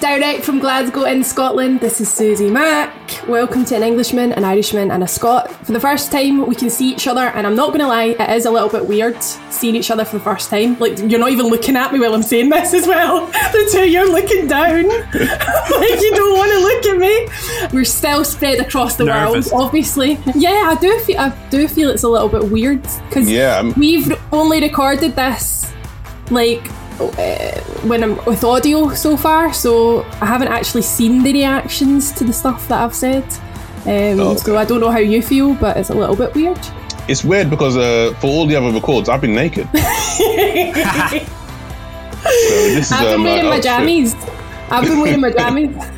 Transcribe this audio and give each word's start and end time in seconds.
Direct 0.00 0.44
from 0.44 0.60
Glasgow 0.60 1.04
in 1.06 1.24
Scotland, 1.24 1.80
this 1.80 2.00
is 2.00 2.08
Susie 2.08 2.48
Mack. 2.50 2.94
Welcome 3.26 3.64
to 3.64 3.74
an 3.74 3.82
Englishman, 3.82 4.32
an 4.32 4.44
Irishman, 4.44 4.92
and 4.92 5.02
a 5.02 5.08
Scot. 5.08 5.50
For 5.66 5.72
the 5.72 5.80
first 5.80 6.12
time, 6.12 6.46
we 6.46 6.54
can 6.54 6.70
see 6.70 6.88
each 6.92 7.08
other, 7.08 7.22
and 7.22 7.44
I'm 7.44 7.56
not 7.56 7.68
going 7.68 7.80
to 7.80 7.88
lie, 7.88 8.04
it 8.16 8.30
is 8.36 8.46
a 8.46 8.50
little 8.50 8.68
bit 8.68 8.86
weird 8.86 9.20
seeing 9.50 9.74
each 9.74 9.90
other 9.90 10.04
for 10.04 10.18
the 10.18 10.22
first 10.22 10.50
time. 10.50 10.78
Like, 10.78 10.98
you're 11.00 11.18
not 11.18 11.32
even 11.32 11.46
looking 11.46 11.74
at 11.74 11.92
me 11.92 11.98
while 11.98 12.14
I'm 12.14 12.22
saying 12.22 12.48
this 12.50 12.74
as 12.74 12.86
well. 12.86 13.26
The 13.48 13.68
two, 13.72 13.90
you're 13.90 14.08
looking 14.10 14.46
down. 14.46 14.86
like, 14.88 16.00
you 16.00 16.12
don't 16.14 16.38
want 16.38 16.52
to 16.52 16.58
look 16.60 16.86
at 16.86 16.98
me. 16.98 17.76
We're 17.76 17.84
still 17.84 18.24
spread 18.24 18.60
across 18.60 18.94
the 18.96 19.04
Nervous. 19.04 19.50
world, 19.50 19.64
obviously. 19.66 20.12
Yeah, 20.36 20.70
I 20.70 20.76
do 20.80 20.96
feel, 21.00 21.18
I 21.18 21.48
do 21.50 21.66
feel 21.66 21.90
it's 21.90 22.04
a 22.04 22.08
little 22.08 22.28
bit 22.28 22.44
weird 22.52 22.82
because 23.08 23.28
Yeah, 23.28 23.56
I'm- 23.56 23.74
we've 23.76 24.12
only 24.32 24.60
recorded 24.60 25.16
this 25.16 25.72
like 26.30 26.62
uh, 27.00 27.60
when 27.86 28.02
I'm 28.02 28.16
with 28.24 28.44
audio 28.44 28.90
so 28.94 29.16
far, 29.16 29.52
so 29.52 30.02
I 30.20 30.26
haven't 30.26 30.48
actually 30.48 30.82
seen 30.82 31.22
the 31.22 31.32
reactions 31.32 32.12
to 32.12 32.24
the 32.24 32.32
stuff 32.32 32.66
that 32.68 32.82
I've 32.82 32.94
said. 32.94 33.24
Um, 33.86 34.20
Oh, 34.20 34.36
So. 34.36 34.56
I 34.56 34.64
don't 34.64 34.80
know 34.80 34.90
how 34.90 34.98
you 34.98 35.22
feel, 35.22 35.54
but 35.54 35.76
it's 35.76 35.90
a 35.90 35.94
little 35.94 36.16
bit 36.16 36.34
weird. 36.34 36.58
It's 37.08 37.24
weird 37.24 37.48
because 37.48 37.76
uh, 37.76 38.12
for 38.20 38.26
all 38.26 38.46
the 38.46 38.56
other 38.56 38.70
records, 38.70 39.08
I've 39.08 39.20
been 39.20 39.34
naked. 39.34 39.66
so 39.72 39.78
this 42.74 42.86
is, 42.86 42.92
I've 42.92 43.04
been 43.04 43.14
um, 43.14 43.24
wearing 43.24 43.46
like, 43.46 43.64
my 43.64 43.70
jammies. 43.70 44.14
I've 44.70 44.84
been 44.84 45.00
wearing 45.00 45.20
my 45.20 45.30
jammies. 45.40 45.97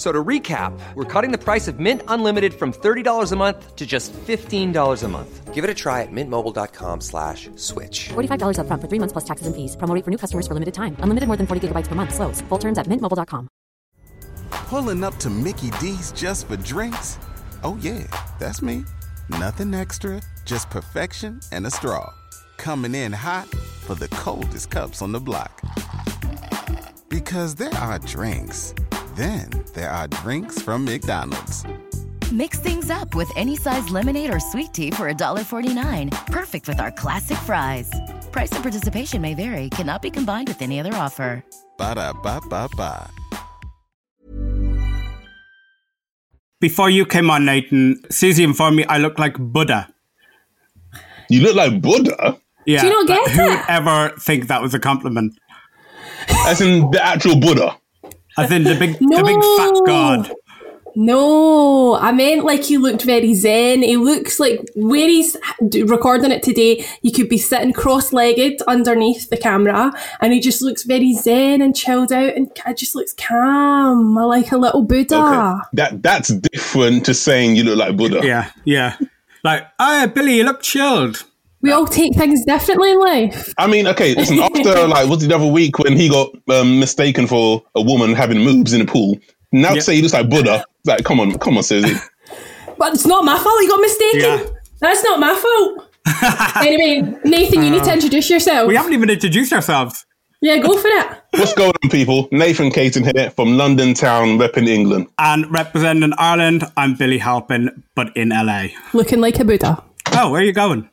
F- 0.00 0.06
So 0.06 0.12
to 0.12 0.24
recap, 0.24 0.72
we're 0.94 1.04
cutting 1.04 1.30
the 1.30 1.36
price 1.44 1.68
of 1.68 1.78
Mint 1.78 2.02
Unlimited 2.08 2.54
from 2.54 2.72
$30 2.72 3.32
a 3.32 3.36
month 3.36 3.76
to 3.76 3.84
just 3.86 4.14
$15 4.14 5.02
a 5.04 5.08
month. 5.08 5.54
Give 5.54 5.62
it 5.62 5.68
a 5.70 5.74
try 5.74 6.00
at 6.00 6.08
mintmobile.com 6.10 7.02
slash 7.02 7.50
switch. 7.56 8.08
$45 8.08 8.56
upfront 8.56 8.80
for 8.80 8.88
three 8.88 8.98
months 8.98 9.12
plus 9.12 9.24
taxes 9.24 9.46
and 9.46 9.54
fees. 9.54 9.76
Promo 9.76 9.94
rate 9.94 10.04
for 10.04 10.10
new 10.10 10.16
customers 10.16 10.46
for 10.48 10.54
limited 10.54 10.72
time. 10.72 10.96
Unlimited 11.04 11.26
more 11.28 11.36
than 11.36 11.46
40 11.46 11.68
gigabytes 11.68 11.86
per 11.88 11.94
month. 11.94 12.14
Slows. 12.14 12.40
Full 12.48 12.58
terms 12.58 12.78
at 12.78 12.86
mintmobile.com. 12.86 13.48
Pulling 14.50 15.04
up 15.04 15.16
to 15.18 15.28
Mickey 15.28 15.70
D's 15.80 16.12
just 16.12 16.48
for 16.48 16.56
drinks? 16.56 17.18
Oh, 17.62 17.76
yeah, 17.82 18.06
that's 18.38 18.62
me. 18.62 18.84
Nothing 19.28 19.74
extra, 19.74 20.22
just 20.46 20.70
perfection 20.70 21.40
and 21.52 21.66
a 21.66 21.70
straw. 21.70 22.08
Coming 22.56 22.94
in 22.94 23.12
hot 23.12 23.48
for 23.84 23.94
the 23.94 24.08
coldest 24.08 24.70
cups 24.70 25.02
on 25.02 25.12
the 25.12 25.20
block. 25.20 25.60
Because 27.10 27.54
there 27.56 27.74
are 27.74 27.98
drinks, 27.98 28.72
then 29.20 29.50
there 29.74 29.90
are 29.90 30.08
drinks 30.08 30.62
from 30.62 30.84
McDonald's. 30.84 31.64
Mix 32.32 32.58
things 32.60 32.90
up 32.90 33.14
with 33.14 33.30
any 33.36 33.56
size 33.56 33.90
lemonade 33.90 34.32
or 34.32 34.40
sweet 34.40 34.72
tea 34.72 34.90
for 34.90 35.12
$1.49. 35.12 36.26
Perfect 36.26 36.68
with 36.68 36.80
our 36.80 36.92
classic 36.92 37.36
fries. 37.38 37.90
Price 38.32 38.52
and 38.52 38.62
participation 38.62 39.20
may 39.20 39.34
vary, 39.34 39.68
cannot 39.70 40.00
be 40.00 40.10
combined 40.10 40.48
with 40.48 40.62
any 40.62 40.80
other 40.80 40.94
offer. 40.94 41.44
Ba 41.76 41.94
da 41.96 42.12
ba 42.12 42.40
ba 42.48 42.68
ba. 42.76 43.10
Before 46.60 46.90
you 46.90 47.04
came 47.06 47.30
on, 47.30 47.44
Nathan, 47.46 48.00
Susie 48.10 48.44
informed 48.44 48.76
me 48.76 48.84
I 48.84 48.98
look 48.98 49.18
like 49.18 49.36
Buddha. 49.38 49.88
You 51.30 51.40
look 51.42 51.56
like 51.56 51.80
Buddha, 51.80 52.38
Yeah. 52.66 52.82
Do 52.82 52.86
you 52.88 52.92
not 52.92 53.06
but 53.06 53.26
get 53.26 53.36
Who 53.36 53.44
would 53.48 53.64
ever 53.68 54.12
think 54.20 54.48
that 54.48 54.62
was 54.62 54.74
a 54.74 54.78
compliment? 54.78 55.32
as 56.46 56.60
in 56.60 56.90
the 56.90 57.04
actual 57.04 57.40
Buddha. 57.40 57.76
As 58.38 58.50
in 58.50 58.64
the 58.64 58.74
big, 58.76 58.98
the 58.98 59.22
big 59.24 59.42
fat 59.58 59.86
god. 59.86 60.34
No, 60.96 61.94
I 61.94 62.12
meant 62.12 62.44
like 62.44 62.64
he 62.64 62.76
looked 62.76 63.02
very 63.02 63.34
zen. 63.34 63.82
He 63.82 63.96
looks 63.96 64.40
like 64.40 64.60
where 64.74 65.08
he's 65.08 65.36
recording 65.60 66.32
it 66.32 66.42
today, 66.42 66.84
he 67.02 67.12
could 67.12 67.28
be 67.28 67.38
sitting 67.38 67.72
cross 67.72 68.12
legged 68.12 68.60
underneath 68.62 69.30
the 69.30 69.36
camera 69.36 69.92
and 70.20 70.32
he 70.32 70.40
just 70.40 70.62
looks 70.62 70.82
very 70.82 71.14
zen 71.14 71.62
and 71.62 71.76
chilled 71.76 72.12
out 72.12 72.34
and 72.34 72.52
ca- 72.54 72.72
just 72.72 72.94
looks 72.94 73.12
calm, 73.12 74.14
like 74.14 74.50
a 74.52 74.56
little 74.56 74.82
Buddha. 74.82 75.16
Okay. 75.16 75.68
That 75.74 76.02
that's 76.02 76.28
different 76.28 77.06
to 77.06 77.14
saying 77.14 77.56
you 77.56 77.64
look 77.64 77.78
like 77.78 77.96
Buddha. 77.96 78.20
Yeah, 78.24 78.50
yeah. 78.64 78.96
Like, 79.42 79.66
oh, 79.78 80.06
Billy, 80.08 80.36
you 80.36 80.44
look 80.44 80.62
chilled. 80.62 81.24
We 81.62 81.72
all 81.72 81.86
take 81.86 82.14
things 82.16 82.44
differently 82.46 82.90
in 82.92 82.98
life. 83.00 83.52
I 83.58 83.66
mean, 83.66 83.86
okay, 83.88 84.14
listen. 84.14 84.38
After 84.42 84.86
like, 84.86 85.08
what's 85.08 85.26
the 85.26 85.34
other 85.34 85.46
week 85.46 85.78
when 85.78 85.96
he 85.96 86.08
got 86.08 86.30
um, 86.48 86.78
mistaken 86.80 87.26
for 87.26 87.62
a 87.74 87.82
woman 87.82 88.14
having 88.14 88.38
moves 88.38 88.72
in 88.72 88.80
a 88.80 88.86
pool? 88.86 89.18
Now 89.52 89.70
Yeah. 89.70 89.74
to 89.76 89.80
say 89.82 89.96
he 89.96 90.02
looks 90.02 90.14
like 90.14 90.30
Buddha. 90.30 90.64
Like, 90.86 91.04
come 91.04 91.20
on, 91.20 91.38
come 91.38 91.56
on, 91.56 91.62
Susie. 91.62 91.94
But 92.78 92.94
it's 92.94 93.06
not 93.06 93.24
my 93.26 93.38
fault 93.38 93.60
he 93.60 93.68
got 93.68 93.80
mistaken. 93.82 94.20
Yeah. 94.20 94.44
That's 94.80 95.04
not 95.04 95.20
my 95.20 95.34
fault. 95.34 95.86
anyway, 96.64 97.14
Nathan, 97.24 97.62
you 97.62 97.70
need 97.70 97.84
to 97.84 97.92
introduce 97.92 98.30
yourself. 98.30 98.68
We 98.68 98.74
haven't 98.74 98.94
even 98.94 99.10
introduced 99.10 99.52
ourselves. 99.52 100.06
Yeah, 100.40 100.56
go 100.56 100.78
for 100.78 100.88
it. 100.88 101.06
What's 101.32 101.52
going 101.52 101.74
on, 101.84 101.90
people? 101.90 102.26
Nathan 102.32 102.70
Caton 102.70 103.04
here 103.04 103.28
from 103.32 103.58
London 103.58 103.92
town, 103.92 104.38
repping 104.38 104.66
England. 104.66 105.08
And 105.18 105.52
representing 105.52 106.14
Ireland, 106.16 106.64
I'm 106.78 106.94
Billy 106.94 107.18
Halpin, 107.18 107.82
but 107.94 108.16
in 108.16 108.30
LA. 108.30 108.68
Looking 108.94 109.20
like 109.20 109.38
a 109.38 109.44
Buddha. 109.44 109.84
Oh, 110.14 110.30
where 110.30 110.40
are 110.40 110.44
you 110.44 110.54
going? 110.54 110.88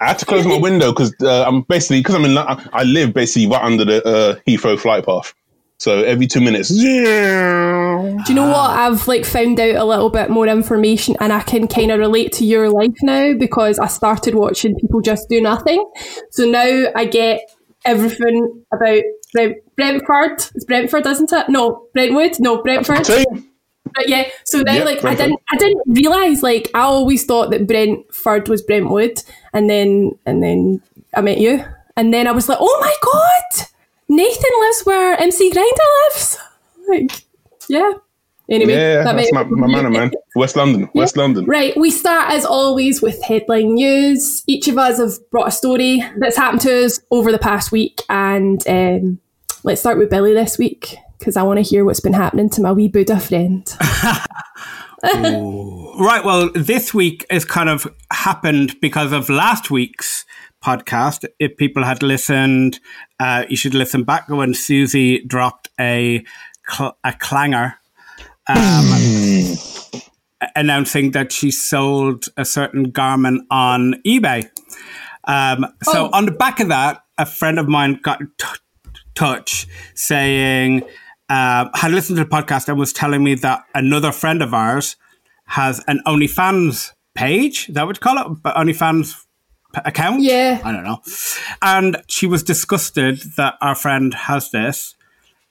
I 0.00 0.08
had 0.08 0.18
to 0.18 0.26
close 0.26 0.46
my 0.46 0.58
window 0.58 0.92
because 0.92 1.14
uh, 1.22 1.44
I'm 1.46 1.62
basically 1.62 2.00
because 2.00 2.14
I'm 2.16 2.24
in. 2.24 2.36
I 2.36 2.82
live 2.82 3.14
basically 3.14 3.48
right 3.48 3.62
under 3.62 3.84
the 3.84 4.04
uh, 4.06 4.34
Heathrow 4.46 4.78
flight 4.78 5.06
path. 5.06 5.34
So 5.78 6.02
every 6.02 6.26
two 6.26 6.40
minutes, 6.40 6.68
Do 6.68 6.76
you 8.28 8.34
know 8.34 8.48
what? 8.48 8.70
I've 8.70 9.06
like 9.08 9.24
found 9.24 9.58
out 9.58 9.74
a 9.74 9.84
little 9.84 10.08
bit 10.08 10.30
more 10.30 10.46
information 10.46 11.16
and 11.20 11.32
I 11.32 11.40
can 11.42 11.66
kind 11.66 11.90
of 11.90 11.98
relate 11.98 12.32
to 12.34 12.44
your 12.44 12.70
life 12.70 12.96
now 13.02 13.34
because 13.34 13.78
I 13.78 13.88
started 13.88 14.34
watching 14.34 14.76
people 14.76 15.00
just 15.00 15.28
do 15.28 15.40
nothing. 15.40 15.84
So 16.30 16.44
now 16.46 16.86
I 16.94 17.04
get 17.06 17.40
everything 17.84 18.64
about 18.72 19.02
Brent- 19.32 19.76
Brentford. 19.76 20.44
It's 20.54 20.64
Brentford, 20.64 21.06
isn't 21.06 21.32
it? 21.32 21.48
No, 21.48 21.88
Brentwood. 21.92 22.36
No, 22.40 22.62
Brentford. 22.62 23.06
But 23.94 24.08
yeah. 24.08 24.28
So 24.44 24.60
now, 24.60 24.74
Yeah, 24.74 24.84
like, 24.84 25.04
I 25.04 25.14
didn't, 25.14 25.40
I 25.50 25.56
didn't 25.56 25.82
realize. 25.86 26.42
Like, 26.42 26.70
I 26.74 26.80
always 26.80 27.24
thought 27.24 27.50
that 27.50 27.66
Brentford 27.66 28.48
was 28.48 28.62
Brentwood, 28.62 29.22
and 29.52 29.70
then, 29.70 30.18
and 30.26 30.42
then 30.42 30.82
I 31.16 31.20
met 31.20 31.38
you, 31.38 31.64
and 31.96 32.12
then 32.12 32.26
I 32.26 32.32
was 32.32 32.48
like, 32.48 32.58
oh 32.60 32.78
my 32.80 32.94
god, 33.02 33.68
Nathan 34.08 34.50
lives 34.60 34.82
where 34.84 35.20
MC 35.20 35.50
Grindah 35.50 36.12
lives. 36.12 36.38
Like, 36.86 37.12
yeah. 37.66 37.92
Anyway, 38.50 38.74
yeah, 38.74 39.04
that 39.04 39.16
that's 39.16 39.32
my, 39.32 39.42
my 39.44 39.66
manor, 39.66 39.88
man. 39.88 40.10
West 40.36 40.54
London, 40.54 40.86
West 40.94 41.16
London. 41.16 41.46
Right, 41.46 41.74
we 41.78 41.90
start 41.90 42.30
as 42.30 42.44
always 42.44 43.00
with 43.00 43.22
headline 43.22 43.72
news. 43.72 44.44
Each 44.46 44.68
of 44.68 44.76
us 44.76 44.98
have 44.98 45.12
brought 45.30 45.48
a 45.48 45.50
story 45.50 46.04
that's 46.18 46.36
happened 46.36 46.60
to 46.60 46.84
us 46.84 47.00
over 47.10 47.32
the 47.32 47.38
past 47.38 47.72
week, 47.72 48.02
and 48.10 48.62
um, 48.68 49.18
let's 49.62 49.80
start 49.80 49.96
with 49.96 50.10
Billy 50.10 50.34
this 50.34 50.58
week 50.58 50.98
because 51.18 51.36
I 51.36 51.42
want 51.42 51.58
to 51.58 51.62
hear 51.62 51.84
what's 51.84 52.00
been 52.00 52.12
happening 52.12 52.48
to 52.50 52.60
my 52.62 52.72
wee 52.72 52.88
Buddha 52.88 53.18
friend. 53.20 53.66
Right. 55.02 56.22
Well, 56.24 56.50
this 56.54 56.94
week 56.94 57.26
is 57.30 57.44
kind 57.44 57.68
of 57.68 57.86
happened 58.10 58.74
because 58.80 59.12
of 59.12 59.28
last 59.28 59.70
week's 59.70 60.24
podcast. 60.64 61.24
If 61.38 61.56
people 61.56 61.84
had 61.84 62.02
listened, 62.02 62.80
uh, 63.20 63.44
you 63.48 63.56
should 63.56 63.74
listen 63.74 64.02
back 64.04 64.28
when 64.28 64.54
Susie 64.54 65.22
dropped 65.24 65.68
a 65.78 66.24
cl- 66.68 66.96
a 67.04 67.12
clanger 67.12 67.74
um, 68.48 69.56
announcing 70.56 71.10
that 71.12 71.32
she 71.32 71.50
sold 71.50 72.26
a 72.36 72.44
certain 72.44 72.84
garment 72.90 73.44
on 73.50 73.94
eBay. 74.06 74.48
Um, 75.24 75.66
so 75.82 76.06
Oh. 76.06 76.10
on 76.12 76.24
the 76.26 76.32
back 76.32 76.60
of 76.60 76.68
that, 76.68 77.02
a 77.18 77.26
friend 77.26 77.58
of 77.58 77.68
mine 77.68 78.00
got 78.02 78.20
in 78.20 78.30
t- 78.38 78.46
touch 79.14 79.66
saying 79.94 80.82
uh, 81.28 81.68
had 81.74 81.92
listened 81.92 82.18
to 82.18 82.24
the 82.24 82.30
podcast 82.30 82.68
and 82.68 82.78
was 82.78 82.92
telling 82.92 83.24
me 83.24 83.34
that 83.36 83.64
another 83.74 84.12
friend 84.12 84.42
of 84.42 84.52
ours 84.52 84.96
has 85.46 85.82
an 85.86 86.00
OnlyFans 86.06 86.92
page. 87.14 87.66
That 87.68 87.86
would 87.86 88.00
call 88.00 88.18
it? 88.18 88.42
But 88.42 88.54
OnlyFans 88.56 89.24
account? 89.74 90.22
Yeah. 90.22 90.60
I 90.64 90.72
don't 90.72 90.84
know. 90.84 91.00
And 91.62 91.96
she 92.08 92.26
was 92.26 92.42
disgusted 92.42 93.22
that 93.36 93.54
our 93.60 93.74
friend 93.74 94.14
has 94.14 94.50
this. 94.50 94.94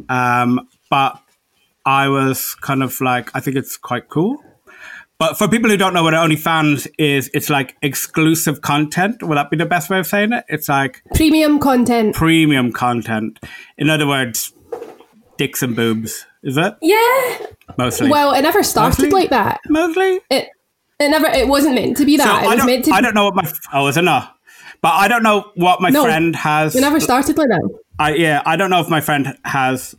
Um, 0.10 0.68
but 0.90 1.22
I 1.86 2.08
was 2.08 2.56
kind 2.56 2.84
of 2.84 3.00
like, 3.02 3.30
I 3.36 3.40
think 3.40 3.58
it's 3.58 3.78
quite 3.78 4.10
cool. 4.10 4.38
But 5.20 5.38
for 5.38 5.48
people 5.48 5.70
who 5.70 5.78
don't 5.78 5.94
know 5.94 6.04
what 6.04 6.14
OnlyFans 6.14 6.88
is, 6.98 7.30
it's 7.34 7.50
like 7.50 7.76
exclusive 7.82 8.62
content. 8.62 9.24
Will 9.24 9.36
that 9.36 9.50
be 9.50 9.58
the 9.58 9.66
best 9.66 9.90
way 9.90 10.00
of 10.00 10.08
saying 10.08 10.34
it? 10.34 10.44
It's 10.50 10.68
like 10.68 11.02
Premium 11.14 11.60
content. 11.60 12.16
premium 12.16 12.72
content. 12.74 13.40
In 13.78 13.90
other 13.90 14.08
words, 14.08 14.54
dicks 15.44 15.62
and 15.62 15.76
boobs. 15.76 16.26
Is 16.44 16.58
it? 16.58 16.76
Yeah. 16.82 17.48
Mostly. 17.78 18.10
Well, 18.10 18.34
it 18.34 18.42
never 18.42 18.64
started 18.64 19.04
Mostly? 19.04 19.12
like 19.12 19.30
that. 19.30 19.60
mostly. 19.70 20.20
It 20.30 20.50
it 21.00 21.10
never. 21.10 21.28
It 21.28 21.48
wasn't 21.48 21.76
meant 21.76 21.98
to 21.98 22.06
be 22.06 22.18
that. 22.18 22.26
So 22.26 22.32
it 22.32 22.36
I 22.44 22.48
was 22.48 22.58
don't, 22.58 22.66
meant 22.68 22.86
to. 22.86 22.92
I 22.92 23.02
don't 23.02 23.14
know 23.14 23.26
what 23.26 23.36
my. 23.36 23.52
Oh, 23.74 23.88
is 23.88 23.98
it 23.98 24.04
not? 24.04 24.36
But 24.82 24.94
I 24.94 25.08
don't 25.08 25.24
know 25.24 25.52
what 25.56 25.82
my 25.82 25.90
No. 25.90 26.04
friend 26.04 26.36
has. 26.36 26.76
We 26.76 26.82
never 26.82 27.00
started 27.00 27.38
like 27.38 27.48
that. 27.50 27.80
I 28.00 28.14
yeah, 28.16 28.42
I 28.46 28.56
don't 28.56 28.70
know 28.70 28.80
if 28.82 28.90
my 28.90 29.02
friend 29.02 29.38
has 29.46 29.96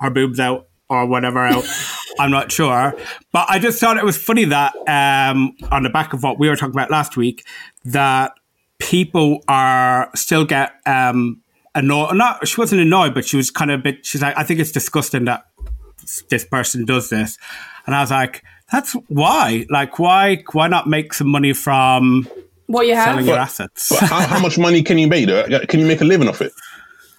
her 0.00 0.10
boobs 0.10 0.40
out 0.40 0.68
or 0.88 1.06
whatever 1.06 1.40
out. 1.46 1.64
I'm 2.18 2.30
not 2.30 2.50
sure. 2.52 2.94
But 3.32 3.46
I 3.50 3.58
just 3.58 3.80
thought 3.80 3.96
it 3.96 4.04
was 4.04 4.16
funny 4.16 4.44
that 4.44 4.74
um, 4.88 5.56
on 5.72 5.82
the 5.82 5.90
back 5.90 6.12
of 6.12 6.22
what 6.22 6.38
we 6.38 6.48
were 6.48 6.56
talking 6.56 6.74
about 6.74 6.90
last 6.90 7.16
week, 7.16 7.44
that 7.84 8.32
people 8.78 9.42
are 9.48 10.10
still 10.14 10.44
get 10.44 10.74
um, 10.86 11.40
annoyed. 11.74 12.16
Not 12.16 12.46
she 12.46 12.60
wasn't 12.60 12.80
annoyed, 12.80 13.14
but 13.14 13.24
she 13.24 13.36
was 13.36 13.50
kind 13.50 13.70
of 13.70 13.80
a 13.80 13.82
bit. 13.82 14.06
She's 14.06 14.22
like, 14.22 14.36
I 14.36 14.44
think 14.44 14.60
it's 14.60 14.72
disgusting 14.72 15.24
that 15.26 15.46
this 16.28 16.44
person 16.44 16.84
does 16.84 17.10
this, 17.10 17.38
and 17.86 17.94
I 17.94 18.00
was 18.00 18.10
like, 18.10 18.42
that's 18.72 18.92
why. 19.08 19.66
Like, 19.70 19.98
why? 19.98 20.42
Why 20.52 20.68
not 20.68 20.86
make 20.88 21.14
some 21.14 21.28
money 21.28 21.52
from 21.52 22.28
What 22.66 22.86
you 22.86 22.94
have? 22.94 23.06
selling 23.06 23.26
your 23.26 23.38
assets? 23.38 23.98
How, 24.00 24.26
how 24.26 24.40
much 24.40 24.58
money 24.58 24.82
can 24.82 24.98
you 24.98 25.06
make? 25.08 25.26
Though? 25.26 25.44
Can 25.68 25.80
you 25.80 25.86
make 25.86 26.00
a 26.00 26.04
living 26.04 26.28
off 26.28 26.40
it? 26.40 26.52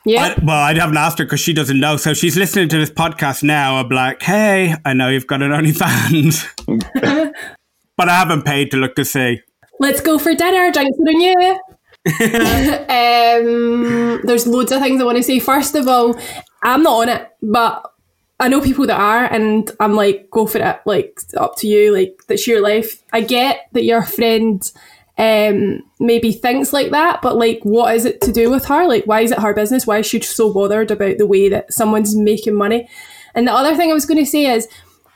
yeah. 0.06 0.36
I, 0.38 0.44
well, 0.44 0.57
I 0.57 0.74
haven't 0.74 0.98
asked 0.98 1.19
her 1.19 1.25
because 1.25 1.40
she 1.40 1.54
doesn't 1.54 1.80
know. 1.80 1.98
So 1.98 2.13
she's 2.13 2.38
listening 2.38 2.69
to 2.69 2.78
this 2.78 2.92
podcast 2.92 3.44
now. 3.44 3.78
I'm 3.78 3.90
like, 3.90 4.22
hey, 4.22 4.75
I 4.86 4.94
know 4.94 5.10
you've 5.10 5.28
got 5.28 5.42
an 5.42 5.52
OnlyFans, 5.52 6.46
but 7.98 8.10
I 8.10 8.16
haven't 8.18 8.44
paid 8.44 8.72
to 8.72 8.78
look 8.78 8.96
to 8.96 9.06
see. 9.06 9.42
Let's 9.80 10.02
go 10.02 10.18
for 10.18 10.34
dinner. 10.34 10.72
Drinks 10.72 10.98
for 10.98 11.12
you. 11.12 11.60
um, 12.22 14.22
there's 14.24 14.46
loads 14.46 14.72
of 14.72 14.81
things 14.81 15.02
I 15.02 15.06
want 15.06 15.18
to 15.18 15.24
say. 15.24 15.40
First 15.40 15.75
of 15.75 15.88
all, 15.88 16.19
I'm 16.62 16.84
not 16.84 17.02
on 17.02 17.10
it, 17.10 17.30
but 17.42 17.92
I 18.40 18.48
know 18.48 18.62
people 18.62 18.86
that 18.88 19.00
are, 19.00 19.25
and 19.25 19.69
I'm 19.80 19.96
like, 19.96 20.30
go 20.30 20.46
for 20.46 20.60
it. 20.60 20.80
Like, 20.86 21.19
up 21.38 21.56
to 21.57 21.68
you. 21.68 21.94
Like, 21.94 22.19
that's 22.28 22.48
your 22.48 22.62
life. 22.62 23.02
I 23.12 23.22
get 23.22 23.68
that 23.74 23.84
your 23.84 24.04
friend 24.04 24.72
um 25.18 25.81
maybe 25.98 26.34
thinks 26.34 26.74
like 26.74 26.92
that 26.92 27.22
but 27.22 27.38
like 27.38 27.62
what 27.63 27.96
is 27.96 28.04
it 28.04 28.19
to 28.19 28.34
do 28.34 28.52
with 28.52 28.66
her 28.66 28.86
like 28.86 29.06
why 29.06 29.22
is 29.22 29.31
it 29.31 29.40
her 29.40 29.54
business 29.54 29.88
why 29.88 30.00
is 30.00 30.06
she 30.06 30.19
so 30.19 30.54
bothered 30.54 30.92
about 30.92 31.18
the 31.18 31.25
way 31.25 31.48
that 31.48 31.72
someone's 31.72 32.18
making 32.18 32.54
money 32.54 32.86
and 33.34 33.48
the 33.48 33.54
other 33.54 33.78
thing 33.78 33.90
i 33.90 33.94
was 33.94 34.06
going 34.06 34.18
to 34.18 34.30
say 34.30 34.46
is 34.46 34.68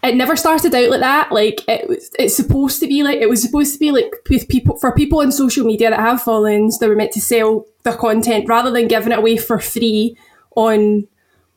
it 0.04 0.16
never 0.16 0.36
started 0.36 0.74
out 0.74 0.90
like 0.90 1.00
that. 1.02 1.32
Like 1.32 1.68
it 1.68 1.88
was, 1.90 2.10
it's 2.18 2.36
supposed 2.36 2.80
to 2.80 2.88
be 2.88 3.04
like 3.04 3.20
it 3.20 3.30
was 3.30 3.42
supposed 3.42 3.74
to 3.74 3.80
be 3.80 3.92
like 3.92 4.14
with 4.30 4.48
people 4.48 4.78
for 4.78 4.94
people 4.94 5.20
on 5.20 5.32
social 5.32 5.66
media 5.66 5.90
that 5.90 6.00
have 6.00 6.22
followings, 6.22 6.80
they 6.80 6.88
were 6.88 6.96
meant 6.96 7.12
to 7.14 7.22
sell 7.22 7.66
their 7.84 7.96
content 7.96 8.48
rather 8.48 8.72
than 8.72 8.88
giving 8.88 9.12
it 9.12 9.20
away 9.20 9.38
for 9.38 9.60
free 9.60 10.18
on 10.56 11.08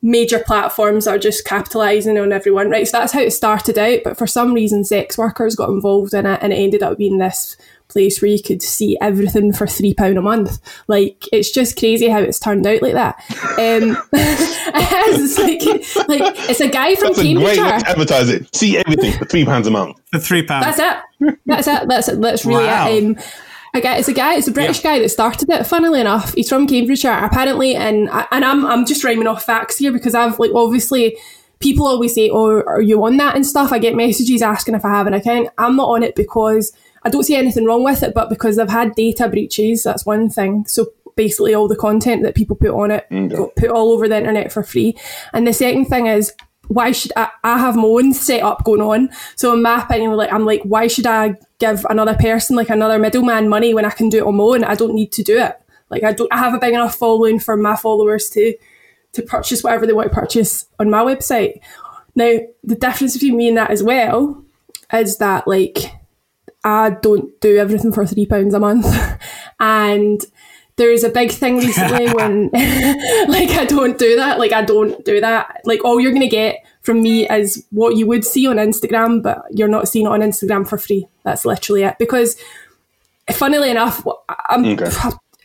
major 0.02 0.40
platforms 0.40 1.04
that 1.04 1.14
are 1.14 1.18
just 1.18 1.44
capitalizing 1.44 2.18
on 2.18 2.32
everyone, 2.32 2.68
right? 2.68 2.88
So 2.88 2.98
that's 2.98 3.12
how 3.12 3.20
it 3.20 3.30
started 3.30 3.78
out. 3.78 4.00
But 4.02 4.18
for 4.18 4.26
some 4.26 4.52
reason, 4.52 4.84
sex 4.84 5.16
workers 5.16 5.54
got 5.54 5.70
involved 5.70 6.12
in 6.12 6.26
it, 6.26 6.40
and 6.42 6.52
it 6.52 6.56
ended 6.56 6.82
up 6.82 6.98
being 6.98 7.18
this 7.18 7.56
place 7.92 8.20
where 8.20 8.30
you 8.30 8.42
could 8.42 8.62
see 8.62 8.98
everything 9.00 9.52
for 9.52 9.66
three 9.66 9.94
pound 9.94 10.18
a 10.18 10.22
month. 10.22 10.58
Like 10.88 11.28
it's 11.32 11.50
just 11.50 11.78
crazy 11.78 12.08
how 12.08 12.18
it's 12.18 12.38
turned 12.38 12.66
out 12.66 12.82
like 12.82 12.94
that. 12.94 13.16
Um, 13.58 13.96
it's 14.12 15.38
like, 15.38 16.08
like 16.08 16.50
it's 16.50 16.60
a 16.60 16.68
guy 16.68 16.94
from 16.94 17.08
That's 17.08 17.20
a 17.20 17.34
great 17.34 17.44
way 17.44 17.56
to 17.56 17.62
advertise 17.62 18.28
it. 18.28 18.54
See 18.54 18.78
everything 18.78 19.12
for 19.18 19.24
three 19.24 19.44
pounds 19.44 19.66
a 19.66 19.70
month. 19.70 20.00
For 20.12 20.18
three 20.18 20.44
pounds. 20.44 20.76
That's 20.76 21.02
it. 21.20 21.38
That's 21.46 21.68
it. 21.68 21.88
That's 21.88 22.08
it. 22.08 22.20
That's 22.20 22.44
really 22.44 22.64
Wow. 22.64 22.88
it. 22.88 23.04
Um, 23.04 23.16
a 23.74 23.80
guy, 23.80 23.96
it's 23.96 24.08
a 24.08 24.12
guy. 24.12 24.34
It's 24.34 24.48
a 24.48 24.52
British 24.52 24.80
guy 24.82 24.98
that 24.98 25.08
started 25.08 25.48
it. 25.48 25.66
Funnily 25.66 26.00
enough, 26.00 26.34
he's 26.34 26.48
from 26.48 26.66
Cambridgeshire, 26.66 27.24
apparently, 27.24 27.74
and 27.74 28.08
and 28.10 28.44
I'm 28.44 28.66
I'm 28.66 28.84
just 28.84 29.02
rhyming 29.02 29.26
off 29.26 29.44
facts 29.44 29.78
here 29.78 29.92
because 29.92 30.14
I've 30.14 30.38
like 30.38 30.50
obviously 30.54 31.16
people 31.58 31.86
always 31.86 32.14
say, 32.14 32.28
"Oh, 32.30 32.60
are 32.66 32.82
you 32.82 33.02
on 33.02 33.16
that 33.16 33.34
and 33.34 33.46
stuff?" 33.46 33.72
I 33.72 33.78
get 33.78 33.94
messages 33.94 34.42
asking 34.42 34.74
if 34.74 34.84
I 34.84 34.90
have 34.90 35.06
an 35.06 35.14
account. 35.14 35.48
I'm 35.56 35.76
not 35.76 35.88
on 35.88 36.02
it 36.02 36.14
because 36.14 36.70
I 37.04 37.10
don't 37.10 37.24
see 37.24 37.34
anything 37.34 37.64
wrong 37.64 37.82
with 37.82 38.02
it, 38.02 38.14
but 38.14 38.28
because 38.28 38.58
I've 38.58 38.70
had 38.70 38.94
data 38.94 39.28
breaches. 39.28 39.82
That's 39.82 40.06
one 40.06 40.28
thing. 40.28 40.66
So 40.66 40.86
basically, 41.16 41.54
all 41.54 41.68
the 41.68 41.76
content 41.76 42.22
that 42.22 42.34
people 42.34 42.56
put 42.56 42.70
on 42.70 42.90
it 42.90 43.06
mm, 43.10 43.30
got 43.30 43.56
put 43.56 43.70
all 43.70 43.92
over 43.92 44.08
the 44.08 44.16
internet 44.16 44.52
for 44.52 44.62
free. 44.62 44.96
And 45.32 45.46
the 45.46 45.52
second 45.52 45.86
thing 45.86 46.06
is 46.06 46.32
why 46.68 46.92
should 46.92 47.12
I, 47.16 47.28
I 47.44 47.58
have 47.58 47.76
my 47.76 47.84
own 47.84 48.14
setup 48.14 48.64
going 48.64 48.80
on? 48.80 49.10
So 49.36 49.52
in 49.52 49.62
my 49.62 49.82
opinion, 49.82 50.12
like 50.12 50.32
I'm 50.32 50.44
like, 50.44 50.62
why 50.62 50.86
should 50.86 51.06
I 51.06 51.34
give 51.58 51.84
another 51.90 52.14
person 52.14 52.56
like 52.56 52.70
another 52.70 52.98
middleman 52.98 53.48
money 53.48 53.74
when 53.74 53.84
I 53.84 53.90
can 53.90 54.08
do 54.08 54.18
it 54.18 54.26
on 54.26 54.36
my 54.36 54.44
own? 54.44 54.64
I 54.64 54.74
don't 54.74 54.94
need 54.94 55.12
to 55.12 55.22
do 55.22 55.38
it. 55.38 55.60
Like 55.90 56.02
I 56.04 56.12
don't 56.12 56.32
I 56.32 56.38
have 56.38 56.54
a 56.54 56.58
big 56.58 56.74
enough 56.74 56.96
following 56.96 57.38
for 57.38 57.56
my 57.56 57.76
followers 57.76 58.30
to 58.30 58.54
to 59.12 59.22
purchase 59.22 59.62
whatever 59.62 59.86
they 59.86 59.92
want 59.92 60.08
to 60.08 60.14
purchase 60.14 60.66
on 60.78 60.90
my 60.90 61.02
website. 61.02 61.60
Now 62.14 62.38
the 62.64 62.76
difference 62.76 63.14
between 63.14 63.36
me 63.36 63.48
and 63.48 63.56
that 63.58 63.70
as 63.70 63.82
well 63.82 64.42
is 64.92 65.18
that 65.18 65.46
like 65.46 65.92
I 66.64 66.90
don't 66.90 67.40
do 67.40 67.56
everything 67.56 67.92
for 67.92 68.06
three 68.06 68.26
pounds 68.26 68.54
a 68.54 68.60
month, 68.60 68.86
and 69.60 70.20
there's 70.76 71.04
a 71.04 71.10
big 71.10 71.30
thing 71.30 71.58
recently 71.58 72.10
when 72.12 72.50
like 72.52 73.50
I 73.50 73.66
don't 73.68 73.98
do 73.98 74.16
that. 74.16 74.38
Like 74.38 74.52
I 74.52 74.62
don't 74.62 75.04
do 75.04 75.20
that. 75.20 75.60
Like 75.64 75.84
all 75.84 76.00
you're 76.00 76.12
gonna 76.12 76.28
get 76.28 76.64
from 76.80 77.02
me 77.02 77.28
is 77.28 77.64
what 77.70 77.96
you 77.96 78.06
would 78.06 78.24
see 78.24 78.46
on 78.46 78.56
Instagram, 78.56 79.22
but 79.22 79.44
you're 79.50 79.68
not 79.68 79.88
seeing 79.88 80.06
it 80.06 80.10
on 80.10 80.20
Instagram 80.20 80.66
for 80.68 80.78
free. 80.78 81.06
That's 81.24 81.44
literally 81.44 81.82
it. 81.84 81.96
Because 81.98 82.36
funnily 83.30 83.70
enough, 83.70 84.04
I'm. 84.48 84.64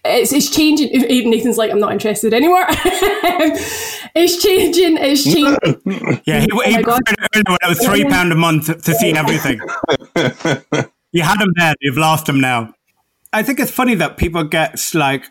It's, 0.07 0.31
it's 0.31 0.50
changing. 0.50 0.89
Even 0.89 1.31
Nathan's 1.31 1.57
like, 1.57 1.71
I'm 1.71 1.80
not 1.80 1.92
interested 1.92 2.33
anymore. 2.33 2.65
it's 2.69 4.44
changing. 4.44 4.98
It's 4.98 5.24
changing. 5.33 6.21
Yeah, 6.25 6.39
he, 6.39 6.48
he 6.48 6.51
Oh 6.51 6.56
my 6.56 6.80
it 6.80 6.88
earlier 6.88 7.44
when 7.48 7.57
it 7.62 7.68
was 7.69 7.86
three 7.86 8.06
pound 8.06 8.31
a 8.31 8.36
month 8.36 8.83
to 8.83 8.94
see 8.94 9.13
everything. 9.13 9.59
you 11.12 11.24
had 11.24 11.42
him 11.42 11.54
there. 11.56 11.75
you've 11.81 11.98
lost 11.98 12.27
him 12.27 12.39
now. 12.39 12.74
I 13.33 13.44
think 13.44 13.59
it's 13.59 13.71
funny 13.71 13.95
that 13.95 14.18
people 14.18 14.44
get 14.44 14.92
like 14.94 15.25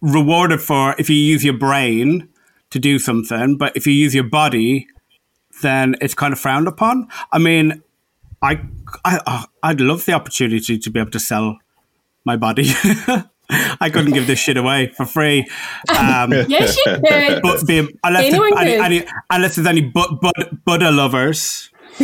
rewarded 0.00 0.60
for 0.60 0.94
if 0.98 1.08
you 1.08 1.16
use 1.16 1.44
your 1.44 1.56
brain 1.56 2.28
to 2.70 2.78
do 2.78 2.98
something, 2.98 3.56
but 3.56 3.76
if 3.76 3.86
you 3.86 3.92
use 3.92 4.14
your 4.14 4.24
body, 4.24 4.86
then 5.62 5.96
it's 6.00 6.14
kind 6.14 6.32
of 6.32 6.38
frowned 6.38 6.68
upon. 6.68 7.08
I 7.32 7.38
mean, 7.38 7.82
I, 8.42 8.60
I 9.04 9.20
uh, 9.26 9.44
I'd 9.62 9.80
love 9.80 10.04
the 10.04 10.12
opportunity 10.12 10.78
to 10.78 10.90
be 10.90 11.00
able 11.00 11.10
to 11.12 11.20
sell 11.20 11.58
my 12.24 12.36
body. 12.36 12.70
I 13.50 13.90
couldn't 13.90 14.12
give 14.12 14.26
this 14.26 14.38
shit 14.38 14.56
away 14.56 14.88
for 14.96 15.04
free. 15.06 15.46
Um, 15.88 16.32
Yes, 16.48 16.76
you 16.76 16.98
could. 17.06 17.42
but 17.42 17.66
be, 17.66 17.88
unless, 18.02 18.24
Anyone 18.24 18.54
there's 18.54 18.80
any, 18.80 19.00
could. 19.00 19.08
any, 19.08 19.18
unless 19.30 19.56
there's 19.56 19.66
any 19.66 19.80
but, 19.82 20.20
but, 20.20 20.64
Buddha 20.64 20.90
lovers. 20.90 21.70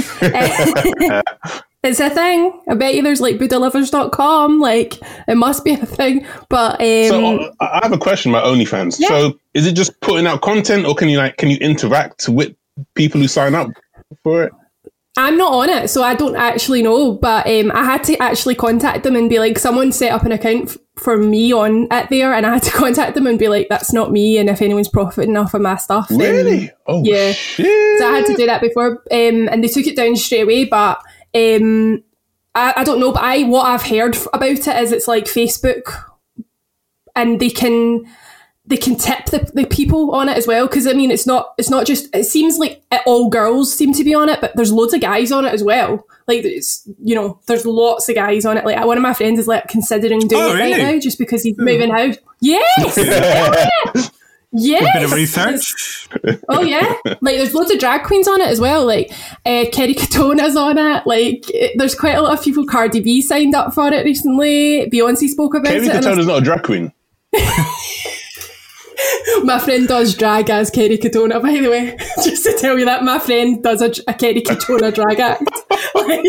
It's 1.83 1.99
a 1.99 2.11
thing. 2.11 2.61
I 2.69 2.75
bet 2.75 2.95
you 2.95 3.03
there's 3.03 3.23
like 3.23 3.39
BuddhaLovers.com. 3.39 4.61
Like, 4.61 4.99
it 5.27 5.37
must 5.37 5.65
be 5.65 5.73
a 5.73 5.87
thing. 5.87 6.27
But 6.51 6.73
um, 6.79 7.09
So 7.09 7.53
I 7.59 7.79
I 7.79 7.81
have 7.83 7.93
a 7.93 7.99
question 7.99 8.31
about 8.31 8.45
OnlyFans. 8.45 9.01
Yeah. 9.01 9.09
So 9.09 9.39
is 9.55 9.67
it 9.67 9.73
just 9.73 9.99
putting 10.01 10.27
out 10.27 10.43
content, 10.43 10.85
or 10.85 10.95
can 10.95 11.09
you 11.09 11.17
like 11.17 11.39
can 11.39 11.49
you 11.49 11.57
interact 11.57 12.29
with 12.29 12.55
people 12.95 13.19
who 13.19 13.29
sign 13.29 13.55
up 13.55 13.69
for 14.23 14.45
it? 14.45 14.53
I'm 15.21 15.37
not 15.37 15.53
on 15.53 15.69
it, 15.69 15.89
so 15.91 16.03
I 16.03 16.15
don't 16.15 16.37
actually 16.37 16.83
know. 16.83 17.13
But 17.13 17.47
um, 17.47 17.71
I 17.73 17.85
had 17.85 18.05
to 18.05 18.17
actually 18.23 18.55
contact 18.55 19.03
them 19.05 19.17
and 19.17 19.29
be 19.31 19.39
like, 19.39 19.59
someone 19.59 19.93
set 19.93 20.13
up 20.13 20.25
an 20.25 20.33
account 20.33 20.71
f- 20.71 20.79
for 20.97 21.17
me 21.17 21.53
on 21.53 21.87
it 21.91 22.09
there, 22.11 22.33
and 22.35 22.45
I 22.47 22.55
had 22.55 22.63
to 22.65 22.71
contact 22.85 23.15
them 23.15 23.27
and 23.27 23.39
be 23.39 23.49
like, 23.49 23.69
that's 23.69 23.93
not 23.93 24.13
me. 24.13 24.39
And 24.39 24.49
if 24.49 24.61
anyone's 24.63 24.89
profiting 24.89 25.37
off 25.37 25.55
of 25.55 25.63
my 25.63 25.77
stuff, 25.77 26.09
Really? 26.11 26.71
Oh 26.87 27.03
yeah. 27.05 27.33
shit! 27.33 27.99
So 28.01 28.09
I 28.09 28.17
had 28.17 28.27
to 28.27 28.35
do 28.35 28.47
that 28.47 28.61
before, 28.61 29.03
um, 29.11 29.49
and 29.49 29.63
they 29.63 29.69
took 29.69 29.87
it 29.87 29.97
down 29.97 30.17
straight 30.17 30.43
away. 30.43 30.65
But 30.65 30.99
um, 31.35 32.03
I, 32.55 32.75
I 32.79 32.85
don't 32.85 33.01
know. 33.01 33.13
But 33.13 33.23
I 33.23 33.45
what 33.45 33.67
I've 33.67 33.83
heard 33.83 34.17
about 34.33 34.51
it 34.51 34.83
is 34.83 34.93
it's 34.93 35.09
like 35.09 35.25
Facebook, 35.25 36.05
and 37.15 37.41
they 37.41 37.51
can 37.51 38.05
they 38.67 38.77
can 38.77 38.95
tip 38.97 39.25
the, 39.27 39.51
the 39.55 39.67
people 39.67 40.13
on 40.13 40.29
it 40.29 40.37
as 40.37 40.47
well. 40.47 40.67
Because 40.67 40.87
I 40.87 40.93
mean, 40.93 41.11
it's 41.11 41.27
not 41.27 41.55
it's 41.59 41.71
not 41.71 41.87
just. 41.87 42.15
It 42.15 42.25
seems 42.25 42.59
like 42.59 42.83
it- 42.93 43.03
all 43.07 43.29
girls 43.31 43.73
seem 43.77 43.93
to 43.95 44.05
be 44.05 44.15
on 44.15 44.29
it, 44.29 44.41
but 44.41 44.55
there's 44.55 44.73
loads 44.73 44.95
of 44.95 45.01
guys 45.01 45.33
on 45.33 45.45
it 45.45 45.53
as 45.55 45.65
well. 45.65 46.07
Like 46.29 46.45
it's 46.45 46.89
you 47.03 47.15
know, 47.15 47.41
there's 47.47 47.67
lots 47.67 48.09
of 48.09 48.15
guys 48.15 48.45
on 48.45 48.57
it. 48.57 48.65
Like 48.65 48.85
one 48.87 48.97
of 48.97 49.03
my 49.03 49.15
friends 49.15 49.39
is 49.41 49.49
like 49.49 49.67
considering 49.69 50.21
doing 50.21 50.43
Oh, 50.43 50.53
it 50.53 50.59
really? 50.59 50.73
right 50.83 50.95
now 50.95 51.01
just 51.01 51.19
because 51.19 51.43
he's 51.43 51.57
moving 51.59 51.91
out. 51.91 52.17
Yes. 52.41 52.97
yeah. 52.97 54.03
Yes. 54.53 54.93
Bit 54.95 55.05
of 55.05 55.13
research. 55.13 56.09
Oh 56.49 56.63
yeah, 56.63 56.95
like 57.21 57.37
there's 57.37 57.55
loads 57.55 57.71
of 57.71 57.79
drag 57.79 58.03
queens 58.03 58.27
on 58.27 58.41
it 58.41 58.49
as 58.49 58.59
well. 58.59 58.85
Like 58.85 59.13
uh, 59.47 59.67
Kerry 59.73 59.95
Katona's 59.95 60.57
on 60.57 60.77
it. 60.77 61.07
Like 61.07 61.45
it, 61.51 61.73
there's 61.79 61.95
quite 61.95 62.17
a 62.17 62.21
lot 62.23 62.37
of 62.37 62.43
people. 62.45 62.67
Cardi 62.67 62.99
B 63.01 63.23
signed 63.23 63.55
up 63.55 63.73
for 63.73 63.87
it 63.93 64.05
recently. 64.05 64.91
Beyonce 64.91 65.29
spoke 65.29 65.55
about 65.55 65.67
Kerry 65.71 65.87
it. 65.87 65.95
and 65.95 66.05
Katona's 66.05 66.27
not 66.27 66.39
a 66.39 66.45
drag 66.45 66.65
queen. 66.65 66.93
my 69.45 69.59
friend 69.59 69.87
does 69.89 70.15
drag 70.15 70.51
as 70.51 70.71
Kerry 70.71 70.99
Katona, 70.99 71.41
by 71.43 71.53
the 71.53 71.69
way. 71.69 71.97
Just 72.25 72.45
to 72.45 72.57
tell 72.59 72.79
you 72.79 72.85
that 72.85 73.03
my 73.05 73.19
friend 73.19 73.63
does 73.63 73.83
a, 73.83 73.93
a 74.09 74.15
Kerry 74.15 74.43
Katona 74.43 74.93
drag 74.95 75.21
act. 75.21 75.43
like, 75.95 76.25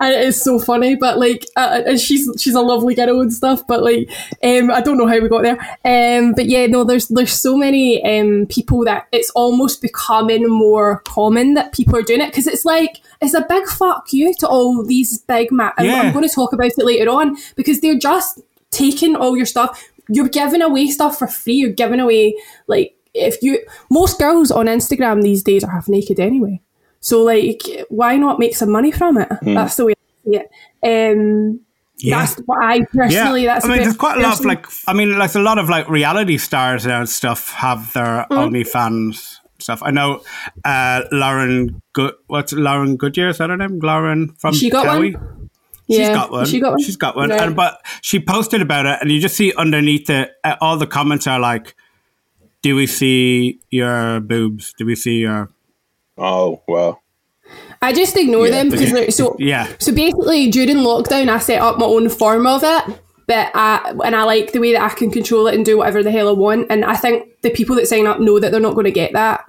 and 0.00 0.14
it 0.14 0.20
is 0.26 0.40
so 0.40 0.58
funny. 0.58 0.96
But 0.96 1.18
like, 1.18 1.46
uh, 1.56 1.82
and 1.86 2.00
she's 2.00 2.28
she's 2.38 2.54
a 2.54 2.60
lovely 2.60 2.94
girl 2.94 3.20
and 3.20 3.32
stuff. 3.32 3.66
But 3.66 3.82
like, 3.82 4.10
um, 4.42 4.70
I 4.70 4.80
don't 4.80 4.98
know 4.98 5.06
how 5.06 5.20
we 5.20 5.28
got 5.28 5.42
there. 5.42 5.58
Um, 5.84 6.32
but 6.34 6.46
yeah, 6.46 6.66
no, 6.66 6.84
there's 6.84 7.08
there's 7.08 7.32
so 7.32 7.56
many 7.56 8.02
um 8.04 8.46
people 8.46 8.84
that 8.84 9.06
it's 9.12 9.30
almost 9.30 9.82
becoming 9.82 10.48
more 10.48 11.00
common 11.00 11.54
that 11.54 11.72
people 11.72 11.96
are 11.96 12.02
doing 12.02 12.20
it 12.20 12.30
because 12.30 12.46
it's 12.46 12.64
like 12.64 13.00
it's 13.20 13.34
a 13.34 13.44
big 13.48 13.66
fuck 13.66 14.12
you 14.12 14.34
to 14.34 14.48
all 14.48 14.84
these 14.84 15.18
big 15.22 15.50
ma- 15.50 15.72
and 15.76 15.86
Yeah. 15.86 16.00
I'm 16.00 16.12
going 16.12 16.28
to 16.28 16.34
talk 16.34 16.52
about 16.52 16.66
it 16.76 16.84
later 16.84 17.10
on 17.10 17.36
because 17.56 17.80
they're 17.80 17.98
just 17.98 18.40
taking 18.70 19.16
all 19.16 19.36
your 19.36 19.46
stuff. 19.46 19.84
You're 20.08 20.28
giving 20.28 20.62
away 20.62 20.88
stuff 20.88 21.18
for 21.18 21.26
free. 21.28 21.54
You're 21.54 21.70
giving 21.72 22.00
away 22.00 22.34
like 22.66 22.94
if 23.14 23.42
you 23.42 23.58
most 23.90 24.18
girls 24.18 24.50
on 24.50 24.66
Instagram 24.66 25.22
these 25.22 25.42
days 25.42 25.64
are 25.64 25.70
half 25.70 25.88
naked 25.88 26.18
anyway. 26.20 26.60
So 27.00 27.22
like, 27.22 27.62
why 27.88 28.16
not 28.16 28.38
make 28.38 28.56
some 28.56 28.70
money 28.70 28.90
from 28.90 29.18
it? 29.18 29.28
That's 29.42 29.76
the 29.76 29.86
way 29.86 29.92
I 29.92 30.30
see 30.30 30.36
it. 30.36 31.12
Um, 31.16 31.60
Yeah. 31.98 32.18
That's 32.20 32.36
what 32.46 32.62
I 32.62 32.80
personally. 32.92 33.44
yeah, 33.44 33.54
That's 33.54 33.64
I 33.64 33.68
mean, 33.68 33.82
there's 33.82 33.96
quite 33.96 34.18
a 34.18 34.20
lot 34.20 34.38
of 34.38 34.44
like, 34.44 34.66
I 34.86 34.92
mean, 34.92 35.18
like 35.18 35.34
a 35.34 35.40
lot 35.40 35.58
of 35.58 35.68
like 35.68 35.88
reality 35.88 36.38
stars 36.38 36.86
and 36.86 37.08
stuff 37.08 37.50
have 37.54 37.92
their 37.92 38.26
Mm. 38.30 38.50
OnlyFans 38.50 39.36
stuff. 39.60 39.80
I 39.82 39.90
know 39.90 40.22
uh, 40.64 41.02
Lauren 41.10 41.80
Good, 41.92 42.14
what's 42.28 42.52
Lauren 42.52 42.96
Goodger? 42.96 43.28
Is 43.30 43.38
that 43.38 43.50
her 43.50 43.56
name? 43.56 43.80
Lauren 43.80 44.34
from 44.38 44.54
She 44.54 44.70
got 44.70 44.86
one? 44.86 45.14
She's 45.90 45.98
Yeah, 46.00 46.14
got 46.14 46.30
one. 46.30 46.46
She 46.46 46.60
got 46.60 46.70
one. 46.72 46.82
She's 46.82 46.96
got 46.96 47.16
one. 47.16 47.30
Right. 47.30 47.40
And 47.40 47.56
but 47.56 47.80
she 48.02 48.20
posted 48.20 48.60
about 48.60 48.86
it, 48.86 48.98
and 49.00 49.10
you 49.10 49.20
just 49.20 49.36
see 49.36 49.52
underneath 49.56 50.10
it, 50.10 50.32
uh, 50.44 50.56
all 50.60 50.76
the 50.76 50.86
comments 50.86 51.26
are 51.26 51.40
like, 51.40 51.74
"Do 52.62 52.76
we 52.76 52.86
see 52.86 53.60
your 53.70 54.20
boobs? 54.20 54.74
Do 54.76 54.84
we 54.86 54.94
see 54.94 55.20
your?" 55.20 55.48
Oh 56.18 56.62
well. 56.68 57.02
I 57.80 57.92
just 57.92 58.16
ignore 58.16 58.46
Yeah. 58.46 58.50
them 58.52 58.70
because 58.70 58.92
they're 58.92 59.10
so. 59.10 59.34
Yeah. 59.38 59.68
So 59.78 59.94
basically, 59.94 60.50
during 60.50 60.76
lockdown, 60.78 61.28
I 61.30 61.38
set 61.38 61.62
up 61.62 61.78
my 61.78 61.86
own 61.86 62.08
form 62.10 62.46
of 62.46 62.62
it, 62.64 63.00
but 63.26 63.50
I 63.54 63.94
and 64.04 64.14
I 64.14 64.24
like 64.24 64.52
the 64.52 64.58
way 64.60 64.72
that 64.72 64.82
I 64.82 64.90
can 64.94 65.10
control 65.10 65.46
it 65.46 65.54
and 65.54 65.64
do 65.64 65.78
whatever 65.78 66.02
the 66.02 66.10
hell 66.10 66.28
I 66.28 66.32
want. 66.32 66.66
And 66.70 66.84
I 66.84 66.96
think 66.96 67.28
the 67.42 67.50
people 67.50 67.76
that 67.76 67.86
sign 67.88 68.06
up 68.06 68.20
know 68.20 68.38
that 68.40 68.50
they're 68.52 68.60
not 68.60 68.74
going 68.74 68.84
to 68.84 68.90
get 68.90 69.12
that. 69.14 69.44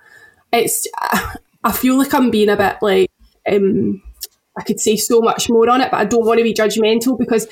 It's. 0.54 0.88
I 1.62 1.74
feel 1.74 1.98
like 1.98 2.14
I'm 2.14 2.32
being 2.32 2.48
a 2.50 2.56
bit 2.56 2.78
like. 2.82 3.12
Um, 3.52 4.02
I 4.60 4.64
could 4.64 4.80
say 4.80 4.96
so 4.98 5.22
much 5.22 5.50
more 5.50 5.70
on 5.70 5.82
it, 5.82 5.90
but 5.90 6.00
I 6.00 6.06
don't 6.06 6.26
want 6.26 6.40
to 6.40 6.44
be 6.44 6.54
judgmental 6.54 7.18
because. 7.18 7.48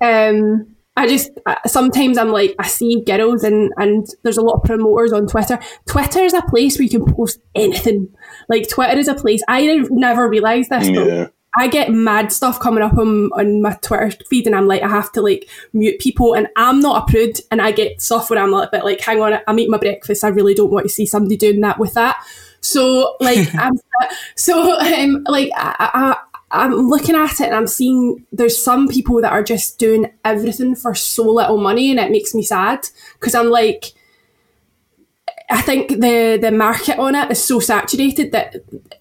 Um, 0.00 0.74
I 0.96 1.06
just 1.06 1.30
sometimes 1.64 2.18
I'm 2.18 2.32
like 2.32 2.56
I 2.58 2.66
see 2.66 3.00
girls 3.04 3.44
and 3.44 3.72
and 3.76 4.04
there's 4.24 4.36
a 4.36 4.42
lot 4.42 4.54
of 4.56 4.64
promoters 4.64 5.12
on 5.12 5.28
Twitter. 5.28 5.60
Twitter 5.86 6.18
is 6.18 6.34
a 6.34 6.42
place 6.42 6.76
where 6.76 6.82
you 6.82 6.90
can 6.90 7.14
post 7.14 7.38
anything. 7.54 8.08
Like 8.48 8.68
Twitter 8.68 8.98
is 8.98 9.06
a 9.06 9.14
place 9.14 9.40
I 9.46 9.86
never 9.90 10.28
realized 10.28 10.70
this. 10.70 10.88
but 10.88 11.06
Yeah. 11.06 11.28
I 11.56 11.68
get 11.68 11.90
mad 11.90 12.30
stuff 12.32 12.60
coming 12.60 12.82
up 12.82 12.98
on, 12.98 13.30
on 13.32 13.62
my 13.62 13.74
Twitter 13.74 14.10
feed, 14.28 14.46
and 14.46 14.54
I'm 14.54 14.66
like, 14.66 14.82
I 14.82 14.88
have 14.88 15.10
to 15.12 15.22
like 15.22 15.48
mute 15.72 15.98
people, 15.98 16.34
and 16.34 16.48
I'm 16.56 16.80
not 16.80 17.02
a 17.02 17.10
prude, 17.10 17.40
and 17.50 17.62
I 17.62 17.70
get 17.70 18.02
stuff 18.02 18.28
where 18.28 18.38
I'm 18.38 18.50
like, 18.50 18.70
bit 18.70 18.84
like, 18.84 19.00
hang 19.00 19.20
on, 19.20 19.40
I'm 19.46 19.58
eating 19.58 19.70
my 19.70 19.78
breakfast. 19.78 20.24
I 20.24 20.28
really 20.28 20.54
don't 20.54 20.70
want 20.70 20.86
to 20.86 20.92
see 20.92 21.06
somebody 21.06 21.36
doing 21.36 21.60
that 21.62 21.78
with 21.78 21.94
that. 21.94 22.22
So 22.60 23.16
like, 23.20 23.52
I'm 23.54 23.74
so 24.36 24.78
um 24.78 25.24
like 25.26 25.50
I, 25.56 25.76
I 25.78 26.16
I'm 26.50 26.72
looking 26.88 27.14
at 27.14 27.40
it 27.40 27.46
and 27.46 27.54
I'm 27.54 27.66
seeing 27.66 28.24
there's 28.32 28.62
some 28.62 28.88
people 28.88 29.20
that 29.20 29.32
are 29.32 29.42
just 29.42 29.78
doing 29.78 30.12
everything 30.24 30.74
for 30.74 30.94
so 30.94 31.24
little 31.24 31.58
money, 31.58 31.90
and 31.90 32.00
it 32.00 32.10
makes 32.10 32.34
me 32.34 32.42
sad 32.42 32.86
because 33.14 33.34
I'm 33.34 33.50
like. 33.50 33.92
I 35.50 35.62
think 35.62 35.88
the 35.88 36.38
the 36.38 36.50
market 36.50 36.98
on 36.98 37.14
it 37.14 37.30
is 37.30 37.42
so 37.42 37.58
saturated 37.58 38.32
that 38.32 38.56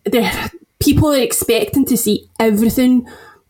the 0.06 0.52
people 0.80 1.10
are 1.10 1.18
expecting 1.18 1.84
to 1.84 1.98
see 1.98 2.30
everything, 2.40 3.06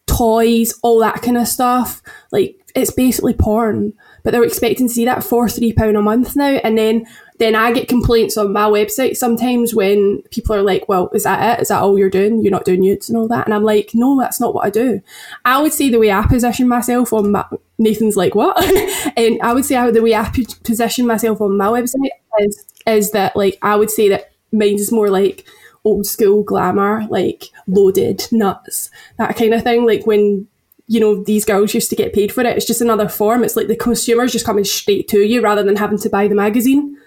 toys, 0.08 0.74
all 0.82 0.98
that 1.01 1.22
kind 1.22 1.38
of 1.38 1.48
stuff. 1.48 2.01
Like 2.32 2.56
it's 2.74 2.89
basically 2.89 3.34
porn, 3.34 3.94
but 4.24 4.32
they're 4.32 4.44
expecting 4.44 4.88
to 4.88 4.94
see 4.94 5.06
that 5.06 5.24
for 5.24 5.48
three 5.48 5.74
pound 5.74 5.96
a 5.96 6.01
month 6.01 6.36
now. 6.36 6.60
And 6.63 6.75
then 6.75 7.06
then 7.39 7.56
I 7.56 7.72
get 7.72 7.88
complaints 7.88 8.38
on 8.38 8.51
my 8.51 8.65
website 8.65 9.15
sometimes 9.15 9.74
when 9.75 10.22
people 10.32 10.56
are 10.56 10.63
like, 10.63 10.88
"Well, 10.89 11.10
is 11.13 11.24
that 11.24 11.60
it? 11.60 11.62
Is 11.62 11.67
that 11.67 11.82
all 11.82 11.98
you're 11.98 12.10
doing? 12.10 12.41
You're 12.41 12.51
not 12.51 12.65
doing 12.65 12.82
nudes 12.82 13.10
and 13.10 13.17
all 13.17 13.27
that?" 13.27 13.46
And 13.46 13.53
I'm 13.53 13.63
like, 13.63 13.91
"No, 13.94 14.20
that's 14.20 14.39
not 14.39 14.53
what 14.53 14.65
I 14.65 14.70
do." 14.70 15.01
I 15.46 15.62
would 15.62 15.74
say 15.74 15.89
the 15.89 16.00
way 16.00 16.12
I 16.12 16.25
position 16.25 16.67
myself 16.67 17.13
on 17.13 17.32
my 17.32 17.46
Nathan's 17.77 18.17
like, 18.17 18.36
"What?" 18.36 18.58
and 19.17 19.39
I 19.41 19.53
would 19.53 19.65
say 19.65 19.75
how 19.75 19.91
the 19.91 20.01
way 20.01 20.15
I 20.15 20.32
position 20.63 21.06
myself 21.08 21.41
on 21.41 21.58
my 21.58 21.67
website 21.67 22.10
is 22.39 22.65
is 22.86 23.12
that 23.12 23.36
like 23.36 23.58
I 23.62 23.75
would 23.75 23.91
say 23.91 24.10
that 24.10 24.32
mine 24.51 24.75
is 24.75 24.91
more 24.91 25.10
like 25.10 25.46
old 25.86 26.06
school 26.06 26.44
glamour, 26.44 27.06
like 27.10 27.46
loaded 27.67 28.27
nuts, 28.32 28.89
that 29.17 29.36
kind 29.36 29.53
of 29.53 29.63
thing. 29.63 29.86
Like 29.86 30.06
when 30.06 30.48
you 30.88 31.00
know 31.00 31.24
these 31.24 31.46
girls 31.46 31.74
used 31.74 31.89
to 31.89 31.96
get 31.96 32.13
paid 32.13 32.32
for 32.32 32.41
it, 32.41 32.58
it's 32.58 32.65
just 32.65 32.82
another 32.82 33.10
form. 33.10 33.44
It's 33.44 33.56
like 33.56 33.67
the 33.67 33.75
consumer's 33.75 34.32
just 34.32 34.46
coming 34.46 34.63
straight 34.63 35.08
to 35.10 35.20
you 35.20 35.41
rather 35.41 35.63
than 35.63 35.75
having 35.75 36.00
to 36.00 36.10
buy 36.10 36.27
the 36.27 36.36
magazine. 36.36 36.98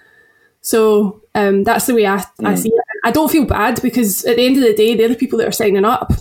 So 0.61 1.21
um, 1.35 1.63
that's 1.63 1.87
the 1.87 1.95
way 1.95 2.05
I, 2.05 2.23
I 2.43 2.55
see 2.55 2.69
it. 2.69 2.83
I 3.03 3.11
don't 3.11 3.31
feel 3.31 3.45
bad 3.45 3.81
because 3.81 4.23
at 4.25 4.35
the 4.35 4.45
end 4.45 4.57
of 4.57 4.63
the 4.63 4.73
day, 4.73 4.95
they're 4.95 5.07
the 5.09 5.15
people 5.15 5.39
that 5.39 5.47
are 5.47 5.51
signing 5.51 5.85
up. 5.85 6.11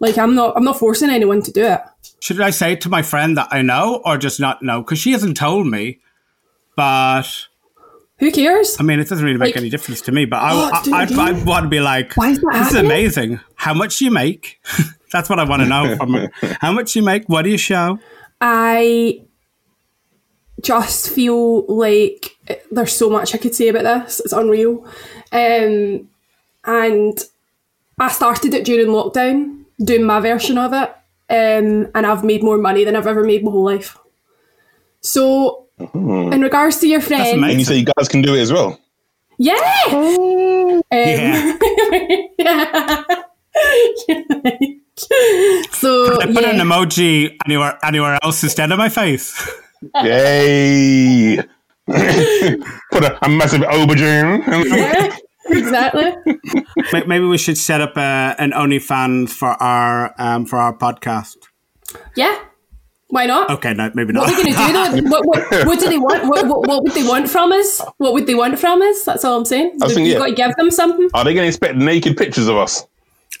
Like 0.00 0.18
I'm 0.18 0.34
not, 0.34 0.54
I'm 0.56 0.64
not 0.64 0.78
forcing 0.78 1.08
anyone 1.10 1.40
to 1.42 1.50
do 1.52 1.64
it. 1.64 1.80
Should 2.20 2.40
I 2.40 2.50
say 2.50 2.76
to 2.76 2.88
my 2.88 3.00
friend 3.02 3.36
that 3.38 3.48
I 3.50 3.62
know, 3.62 4.02
or 4.04 4.18
just 4.18 4.38
not 4.40 4.62
know? 4.62 4.82
Because 4.82 4.98
she 4.98 5.12
hasn't 5.12 5.36
told 5.36 5.66
me. 5.66 6.00
But 6.76 7.24
Who 8.18 8.30
cares? 8.32 8.76
I 8.78 8.82
mean, 8.82 8.98
it 9.00 9.08
doesn't 9.08 9.24
really 9.24 9.38
make 9.38 9.54
Like- 9.54 9.56
any 9.62 9.70
difference 9.70 10.00
to 10.02 10.12
me. 10.12 10.24
But 10.26 10.42
I, 10.42 10.50
Oh, 10.52 10.70
I, 10.72 10.82
dude, 10.82 10.94
I'd. 10.94 11.12
I'd 11.36 11.46
want 11.46 11.64
to 11.64 11.68
be 11.68 11.80
like, 11.80 12.14
Why 12.16 12.30
is 12.30 12.40
that 12.40 12.50
this 12.52 12.68
is 12.70 12.74
amazing. 12.76 13.40
How 13.54 13.72
much 13.74 13.98
do 13.98 14.04
you 14.04 14.10
make? 14.10 14.60
That's 15.12 15.30
what 15.30 15.38
I 15.38 15.44
want 15.44 15.62
to 15.62 15.68
know 15.68 15.96
from 15.96 16.14
her. 16.14 16.30
How 16.60 16.72
much 16.72 16.92
do 16.92 16.98
you 16.98 17.04
make? 17.04 17.28
What 17.28 17.42
do 17.42 17.50
you 17.50 17.58
show? 17.58 17.98
I 18.40 19.22
just 20.64 21.10
feel 21.10 21.66
like 21.66 22.36
there's 22.70 22.92
so 22.92 23.08
much 23.10 23.34
I 23.34 23.38
could 23.38 23.54
say 23.54 23.68
about 23.68 23.84
this. 23.84 24.20
It's 24.20 24.32
unreal. 24.32 24.84
Um, 25.30 26.08
and 26.64 27.18
I 27.98 28.08
started 28.08 28.54
it 28.54 28.64
during 28.64 28.88
lockdown, 28.88 29.64
doing 29.78 30.04
my 30.04 30.20
version 30.20 30.58
of 30.58 30.72
it. 30.72 30.90
Um, 31.30 31.90
and 31.94 32.06
I've 32.06 32.24
made 32.24 32.42
more 32.42 32.58
money 32.58 32.84
than 32.84 32.96
I've 32.96 33.06
ever 33.06 33.24
made 33.24 33.44
my 33.44 33.50
whole 33.50 33.64
life. 33.64 33.96
So, 35.00 35.66
in 35.92 36.40
regards 36.40 36.78
to 36.78 36.88
your 36.88 37.00
friend. 37.00 37.44
And 37.44 37.58
you 37.58 37.64
say 37.64 37.76
you 37.76 37.86
guys 37.96 38.08
can 38.08 38.22
do 38.22 38.34
it 38.34 38.40
as 38.40 38.52
well. 38.52 38.80
yeah, 39.38 39.54
um, 39.90 40.82
Yeah. 40.90 41.56
so 45.72 46.20
I 46.20 46.26
put 46.26 46.42
yeah. 46.42 46.50
an 46.50 46.58
emoji 46.58 47.36
anywhere 47.46 47.78
anywhere 47.82 48.18
else 48.22 48.42
instead 48.42 48.70
of 48.72 48.78
my 48.78 48.88
face. 48.88 49.50
Yay! 50.02 51.36
Put 51.86 53.04
a, 53.04 53.18
a 53.24 53.28
massive 53.28 53.60
aubergine. 53.62 54.42
Yeah, 54.66 55.16
exactly. 55.48 56.12
Maybe 57.06 57.26
we 57.26 57.38
should 57.38 57.58
set 57.58 57.80
up 57.80 57.96
a, 57.96 58.34
an 58.38 58.52
OnlyFans 58.52 59.30
for 59.30 59.50
our 59.62 60.14
um, 60.18 60.46
for 60.46 60.58
our 60.58 60.76
podcast. 60.76 61.36
Yeah, 62.16 62.38
why 63.08 63.26
not? 63.26 63.50
Okay, 63.50 63.74
no, 63.74 63.90
maybe 63.94 64.12
not. 64.12 64.22
What 64.22 64.32
are 64.32 64.36
we 64.36 64.52
going 64.52 64.56
to 64.56 64.66
do 64.66 65.02
though? 65.02 65.08
What, 65.10 65.26
what, 65.26 65.66
what 65.66 65.78
do 65.78 65.88
they 65.88 65.98
want? 65.98 66.24
What, 66.24 66.46
what, 66.48 66.66
what 66.66 66.82
would 66.82 66.92
they 66.92 67.04
want 67.06 67.28
from 67.30 67.52
us? 67.52 67.80
What 67.98 68.12
would 68.14 68.26
they 68.26 68.34
want 68.34 68.58
from 68.58 68.82
us? 68.82 69.04
That's 69.04 69.24
all 69.24 69.38
I'm 69.38 69.44
saying. 69.44 69.78
I 69.80 69.84
was 69.86 69.94
thinking, 69.94 70.06
You've 70.06 70.14
yeah. 70.14 70.18
got 70.18 70.26
to 70.26 70.34
give 70.34 70.56
them 70.56 70.70
something. 70.70 71.08
Are 71.14 71.22
they 71.22 71.34
going 71.34 71.44
to 71.44 71.48
expect 71.48 71.76
naked 71.76 72.16
pictures 72.16 72.48
of 72.48 72.56
us? 72.56 72.86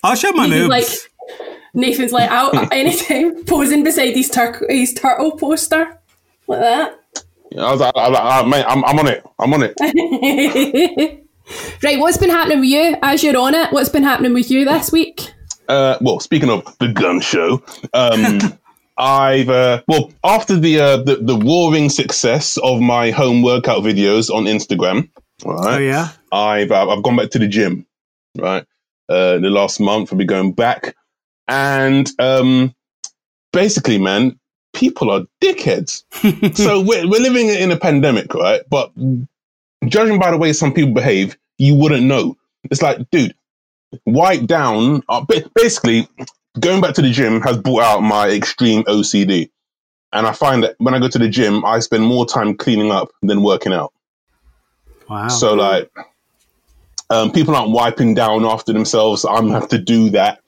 I'll 0.02 0.14
show 0.14 0.30
my 0.32 0.46
Nathan's 0.46 0.68
moves. 0.68 1.08
like, 1.40 1.50
Nathan's 1.74 2.12
like 2.12 2.30
out 2.30 2.72
anytime 2.72 3.44
posing 3.46 3.82
beside 3.82 4.14
his, 4.14 4.28
tur- 4.30 4.64
his 4.68 4.92
turtle 4.94 5.32
poster 5.32 5.98
like 6.48 6.60
that. 6.60 7.00
Yeah, 7.50 7.64
I 7.64 7.70
was 7.72 7.80
like, 7.80 7.96
I, 7.96 8.06
I, 8.06 8.40
I, 8.40 8.46
mate, 8.46 8.64
I'm, 8.66 8.84
I'm 8.84 8.98
on 8.98 9.06
it. 9.08 9.24
I'm 9.38 9.54
on 9.54 9.62
it. 9.62 11.20
Right, 11.82 11.98
what's 11.98 12.16
been 12.16 12.30
happening 12.30 12.60
with 12.60 12.70
you 12.70 12.96
as 13.02 13.22
you're 13.22 13.36
on 13.36 13.54
it? 13.54 13.70
What's 13.72 13.90
been 13.90 14.02
happening 14.02 14.32
with 14.32 14.50
you 14.50 14.64
this 14.64 14.90
week? 14.90 15.32
Uh, 15.68 15.98
well, 16.00 16.20
speaking 16.20 16.50
of 16.50 16.64
the 16.78 16.88
gun 16.88 17.20
show, 17.20 17.62
um, 17.92 18.38
I've 18.98 19.48
uh, 19.48 19.82
well 19.88 20.12
after 20.24 20.58
the, 20.58 20.80
uh, 20.80 20.96
the 20.98 21.16
the 21.16 21.36
roaring 21.36 21.90
success 21.90 22.56
of 22.58 22.80
my 22.80 23.10
home 23.10 23.42
workout 23.42 23.82
videos 23.82 24.30
on 24.30 24.44
Instagram, 24.44 25.10
right? 25.44 25.74
oh 25.74 25.78
yeah. 25.78 26.08
I've 26.32 26.70
uh, 26.70 26.88
I've 26.88 27.02
gone 27.02 27.16
back 27.16 27.30
to 27.30 27.38
the 27.38 27.48
gym, 27.48 27.86
right? 28.38 28.64
Uh, 29.08 29.38
the 29.38 29.50
last 29.50 29.80
month 29.80 30.12
I'll 30.12 30.18
be 30.18 30.24
going 30.24 30.52
back, 30.52 30.94
and 31.48 32.08
um, 32.18 32.74
basically, 33.52 33.98
man, 33.98 34.38
people 34.74 35.10
are 35.10 35.22
dickheads. 35.40 36.04
so 36.56 36.80
we're 36.80 37.08
we're 37.08 37.20
living 37.20 37.48
in 37.48 37.70
a 37.70 37.78
pandemic, 37.78 38.34
right? 38.34 38.62
But 38.68 38.92
judging 39.86 40.18
by 40.18 40.30
the 40.30 40.36
way 40.36 40.52
some 40.52 40.72
people 40.72 40.92
behave, 40.92 41.36
you 41.58 41.74
wouldn't 41.74 42.04
know. 42.04 42.36
It's 42.70 42.82
like, 42.82 42.98
dude, 43.10 43.34
wipe 44.06 44.46
down. 44.46 45.02
Uh, 45.08 45.24
basically, 45.54 46.08
going 46.60 46.80
back 46.80 46.94
to 46.94 47.02
the 47.02 47.10
gym 47.10 47.40
has 47.42 47.56
brought 47.58 47.82
out 47.82 48.00
my 48.00 48.28
extreme 48.28 48.84
OCD, 48.84 49.50
and 50.12 50.26
I 50.26 50.32
find 50.32 50.62
that 50.62 50.76
when 50.78 50.94
I 50.94 50.98
go 50.98 51.08
to 51.08 51.18
the 51.18 51.28
gym, 51.28 51.64
I 51.64 51.78
spend 51.80 52.04
more 52.04 52.26
time 52.26 52.56
cleaning 52.56 52.90
up 52.90 53.10
than 53.22 53.42
working 53.42 53.72
out. 53.72 53.92
Wow. 55.08 55.28
So 55.28 55.54
like, 55.54 55.90
um, 57.10 57.32
people 57.32 57.54
aren't 57.54 57.72
wiping 57.72 58.14
down 58.14 58.44
after 58.44 58.72
themselves. 58.72 59.24
I'm 59.24 59.50
have 59.50 59.68
to 59.68 59.78
do 59.78 60.10
that. 60.10 60.40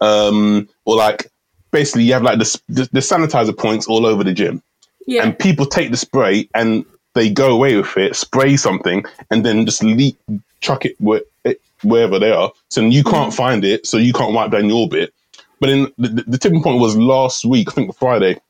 Um, 0.00 0.68
or 0.84 0.96
like, 0.96 1.30
basically, 1.70 2.04
you 2.04 2.12
have 2.14 2.22
like 2.22 2.38
the, 2.38 2.60
the 2.68 2.88
the 2.92 3.00
sanitizer 3.00 3.56
points 3.56 3.86
all 3.86 4.06
over 4.06 4.24
the 4.24 4.32
gym, 4.32 4.62
Yeah. 5.06 5.24
and 5.24 5.38
people 5.38 5.66
take 5.66 5.90
the 5.90 5.96
spray 5.96 6.48
and 6.54 6.84
they 7.14 7.30
go 7.30 7.52
away 7.52 7.76
with 7.76 7.96
it, 7.96 8.14
spray 8.16 8.56
something, 8.56 9.04
and 9.30 9.44
then 9.44 9.66
just 9.66 9.82
leak, 9.82 10.16
chuck 10.60 10.84
it, 10.84 10.94
where, 11.00 11.22
it 11.44 11.60
wherever 11.82 12.18
they 12.18 12.30
are. 12.30 12.52
So 12.68 12.80
you 12.80 13.02
mm-hmm. 13.02 13.10
can't 13.10 13.34
find 13.34 13.64
it, 13.64 13.86
so 13.86 13.96
you 13.96 14.12
can't 14.12 14.32
wipe 14.32 14.50
down 14.50 14.68
your 14.68 14.88
bit. 14.88 15.12
But 15.60 15.68
then 15.68 15.92
the, 15.98 16.24
the, 16.26 16.38
tipping 16.38 16.62
point 16.62 16.80
was 16.80 16.96
last 16.96 17.44
week, 17.44 17.68
I 17.70 17.72
think 17.72 17.96
Friday, 17.96 18.40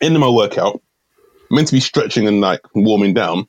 in 0.00 0.18
my 0.18 0.28
workout. 0.28 0.82
meant 1.50 1.68
to 1.68 1.74
be 1.74 1.80
stretching 1.80 2.28
and 2.28 2.40
like 2.40 2.60
warming 2.74 3.14
down. 3.14 3.48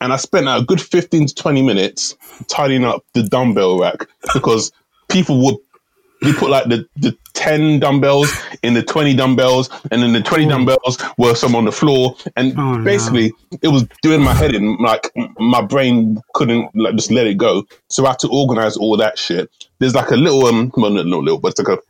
And 0.00 0.12
I 0.12 0.16
spent 0.16 0.48
a 0.48 0.64
good 0.66 0.80
15 0.80 1.26
to 1.26 1.34
20 1.34 1.62
minutes 1.62 2.16
tidying 2.48 2.84
up 2.84 3.04
the 3.12 3.22
dumbbell 3.22 3.78
rack 3.78 4.06
because 4.32 4.72
people 5.08 5.44
would 5.44 5.56
we 6.24 6.32
put 6.32 6.50
like 6.50 6.68
the, 6.68 6.86
the 6.96 7.16
10 7.34 7.80
dumbbells 7.80 8.32
in 8.62 8.74
the 8.74 8.82
20 8.82 9.14
dumbbells 9.14 9.68
and 9.90 10.02
then 10.02 10.12
the 10.12 10.22
20 10.22 10.46
dumbbells 10.46 10.98
were 11.18 11.34
some 11.34 11.54
on 11.54 11.64
the 11.64 11.72
floor. 11.72 12.16
And 12.36 12.58
Oh, 12.58 12.76
no. 12.76 12.84
basically 12.84 13.32
it 13.62 13.68
was 13.68 13.84
doing 14.02 14.22
my 14.22 14.32
head 14.34 14.54
in 14.54 14.76
like 14.78 15.10
my 15.38 15.60
brain 15.62 16.20
couldn't 16.34 16.74
like 16.74 16.94
just 16.96 17.10
let 17.10 17.26
it 17.26 17.36
go. 17.38 17.64
So 17.88 18.04
i 18.06 18.10
had 18.10 18.18
to 18.20 18.28
organize 18.28 18.76
all 18.76 18.96
that 18.96 19.18
shit. 19.18 19.50
There's 19.78 19.94
like 19.94 20.10
a 20.10 20.16
little 20.16 20.46
um 20.46 20.72
well 20.76 20.90
not 20.90 21.06
not 21.06 21.22
little 21.24 21.40
but 21.40 21.48
it's 21.52 21.60
like 21.60 21.78
a 21.78 21.82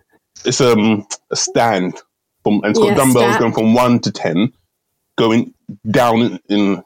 it's 0.44 0.60
um 0.60 1.06
a 1.30 1.36
stand 1.36 2.00
from 2.42 2.54
and 2.64 2.66
it's 2.66 2.78
got 2.78 2.88
Yeah, 2.88 2.94
dumbbells 2.96 3.34
strap. 3.34 3.40
going 3.40 3.52
from 3.54 3.74
1 3.74 4.00
to 4.00 4.12
10 4.12 4.52
going 5.16 5.54
down 5.90 6.20
in, 6.20 6.40
in 6.48 6.82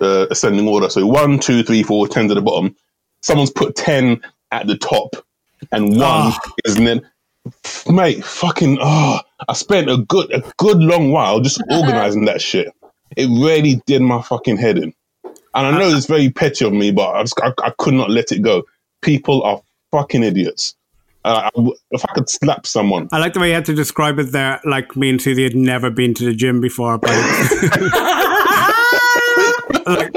uh, 0.00 0.26
ascending 0.30 0.66
order. 0.68 0.88
So 0.90 1.06
one, 1.06 1.38
two, 1.38 1.62
three, 1.62 1.82
four, 1.82 2.06
10 2.08 2.28
to 2.28 2.34
the 2.34 2.42
bottom. 2.42 2.74
Someone's 3.22 3.50
put 3.50 3.74
10 3.76 4.20
at 4.52 4.66
the 4.66 4.76
top 4.76 5.16
and 5.72 5.90
one 5.90 6.00
Ah. 6.02 6.38
is 6.64 6.76
then 6.76 7.00
mate 7.88 8.22
fucking 8.24 8.76
oh 8.80 9.20
i 9.48 9.52
spent 9.54 9.88
a 9.88 9.96
good 9.96 10.30
a 10.32 10.42
good 10.58 10.78
long 10.78 11.10
while 11.12 11.40
just 11.40 11.62
organizing 11.70 12.24
that 12.26 12.42
shit. 12.42 12.72
It 13.16 13.26
really 13.28 13.80
did 13.86 14.02
my 14.02 14.20
fucking 14.20 14.56
head 14.58 14.76
in. 14.78 14.92
And 15.24 15.34
i 15.54 15.70
know 15.78 15.88
it's 15.88 16.06
very 16.06 16.30
petty 16.30 16.64
of 16.64 16.72
me 16.72 16.90
but 16.90 17.14
i 17.14 17.22
just 17.22 17.38
i, 17.42 17.52
I 17.62 17.70
could 17.78 17.94
not 17.94 18.10
let 18.10 18.32
it 18.32 18.42
go. 18.42 18.64
People 19.02 19.42
are 19.44 19.62
fucking 19.92 20.24
idiots. 20.24 20.74
Uh, 21.24 21.50
if 21.90 22.04
i 22.08 22.12
could 22.14 22.28
slap 22.28 22.66
someone. 22.66 23.08
I 23.12 23.18
like 23.18 23.34
the 23.34 23.40
way 23.40 23.48
you 23.48 23.54
had 23.54 23.64
to 23.66 23.74
describe 23.74 24.18
it 24.18 24.32
there, 24.32 24.60
like 24.64 24.96
me 24.96 25.10
and 25.10 25.20
Susie 25.20 25.42
had 25.42 25.56
never 25.56 25.90
been 25.90 26.14
to 26.14 26.24
the 26.24 26.32
gym 26.32 26.60
before, 26.60 26.96
but 26.98 27.10
like, 29.86 30.12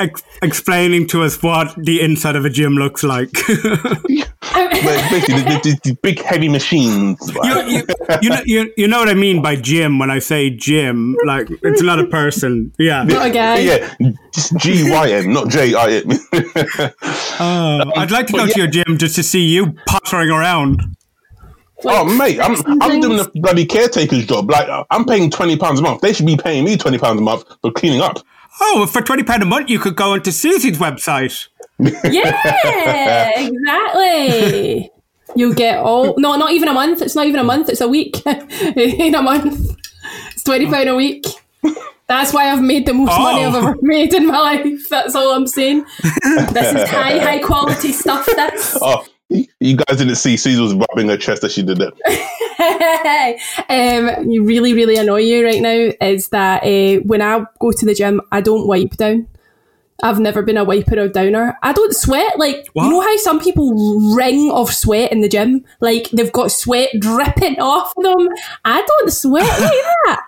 ex- 0.00 0.22
explaining 0.42 1.06
to 1.08 1.22
us 1.22 1.42
what 1.42 1.74
the 1.76 2.00
inside 2.00 2.36
of 2.36 2.44
a 2.44 2.50
gym 2.50 2.74
looks 2.74 3.02
like. 3.02 3.30
But 4.54 5.10
basically 5.10 5.42
the, 5.42 5.60
the, 5.64 5.80
the 5.84 5.98
big 6.02 6.20
heavy 6.20 6.48
machines 6.48 7.18
you, 7.42 7.60
you, 7.62 7.86
you, 8.20 8.28
know, 8.28 8.40
you, 8.44 8.72
you 8.76 8.88
know 8.88 8.98
what 8.98 9.08
I 9.08 9.14
mean 9.14 9.40
by 9.40 9.56
gym 9.56 9.98
when 9.98 10.10
I 10.10 10.18
say 10.18 10.50
gym? 10.50 11.16
Like, 11.24 11.48
it's 11.62 11.80
not 11.80 11.98
a 11.98 12.06
person. 12.06 12.70
Yeah. 12.78 13.04
Not 13.04 13.26
a 13.26 13.30
guy. 13.30 13.58
yeah 13.60 13.94
just 14.34 14.56
g-y-m 14.58 15.32
not 15.32 15.48
j-i-m 15.48 16.04
oh, 16.32 16.90
oh, 17.40 17.92
I'd 17.96 18.10
like 18.10 18.26
to 18.26 18.32
go 18.32 18.46
but 18.46 18.52
to 18.52 18.58
your 18.58 18.68
gym 18.68 18.98
just 18.98 19.14
to 19.16 19.22
see 19.22 19.44
you 19.44 19.74
pottering 19.86 20.30
around. 20.30 20.82
Oh 21.84 22.04
mate, 22.04 22.40
I'm 22.40 22.56
I'm 22.80 23.00
doing 23.00 23.16
the 23.18 23.30
bloody 23.34 23.66
caretaker's 23.66 24.26
job. 24.26 24.50
Like 24.50 24.68
I'm 24.90 25.04
paying 25.04 25.30
twenty 25.30 25.56
pounds 25.56 25.80
a 25.80 25.82
month. 25.82 26.00
They 26.00 26.12
should 26.12 26.26
be 26.26 26.36
paying 26.36 26.64
me 26.64 26.76
twenty 26.76 26.98
pounds 26.98 27.20
a 27.20 27.22
month 27.22 27.44
for 27.60 27.70
cleaning 27.72 28.00
up. 28.00 28.18
Oh, 28.60 28.86
for 28.86 29.00
£20 29.02 29.42
a 29.42 29.44
month, 29.44 29.68
you 29.70 29.78
could 29.78 29.96
go 29.96 30.12
onto 30.12 30.30
Susie's 30.30 30.78
website. 30.78 31.48
Yeah, 32.04 33.30
exactly. 33.40 34.90
You'll 35.34 35.54
get 35.54 35.78
all 35.78 36.14
no, 36.18 36.36
not 36.36 36.52
even 36.52 36.68
a 36.68 36.72
month. 36.72 37.02
It's 37.02 37.16
not 37.16 37.26
even 37.26 37.40
a 37.40 37.44
month. 37.44 37.68
It's 37.68 37.80
a 37.80 37.88
week. 37.88 38.24
in 38.26 39.14
a 39.16 39.20
month, 39.22 39.76
it's 40.32 40.44
twenty 40.44 40.66
pound 40.66 40.88
a 40.88 40.94
week. 40.94 41.24
That's 42.06 42.32
why 42.32 42.48
I've 42.52 42.62
made 42.62 42.86
the 42.86 42.94
most 42.94 43.08
money 43.18 43.44
I've 43.44 43.54
Oh. 43.56 43.58
ever 43.70 43.76
made 43.82 44.14
in 44.14 44.28
my 44.28 44.38
life. 44.38 44.88
That's 44.88 45.16
all 45.16 45.34
I'm 45.34 45.48
saying. 45.48 45.84
this 46.52 46.74
is 46.74 46.88
high, 46.88 47.18
high 47.18 47.38
quality 47.40 47.90
stuff. 47.90 48.24
This. 48.26 48.78
Oh, 48.80 49.04
you 49.30 49.76
guys 49.76 49.98
didn't 49.98 50.14
see 50.16 50.36
Caesar 50.36 50.62
was 50.62 50.74
rubbing 50.74 51.08
her 51.08 51.16
chest 51.16 51.42
as 51.42 51.52
she 51.54 51.64
did 51.64 51.78
that. 51.78 51.92
um, 53.68 54.30
you 54.30 54.44
really, 54.44 54.74
really 54.74 54.96
annoy 54.96 55.20
you 55.20 55.44
right 55.44 55.60
now 55.60 55.90
is 56.06 56.28
that 56.28 56.62
uh, 56.64 57.00
when 57.04 57.22
I 57.22 57.44
go 57.60 57.72
to 57.72 57.86
the 57.86 57.94
gym, 57.94 58.20
I 58.32 58.40
don't 58.40 58.66
wipe 58.66 58.96
down. 58.96 59.28
I've 60.02 60.18
never 60.18 60.42
been 60.42 60.56
a 60.56 60.64
wiper 60.64 60.98
or 60.98 61.08
downer. 61.08 61.56
I 61.62 61.72
don't 61.72 61.94
sweat. 61.94 62.38
Like, 62.38 62.66
What? 62.72 62.84
you 62.84 62.90
know 62.90 63.00
how 63.00 63.16
some 63.18 63.40
people 63.40 64.14
ring 64.14 64.50
of 64.50 64.72
sweat 64.74 65.12
in 65.12 65.20
the 65.20 65.28
gym? 65.28 65.64
Like, 65.80 66.10
they've 66.10 66.32
got 66.32 66.50
sweat 66.50 66.90
dripping 66.98 67.56
off 67.60 67.92
them. 67.96 68.28
I 68.64 68.82
don't 68.84 69.10
sweat 69.12 69.46
like 69.60 69.70
that. 70.06 70.20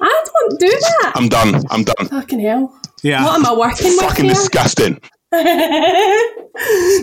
I 0.00 0.24
don't 0.26 0.60
do 0.60 0.68
that. 0.68 1.12
I'm 1.14 1.28
done. 1.28 1.62
I'm 1.70 1.82
done. 1.84 2.08
Fucking 2.08 2.40
hell. 2.40 2.78
Yeah. 3.02 3.24
What 3.24 3.36
am 3.36 3.46
I 3.46 3.54
working 3.54 3.86
with 3.88 4.00
Fucking 4.00 4.26
here? 4.26 4.34
disgusting. 4.34 5.00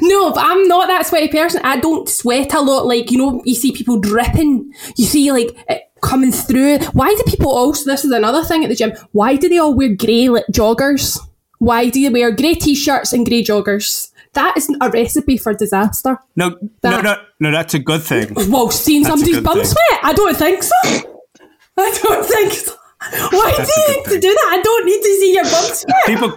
No, 0.01 0.31
but 0.31 0.43
I'm 0.43 0.67
not 0.67 0.87
that 0.87 1.05
sweaty 1.05 1.27
person. 1.27 1.61
I 1.63 1.79
don't 1.79 2.09
sweat 2.09 2.53
a 2.53 2.61
lot. 2.61 2.87
Like, 2.87 3.11
you 3.11 3.17
know, 3.19 3.41
you 3.45 3.53
see 3.53 3.71
people 3.71 3.99
dripping. 3.99 4.73
You 4.97 5.05
see, 5.05 5.31
like, 5.31 5.55
it 5.69 5.83
coming 6.01 6.31
through. 6.31 6.79
Why 6.93 7.13
do 7.13 7.23
people 7.27 7.51
also, 7.51 7.89
this 7.89 8.03
is 8.03 8.11
another 8.11 8.43
thing 8.43 8.63
at 8.63 8.69
the 8.69 8.75
gym, 8.75 8.93
why 9.11 9.35
do 9.35 9.47
they 9.47 9.59
all 9.59 9.75
wear 9.75 9.89
grey 9.89 10.27
like, 10.29 10.45
joggers? 10.51 11.19
Why 11.59 11.89
do 11.89 12.01
they 12.01 12.09
wear 12.09 12.31
grey 12.31 12.55
t 12.55 12.73
shirts 12.75 13.13
and 13.13 13.25
grey 13.25 13.43
joggers? 13.43 14.09
That 14.33 14.57
is 14.57 14.67
a 14.81 14.89
recipe 14.89 15.37
for 15.37 15.53
disaster. 15.53 16.17
No, 16.35 16.49
no, 16.49 16.57
That- 16.81 17.03
no, 17.03 17.15
no, 17.39 17.51
that's 17.51 17.75
a 17.75 17.79
good 17.79 18.01
thing. 18.01 18.33
Well, 18.49 18.71
seeing 18.71 19.03
That's 19.03 19.13
somebody's 19.21 19.41
bum 19.41 19.57
thing. 19.59 19.65
sweat? 19.65 19.99
I 20.01 20.13
don't 20.13 20.35
think 20.35 20.63
so. 20.63 20.73
I 21.77 21.99
don't 22.03 22.25
think 22.25 22.53
so. 22.53 22.73
Why 23.31 23.51
do 23.51 23.57
That's 23.57 23.69
a 23.77 23.81
you 23.81 23.87
good 23.87 23.97
need 23.97 24.13
to 24.15 24.19
do 24.21 24.33
that? 24.33 24.49
I 24.51 24.61
don't 24.61 24.85
need 24.85 25.01
to 25.01 25.19
see 25.19 25.33
your 25.33 25.43
bum 25.43 25.51
sweat. 25.73 26.05
People, 26.05 26.31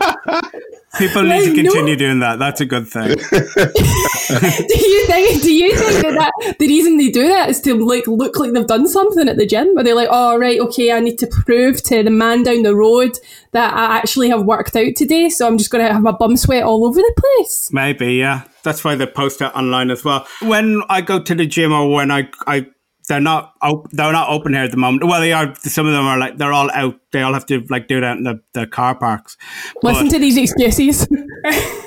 people 0.98 1.22
need 1.22 1.44
to 1.44 1.46
Like, 1.46 1.56
no. 1.56 1.62
continue 1.72 1.96
doing 1.96 2.18
that. 2.20 2.38
That's 2.38 2.60
a 2.60 2.66
good 2.66 2.88
thing. 2.88 3.08
do 3.08 4.88
you 4.88 5.06
think? 5.06 5.42
Do 5.42 5.52
you 5.52 5.76
think 5.76 6.02
that, 6.02 6.14
that 6.40 6.56
the 6.58 6.66
reason 6.66 6.96
they 6.96 7.10
do 7.10 7.28
that 7.28 7.48
is 7.50 7.60
to 7.62 7.74
like 7.74 8.06
look 8.06 8.38
like 8.38 8.52
they've 8.52 8.66
done 8.66 8.88
something 8.88 9.28
at 9.28 9.36
the 9.36 9.46
gym? 9.46 9.76
Are 9.78 9.84
they 9.84 9.92
like, 9.92 10.08
oh 10.10 10.36
right, 10.38 10.58
okay, 10.60 10.92
I 10.92 11.00
need 11.00 11.18
to 11.18 11.26
prove 11.26 11.82
to 11.84 12.02
the 12.02 12.10
man 12.10 12.42
down 12.42 12.62
the 12.62 12.74
road 12.74 13.18
that 13.52 13.72
I 13.74 13.96
actually 13.96 14.28
have 14.30 14.44
worked 14.44 14.74
out 14.76 14.96
today, 14.96 15.28
so 15.28 15.46
I'm 15.46 15.58
just 15.58 15.70
going 15.70 15.86
to 15.86 15.92
have 15.92 16.02
my 16.02 16.12
bum 16.12 16.36
sweat 16.36 16.62
all 16.64 16.84
over 16.84 17.00
the 17.00 17.14
place? 17.38 17.70
Maybe, 17.72 18.14
yeah. 18.14 18.42
That's 18.64 18.82
why 18.84 18.96
they 18.96 19.06
post 19.06 19.40
it 19.40 19.54
online 19.54 19.90
as 19.90 20.04
well. 20.04 20.26
When 20.42 20.82
I 20.88 21.00
go 21.00 21.22
to 21.22 21.34
the 21.34 21.46
gym 21.46 21.72
or 21.72 21.88
when 21.90 22.10
I, 22.10 22.28
I 22.46 22.66
they're 23.08 23.20
not 23.20 23.54
op- 23.62 23.90
they're 23.90 24.12
not 24.12 24.28
open 24.28 24.52
here 24.54 24.64
at 24.64 24.70
the 24.70 24.76
moment. 24.76 25.04
Well, 25.04 25.20
they 25.20 25.32
are. 25.32 25.54
Some 25.56 25.86
of 25.86 25.92
them 25.92 26.04
are 26.04 26.18
like 26.18 26.38
they're 26.38 26.52
all 26.52 26.70
out. 26.72 26.98
They 27.12 27.22
all 27.22 27.32
have 27.34 27.46
to 27.46 27.64
like 27.70 27.86
do 27.88 28.00
that 28.00 28.16
in 28.16 28.24
the, 28.24 28.40
the 28.52 28.66
car 28.66 28.94
parks. 28.94 29.36
Listen 29.82 30.06
But, 30.06 30.12
to 30.12 30.18
these 30.18 30.36
excuses. 30.36 31.06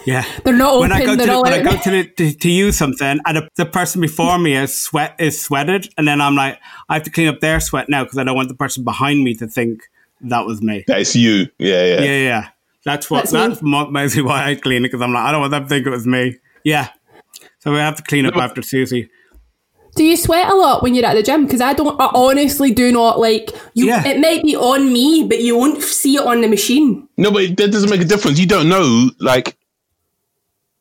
yeah. 0.05 0.25
They're 0.43 0.53
not 0.53 0.79
when 0.79 0.91
I 0.91 1.03
open, 1.03 1.17
go 1.17 1.25
to 1.25 1.31
the, 1.31 1.41
when 1.41 1.53
I 1.53 1.61
go 1.61 1.77
to, 1.77 1.89
the, 1.91 2.03
to 2.05 2.33
to 2.33 2.49
use 2.49 2.77
something 2.77 3.19
and 3.25 3.37
the, 3.37 3.49
the 3.57 3.65
person 3.65 4.01
before 4.01 4.39
me 4.39 4.55
is 4.55 4.75
sweat 4.75 5.15
is 5.19 5.39
sweated, 5.39 5.89
and 5.97 6.07
then 6.07 6.21
I'm 6.21 6.35
like 6.35 6.59
I 6.87 6.95
have 6.95 7.03
to 7.03 7.11
clean 7.11 7.27
up 7.27 7.41
their 7.41 7.59
sweat 7.59 7.89
now 7.89 8.03
because 8.03 8.17
I 8.17 8.23
don't 8.23 8.35
want 8.35 8.47
the 8.47 8.55
person 8.55 8.83
behind 8.83 9.23
me 9.23 9.35
to 9.35 9.47
think 9.47 9.89
that 10.21 10.45
was 10.45 10.61
me. 10.61 10.83
That's 10.87 11.15
you. 11.15 11.47
Yeah, 11.57 11.85
yeah. 11.85 12.01
Yeah, 12.01 12.17
yeah. 12.17 12.49
That's 12.85 13.09
what. 13.09 13.29
That's 13.29 13.61
me. 13.61 13.71
That's, 13.71 13.91
mostly 13.91 14.21
why 14.21 14.49
I 14.49 14.55
clean 14.55 14.83
it 14.83 14.87
because 14.87 15.01
I'm 15.01 15.13
like, 15.13 15.23
I 15.23 15.31
don't 15.31 15.41
want 15.41 15.51
them 15.51 15.63
to 15.63 15.69
think 15.69 15.85
it 15.85 15.89
was 15.89 16.07
me. 16.07 16.37
Yeah. 16.63 16.89
So 17.59 17.71
we 17.71 17.77
have 17.77 17.97
to 17.97 18.03
clean 18.03 18.25
up 18.25 18.35
after 18.37 18.61
Susie. 18.61 19.09
Do 19.99 20.05
you 20.05 20.15
sweat 20.15 20.49
a 20.49 20.55
lot 20.55 20.81
when 20.81 20.95
you're 20.95 21.05
at 21.05 21.15
the 21.15 21.21
gym? 21.21 21.43
Because 21.43 21.59
I 21.59 21.73
don't. 21.73 21.99
I 21.99 22.09
honestly 22.13 22.71
do 22.73 22.89
not 22.89 23.19
like 23.19 23.49
you. 23.73 23.87
Yeah. 23.87 24.07
It 24.07 24.21
might 24.21 24.43
be 24.43 24.55
on 24.55 24.93
me, 24.93 25.25
but 25.27 25.41
you 25.41 25.57
won't 25.57 25.83
see 25.83 26.15
it 26.15 26.21
on 26.25 26.39
the 26.39 26.47
machine. 26.47 27.05
No, 27.17 27.31
but 27.31 27.57
that 27.57 27.69
doesn't 27.73 27.89
make 27.89 27.99
a 27.99 28.05
difference. 28.05 28.39
You 28.39 28.45
don't 28.45 28.69
know, 28.69 29.09
like. 29.19 29.57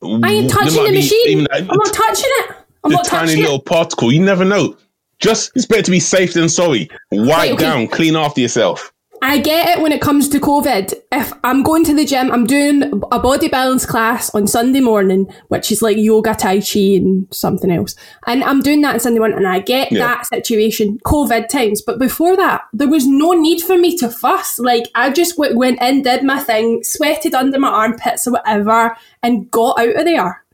I 0.04 0.30
ain't 0.30 0.48
touching 0.48 0.84
the 0.84 0.92
machine. 0.92 1.48
I'm 1.50 1.66
not 1.66 1.92
touching 1.92 2.30
it. 2.30 2.50
I'm 2.84 2.90
the 2.92 2.96
not 2.98 3.06
tiny 3.06 3.26
touching 3.26 3.42
little 3.42 3.58
it. 3.58 3.64
particle. 3.64 4.12
You 4.12 4.22
never 4.22 4.44
know. 4.44 4.76
Just 5.18 5.50
it's 5.56 5.66
better 5.66 5.82
to 5.82 5.90
be 5.90 5.98
safe 5.98 6.34
than 6.34 6.48
sorry. 6.48 6.88
Wipe 7.10 7.28
Right, 7.28 7.52
okay. 7.54 7.64
down, 7.64 7.88
clean 7.88 8.14
after 8.14 8.40
yourself. 8.40 8.92
I 9.20 9.38
get 9.38 9.76
it 9.76 9.82
when 9.82 9.90
it 9.92 10.00
comes 10.00 10.28
to 10.28 10.38
COVID. 10.38 10.94
If 11.12 11.32
I'm 11.42 11.62
going 11.62 11.84
to 11.84 11.94
the 11.94 12.04
gym, 12.04 12.30
I'm 12.30 12.46
doing 12.46 12.82
a 13.10 13.18
body 13.18 13.48
balance 13.48 13.84
class 13.84 14.30
on 14.34 14.46
Sunday 14.46 14.80
morning, 14.80 15.26
which 15.48 15.72
is 15.72 15.82
like 15.82 15.96
yoga, 15.96 16.34
tai 16.34 16.60
chi, 16.60 16.80
and 16.96 17.26
something 17.34 17.70
else. 17.70 17.96
And 18.26 18.44
I'm 18.44 18.60
doing 18.60 18.80
that 18.82 18.94
on 18.94 19.00
Sunday 19.00 19.18
morning, 19.18 19.38
and 19.38 19.48
I 19.48 19.58
get 19.60 19.90
Yeah. 19.90 19.98
that 20.00 20.26
situation, 20.26 20.98
COVID 21.04 21.48
times. 21.48 21.82
But 21.82 21.98
before 21.98 22.36
that, 22.36 22.62
there 22.72 22.88
was 22.88 23.06
no 23.06 23.32
need 23.32 23.60
for 23.60 23.76
me 23.76 23.96
to 23.98 24.08
fuss. 24.08 24.58
Like, 24.58 24.84
I 24.94 25.10
just 25.10 25.36
w- 25.36 25.56
went 25.58 25.82
in, 25.82 26.02
did 26.02 26.22
my 26.22 26.38
thing, 26.38 26.84
sweated 26.84 27.34
under 27.34 27.58
my 27.58 27.68
armpits 27.68 28.26
or 28.26 28.32
whatever, 28.32 28.96
and 29.22 29.50
got 29.50 29.78
out 29.80 29.96
of 29.96 30.04
there. 30.04 30.44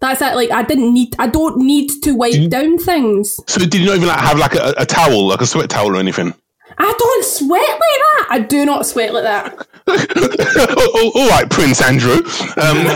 That's 0.00 0.22
it. 0.22 0.34
Like, 0.34 0.50
I 0.50 0.62
didn't 0.62 0.94
need, 0.94 1.14
I 1.18 1.26
don't 1.26 1.58
need 1.58 1.90
to 2.04 2.12
wipe 2.12 2.48
down 2.50 2.78
things. 2.78 3.38
So 3.48 3.60
did 3.60 3.74
you 3.74 3.86
not 3.86 3.96
even 3.96 4.08
like 4.08 4.20
have 4.20 4.38
like 4.38 4.54
a, 4.54 4.72
a 4.78 4.86
towel, 4.86 5.26
like 5.28 5.40
a 5.40 5.46
sweat 5.46 5.68
towel 5.70 5.96
or 5.96 6.00
anything? 6.00 6.34
I 6.78 6.94
don't 6.98 7.24
sweat 7.24 7.68
like 7.68 7.78
that. 7.78 8.26
I 8.30 8.38
do 8.40 8.64
not 8.64 8.86
sweat 8.86 9.12
like 9.12 9.24
that. 9.24 9.66
all 11.14 11.28
right, 11.28 11.48
Prince 11.50 11.82
Andrew. 11.82 12.22
Um, 12.56 12.86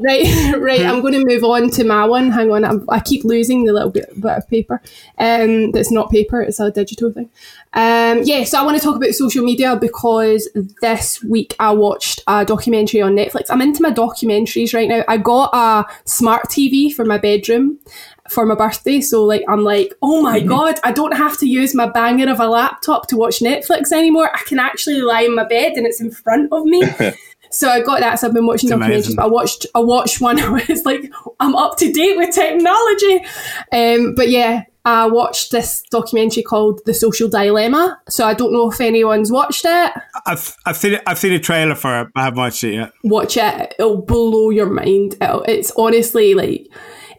Right, 0.00 0.54
right. 0.58 0.84
I'm 0.84 1.00
going 1.00 1.14
to 1.14 1.24
move 1.24 1.44
on 1.44 1.70
to 1.70 1.84
my 1.84 2.04
one. 2.04 2.30
Hang 2.30 2.50
on, 2.50 2.64
I'm, 2.64 2.84
I 2.88 3.00
keep 3.00 3.24
losing 3.24 3.64
the 3.64 3.72
little 3.72 3.90
bit, 3.90 4.08
bit 4.20 4.32
of 4.32 4.48
paper. 4.48 4.80
Um, 5.18 5.72
that's 5.72 5.90
not 5.90 6.10
paper; 6.10 6.40
it's 6.40 6.60
a 6.60 6.70
digital 6.70 7.12
thing. 7.12 7.30
Um, 7.72 8.22
yeah. 8.24 8.44
So 8.44 8.58
I 8.58 8.64
want 8.64 8.78
to 8.78 8.82
talk 8.82 8.96
about 8.96 9.12
social 9.12 9.44
media 9.44 9.76
because 9.76 10.48
this 10.80 11.22
week 11.22 11.54
I 11.60 11.72
watched 11.72 12.22
a 12.26 12.44
documentary 12.44 13.02
on 13.02 13.14
Netflix. 13.14 13.46
I'm 13.50 13.62
into 13.62 13.82
my 13.82 13.90
documentaries 13.90 14.74
right 14.74 14.88
now. 14.88 15.04
I 15.08 15.16
got 15.18 15.50
a 15.54 15.86
smart 16.04 16.48
TV 16.48 16.92
for 16.92 17.04
my 17.04 17.18
bedroom 17.18 17.78
for 18.32 18.46
my 18.46 18.54
birthday. 18.54 19.00
So 19.00 19.24
like 19.24 19.42
I'm 19.48 19.62
like, 19.64 19.92
oh 20.02 20.22
my 20.22 20.38
Mm-hmm. 20.40 20.48
god, 20.48 20.80
I 20.84 20.92
don't 20.92 21.16
have 21.16 21.38
to 21.38 21.46
use 21.46 21.74
my 21.74 21.88
banger 21.88 22.30
of 22.30 22.40
a 22.40 22.46
laptop 22.48 23.06
to 23.08 23.16
watch 23.16 23.40
Netflix 23.40 23.92
anymore. 23.92 24.30
I 24.34 24.42
can 24.46 24.58
actually 24.58 25.00
lie 25.02 25.22
in 25.22 25.34
my 25.34 25.44
bed 25.44 25.72
and 25.74 25.86
it's 25.86 26.00
in 26.00 26.10
front 26.10 26.52
of 26.52 26.64
me. 26.64 26.82
So 27.54 27.68
I 27.68 27.82
got 27.82 28.00
that. 28.00 28.18
So 28.18 28.28
I've 28.28 28.32
been 28.32 28.46
watching 28.46 28.70
It's 28.72 28.78
documentaries, 28.78 28.84
amazing. 28.86 29.16
but 29.16 29.24
I 29.24 29.28
watched 29.28 29.66
I 29.74 29.80
watched 29.80 30.22
one 30.22 30.38
where 30.52 30.64
it's 30.70 30.86
like 30.86 31.12
I'm 31.38 31.54
up 31.54 31.76
to 31.80 31.92
date 31.92 32.16
with 32.16 32.34
technology. 32.34 33.22
Um, 33.70 34.14
but 34.14 34.30
yeah, 34.30 34.62
I 34.86 35.06
watched 35.06 35.50
this 35.52 35.82
documentary 35.90 36.44
called 36.44 36.80
The 36.86 36.94
Social 36.94 37.28
Dilemma. 37.28 38.00
So 38.08 38.24
I 38.26 38.32
don't 38.32 38.54
know 38.54 38.70
if 38.70 38.80
anyone's 38.80 39.30
watched 39.30 39.66
it. 39.66 39.92
I've 40.24 40.56
I've 40.64 40.78
seen 40.78 40.94
it, 40.94 41.02
I've 41.06 41.18
seen 41.18 41.34
a 41.34 41.38
trailer 41.38 41.74
for 41.74 42.00
it. 42.00 42.08
but 42.14 42.20
I 42.22 42.24
haven't 42.24 42.38
watched 42.38 42.64
it 42.64 42.72
yet. 42.72 42.92
Watch 43.04 43.36
it; 43.36 43.74
it'll 43.78 44.00
blow 44.00 44.48
your 44.48 44.70
mind. 44.70 45.16
It'll, 45.20 45.42
it's 45.42 45.72
honestly 45.76 46.32
like 46.32 46.68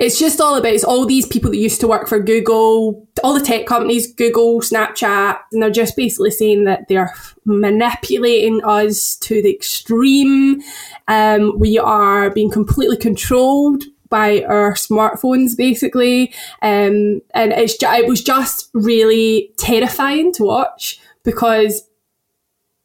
it's 0.04 0.20
just 0.20 0.42
all 0.42 0.56
about 0.56 0.74
it's 0.74 0.84
all 0.84 1.06
these 1.06 1.26
people 1.26 1.50
that 1.50 1.58
used 1.58 1.80
to 1.80 1.88
work 1.88 2.10
for 2.10 2.20
Google, 2.20 3.08
all 3.24 3.34
the 3.34 3.40
tech 3.40 3.66
companies, 3.66 4.12
Google, 4.14 4.60
Snapchat, 4.60 5.40
and 5.52 5.62
they're 5.62 5.70
just 5.70 5.96
basically 5.96 6.32
saying 6.32 6.66
that 6.66 6.90
they're 6.90 7.14
manipulating 7.46 8.62
us 8.66 9.16
to 9.18 9.42
the 9.42 9.54
extreme. 9.54 10.62
Um, 11.08 11.58
we 11.58 11.80
are 11.80 12.30
being 12.30 12.52
completely 12.52 12.98
controlled 12.98 13.84
by 14.10 14.44
our 14.44 14.74
smartphones, 14.74 15.56
basically, 15.58 16.34
um, 16.62 17.22
and 17.34 17.54
it's 17.54 17.78
ju- 17.78 17.88
it 17.88 18.08
was 18.08 18.22
just 18.22 18.70
really 18.74 19.52
terrifying 19.58 20.34
to 20.34 20.44
watch 20.44 21.00
because 21.24 21.88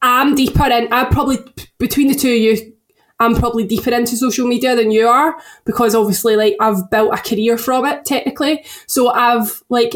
I'm 0.01 0.37
deeper 0.37 0.65
in. 0.67 0.93
I 0.93 1.05
probably 1.05 1.39
between 1.79 2.09
the 2.09 2.15
two 2.15 2.31
of 2.31 2.39
you, 2.39 2.73
I'm 3.21 3.35
probably 3.35 3.65
deeper 3.65 3.91
into 3.91 4.17
social 4.17 4.47
media 4.47 4.77
than 4.77 4.91
you 4.91 5.07
are 5.09 5.37
because 5.65 5.95
obviously, 5.95 6.37
like 6.37 6.57
I've 6.61 6.89
built 6.91 7.15
a 7.15 7.19
career 7.19 7.59
from 7.59 7.85
it 7.87 8.05
technically. 8.05 8.65
So 8.87 9.11
I've 9.11 9.63
like 9.69 9.95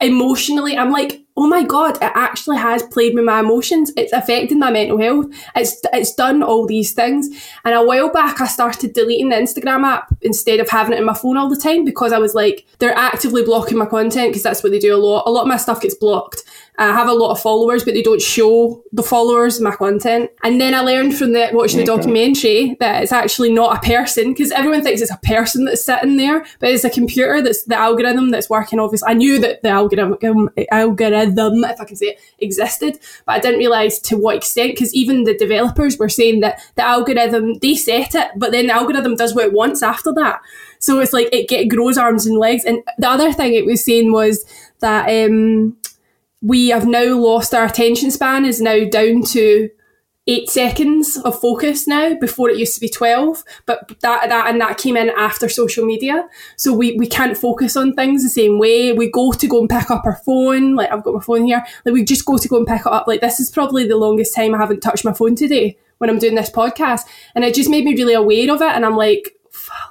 emotionally, 0.00 0.76
I'm 0.76 0.90
like, 0.90 1.22
oh 1.36 1.46
my 1.46 1.62
god, 1.62 1.96
it 1.96 2.12
actually 2.14 2.56
has 2.56 2.82
played 2.84 3.14
with 3.14 3.24
my 3.24 3.40
emotions. 3.40 3.92
It's 3.96 4.12
affecting 4.12 4.58
my 4.58 4.70
mental 4.70 4.98
health. 4.98 5.26
It's 5.54 5.80
it's 5.92 6.14
done 6.14 6.42
all 6.42 6.66
these 6.66 6.92
things. 6.92 7.28
And 7.64 7.74
a 7.74 7.84
while 7.84 8.10
back, 8.10 8.40
I 8.40 8.46
started 8.46 8.94
deleting 8.94 9.28
the 9.28 9.36
Instagram 9.36 9.84
app 9.84 10.14
instead 10.22 10.60
of 10.60 10.68
having 10.68 10.94
it 10.94 10.98
in 10.98 11.04
my 11.04 11.14
phone 11.14 11.36
all 11.36 11.48
the 11.48 11.56
time 11.56 11.84
because 11.84 12.12
I 12.12 12.18
was 12.18 12.34
like, 12.34 12.66
they're 12.78 12.96
actively 12.96 13.44
blocking 13.44 13.78
my 13.78 13.86
content 13.86 14.30
because 14.30 14.42
that's 14.42 14.62
what 14.62 14.72
they 14.72 14.78
do 14.78 14.94
a 14.94 14.98
lot. 14.98 15.24
A 15.26 15.30
lot 15.30 15.42
of 15.42 15.48
my 15.48 15.56
stuff 15.56 15.80
gets 15.80 15.94
blocked. 15.94 16.44
I 16.78 16.86
have 16.86 17.08
a 17.08 17.14
lot 17.14 17.30
of 17.30 17.40
followers, 17.40 17.84
but 17.84 17.94
they 17.94 18.02
don't 18.02 18.20
show 18.20 18.82
the 18.92 19.02
followers 19.02 19.60
my 19.60 19.74
content. 19.74 20.30
And 20.42 20.60
then 20.60 20.74
I 20.74 20.80
learned 20.80 21.16
from 21.16 21.32
the 21.32 21.48
watching 21.52 21.80
the 21.80 21.86
documentary 21.86 22.76
that 22.80 23.02
it's 23.02 23.12
actually 23.12 23.50
not 23.50 23.78
a 23.78 23.86
person 23.86 24.32
because 24.32 24.50
everyone 24.52 24.82
thinks 24.82 25.00
it's 25.00 25.10
a 25.10 25.20
person 25.22 25.64
that's 25.64 25.84
sitting 25.84 26.16
there, 26.16 26.44
but 26.60 26.70
it's 26.70 26.84
a 26.84 26.90
computer 26.90 27.40
that's 27.40 27.64
the 27.64 27.76
algorithm 27.76 28.30
that's 28.30 28.50
working. 28.50 28.78
Obviously, 28.78 29.08
I 29.08 29.14
knew 29.14 29.38
that 29.38 29.62
the 29.62 29.70
algorithm, 29.70 30.50
algorithm, 30.70 31.64
if 31.64 31.80
I 31.80 31.84
can 31.84 31.96
say 31.96 32.06
it, 32.08 32.20
existed, 32.38 32.98
but 33.24 33.36
I 33.36 33.40
didn't 33.40 33.58
realize 33.58 33.98
to 34.00 34.16
what 34.16 34.36
extent 34.36 34.72
because 34.72 34.92
even 34.94 35.24
the 35.24 35.36
developers 35.36 35.96
were 35.96 36.10
saying 36.10 36.40
that 36.40 36.60
the 36.74 36.82
algorithm 36.82 37.58
they 37.60 37.74
set 37.74 38.14
it, 38.14 38.30
but 38.36 38.52
then 38.52 38.66
the 38.66 38.74
algorithm 38.74 39.16
does 39.16 39.34
what 39.34 39.46
it 39.46 39.52
wants 39.52 39.82
after 39.82 40.12
that. 40.14 40.40
So 40.78 41.00
it's 41.00 41.12
like 41.12 41.28
it 41.32 41.48
get 41.48 41.68
grows 41.68 41.96
arms 41.96 42.26
and 42.26 42.38
legs. 42.38 42.64
And 42.64 42.82
the 42.98 43.08
other 43.08 43.32
thing 43.32 43.54
it 43.54 43.64
was 43.64 43.84
saying 43.84 44.12
was 44.12 44.44
that 44.80 45.08
um, 45.08 45.76
we 46.42 46.68
have 46.68 46.86
now 46.86 47.14
lost 47.16 47.54
our 47.54 47.64
attention 47.64 48.10
span 48.10 48.44
is 48.44 48.60
now 48.60 48.84
down 48.84 49.22
to 49.22 49.70
eight 50.28 50.50
seconds 50.50 51.16
of 51.18 51.40
focus 51.40 51.86
now 51.86 52.14
before 52.14 52.50
it 52.50 52.58
used 52.58 52.74
to 52.74 52.80
be 52.80 52.88
12 52.88 53.44
but 53.64 53.88
that 54.00 54.28
that 54.28 54.48
and 54.48 54.60
that 54.60 54.76
came 54.76 54.96
in 54.96 55.10
after 55.10 55.48
social 55.48 55.86
media. 55.86 56.28
So 56.56 56.72
we 56.72 56.96
we 56.96 57.06
can't 57.06 57.36
focus 57.36 57.76
on 57.76 57.94
things 57.94 58.22
the 58.22 58.28
same 58.28 58.58
way. 58.58 58.92
We 58.92 59.10
go 59.10 59.32
to 59.32 59.46
go 59.46 59.60
and 59.60 59.68
pick 59.68 59.90
up 59.90 60.04
our 60.04 60.20
phone 60.24 60.74
like 60.74 60.90
i've 60.90 61.04
got 61.04 61.14
my 61.14 61.20
phone 61.20 61.44
here 61.44 61.64
like 61.84 61.92
we 61.92 62.04
just 62.04 62.24
go 62.24 62.36
to 62.36 62.48
go 62.48 62.56
and 62.56 62.66
pick 62.66 62.80
it 62.80 62.86
up. 62.86 63.06
Like 63.06 63.20
this 63.20 63.38
is 63.38 63.50
probably 63.50 63.86
the 63.86 63.96
longest 63.96 64.34
time 64.34 64.54
i 64.54 64.58
haven't 64.58 64.80
touched 64.80 65.04
my 65.04 65.12
phone 65.12 65.36
today 65.36 65.78
when 65.98 66.10
i'm 66.10 66.18
doing 66.18 66.34
this 66.34 66.50
podcast. 66.50 67.02
And 67.34 67.44
it 67.44 67.54
just 67.54 67.70
made 67.70 67.84
me 67.84 67.94
really 67.94 68.14
aware 68.14 68.52
of 68.52 68.60
it 68.60 68.72
and 68.72 68.84
i'm 68.84 68.96
like 68.96 69.36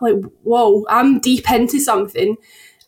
like 0.02 0.16
whoa 0.44 0.86
i'm 0.90 1.20
deep 1.20 1.50
into 1.50 1.80
something 1.80 2.38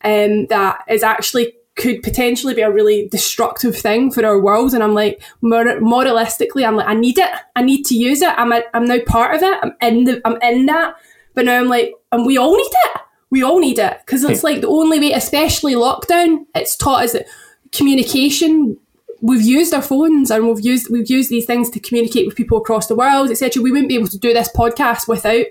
um, 0.04 0.46
that 0.48 0.84
is 0.88 1.02
actually 1.02 1.54
could 1.77 2.03
potentially 2.03 2.53
be 2.53 2.61
a 2.61 2.71
really 2.71 3.07
destructive 3.07 3.77
thing 3.77 4.11
for 4.11 4.25
our 4.25 4.39
world. 4.39 4.73
And 4.73 4.83
I'm 4.83 4.93
like, 4.93 5.21
mor- 5.41 5.79
moralistically, 5.79 6.67
I'm 6.67 6.75
like, 6.75 6.87
I 6.87 6.95
need 6.95 7.17
it. 7.17 7.29
I 7.55 7.61
need 7.61 7.83
to 7.85 7.95
use 7.95 8.21
it. 8.21 8.33
I'm, 8.37 8.51
a, 8.51 8.63
I'm 8.73 8.85
now 8.85 8.99
part 9.05 9.35
of 9.35 9.43
it. 9.43 9.59
I'm 9.63 9.73
in 9.81 10.03
the, 10.03 10.21
I'm 10.25 10.41
in 10.41 10.65
that. 10.65 10.95
But 11.33 11.45
now 11.45 11.59
I'm 11.59 11.69
like, 11.69 11.93
and 12.11 12.25
we 12.25 12.37
all 12.37 12.57
need 12.57 12.71
it. 12.85 13.01
We 13.29 13.43
all 13.43 13.59
need 13.59 13.77
it 13.77 13.99
because 14.05 14.23
it's 14.23 14.43
like 14.43 14.61
the 14.61 14.69
only 14.69 14.99
way, 14.99 15.11
especially 15.11 15.75
lockdown. 15.75 16.45
It's 16.55 16.75
taught 16.75 17.03
us 17.03 17.11
that 17.11 17.27
communication. 17.71 18.77
We've 19.21 19.41
used 19.41 19.73
our 19.73 19.81
phones 19.81 20.31
and 20.31 20.47
we've 20.47 20.65
used 20.65 20.89
we've 20.89 21.09
used 21.09 21.29
these 21.29 21.45
things 21.45 21.69
to 21.71 21.79
communicate 21.79 22.25
with 22.25 22.37
people 22.37 22.57
across 22.57 22.87
the 22.87 22.95
world, 22.95 23.29
etc. 23.29 23.61
We 23.61 23.71
wouldn't 23.71 23.89
be 23.89 23.95
able 23.95 24.07
to 24.07 24.17
do 24.17 24.33
this 24.33 24.49
podcast 24.55 25.09
without 25.09 25.45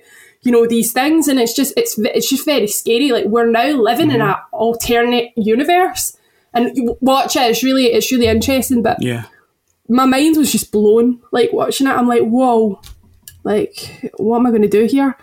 you 0.46 0.52
know 0.52 0.66
these 0.66 0.92
things 0.92 1.26
and 1.28 1.40
it's 1.40 1.52
just 1.52 1.74
it's 1.76 1.98
it's 1.98 2.30
just 2.30 2.44
very 2.44 2.68
scary 2.68 3.10
like 3.10 3.24
we're 3.26 3.50
now 3.50 3.66
living 3.66 4.10
in 4.12 4.20
mm-hmm. 4.20 4.30
an 4.30 4.36
alternate 4.52 5.32
universe 5.36 6.16
and 6.54 6.72
watch 7.00 7.34
it 7.36 7.50
it's 7.50 7.62
really 7.64 7.86
it's 7.86 8.10
really 8.12 8.26
interesting 8.28 8.82
but 8.82 8.96
Yeah. 9.02 9.24
my 9.88 10.06
mind 10.06 10.36
was 10.36 10.52
just 10.52 10.70
blown 10.70 11.20
like 11.32 11.52
watching 11.52 11.88
it 11.88 11.90
i'm 11.90 12.06
like 12.06 12.22
whoa 12.22 12.80
like 13.42 14.10
what 14.18 14.38
am 14.38 14.46
i 14.46 14.50
going 14.50 14.62
to 14.62 14.68
do 14.68 14.84
here 14.84 15.16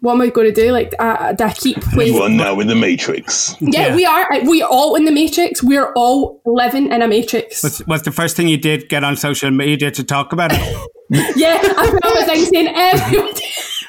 what 0.00 0.14
am 0.14 0.20
i 0.22 0.28
going 0.28 0.52
to 0.52 0.60
do 0.60 0.72
like 0.72 0.92
i, 0.98 1.34
I 1.38 1.52
keep 1.52 1.80
playing 1.80 2.14
You 2.14 2.22
are 2.22 2.28
now 2.28 2.58
in 2.58 2.66
the 2.66 2.74
Matrix. 2.74 3.54
yeah, 3.60 3.88
Yeah. 3.88 3.94
we 3.94 4.04
are 4.04 4.26
we 4.44 4.60
are 4.60 4.68
all 4.68 4.96
in 4.96 5.04
the 5.04 5.12
matrix 5.12 5.62
we're 5.62 5.92
all 5.92 6.42
living 6.44 6.90
in 6.90 7.00
a 7.00 7.06
matrix 7.06 7.62
What's, 7.62 7.78
what's 7.86 8.02
the 8.02 8.10
first 8.10 8.36
thing 8.36 8.48
you 8.48 8.58
did 8.58 8.88
get 8.88 9.04
on 9.04 9.16
social 9.16 9.52
media 9.52 9.92
to 9.92 10.02
talk 10.02 10.32
about 10.32 10.50
it? 10.52 10.88
Yeah, 11.36 11.60
I 11.62 11.88
put 11.88 12.04
up 12.04 12.28
a 12.28 12.36
saying 12.36 12.66
everyone. 12.66 13.32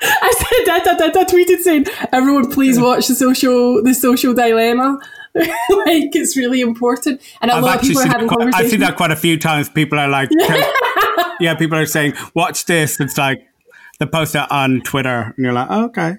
I 0.02 0.34
said 0.38 0.70
I, 0.70 0.78
I, 0.78 1.06
I, 1.06 1.22
I 1.22 1.26
tweeted 1.26 1.60
saying 1.60 1.86
everyone 2.12 2.52
please 2.52 2.80
watch 2.80 3.08
the 3.08 3.16
social 3.16 3.84
the 3.84 3.94
social 3.94 4.34
dilemma. 4.34 5.00
like 5.36 6.16
it's 6.16 6.36
really 6.36 6.62
important, 6.62 7.22
and 7.42 7.52
a 7.52 7.56
I've 7.56 7.64
lot 7.64 7.76
of 7.76 7.82
people 7.84 8.02
are 8.02 8.08
having 8.08 8.28
quite, 8.28 8.56
I've 8.56 8.70
seen 8.70 8.80
that 8.80 8.98
quite 8.98 9.12
a 9.12 9.16
few 9.16 9.38
times. 9.38 9.70
People 9.70 10.00
are 10.00 10.08
like, 10.08 10.30
yeah, 11.40 11.54
people 11.60 11.78
are 11.78 11.86
saying, 11.86 12.14
watch 12.34 12.66
this. 12.66 13.00
It's 13.00 13.20
like 13.20 13.48
they 14.00 14.08
post 14.08 14.34
it 14.34 14.52
on 14.52 14.82
Twitter, 14.82 15.34
and 15.36 15.46
you're 15.46 15.54
like, 15.54 15.68
oh, 15.70 15.86
okay. 15.86 16.18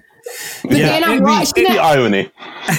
But 0.63 0.71
then 0.71 1.03
I'm 1.03 1.19
be- 1.19 1.23
watching 1.23 1.63
The 1.63 1.71
it. 1.71 1.77
irony. 1.79 2.31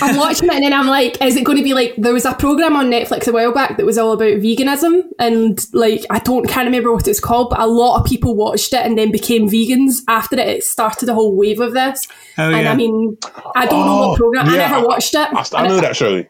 I'm 0.02 0.16
watching 0.16 0.48
it, 0.48 0.54
and 0.54 0.64
then 0.64 0.72
I'm 0.72 0.86
like, 0.86 1.20
is 1.22 1.36
it 1.36 1.44
going 1.44 1.58
to 1.58 1.64
be 1.64 1.74
like 1.74 1.94
there 1.96 2.12
was 2.12 2.24
a 2.24 2.34
program 2.34 2.76
on 2.76 2.90
Netflix 2.90 3.26
a 3.26 3.32
while 3.32 3.52
back 3.52 3.76
that 3.76 3.86
was 3.86 3.98
all 3.98 4.12
about 4.12 4.34
veganism, 4.40 5.02
and 5.18 5.58
like 5.72 6.04
I 6.10 6.18
don't 6.20 6.46
can't 6.48 6.66
remember 6.66 6.92
what 6.92 7.08
it's 7.08 7.20
called, 7.20 7.50
but 7.50 7.58
a 7.60 7.66
lot 7.66 7.98
of 8.00 8.06
people 8.06 8.34
watched 8.36 8.72
it 8.72 8.84
and 8.86 8.96
then 8.96 9.10
became 9.10 9.48
vegans 9.48 9.98
after 10.08 10.36
it. 10.38 10.48
It 10.48 10.64
started 10.64 11.08
a 11.08 11.14
whole 11.14 11.34
wave 11.36 11.60
of 11.60 11.72
this, 11.72 12.06
Oh, 12.38 12.50
and 12.52 12.62
yeah. 12.64 12.72
I 12.72 12.76
mean, 12.76 13.16
I 13.56 13.66
don't 13.66 13.86
know 13.86 14.02
Oh, 14.04 14.08
what 14.10 14.18
program. 14.18 14.48
I 14.48 14.56
never 14.56 14.86
watched 14.86 15.14
it. 15.14 15.28
I, 15.32 15.44
I 15.54 15.66
know 15.68 15.78
it- 15.78 15.82
that 15.82 15.96
show. 15.96 16.24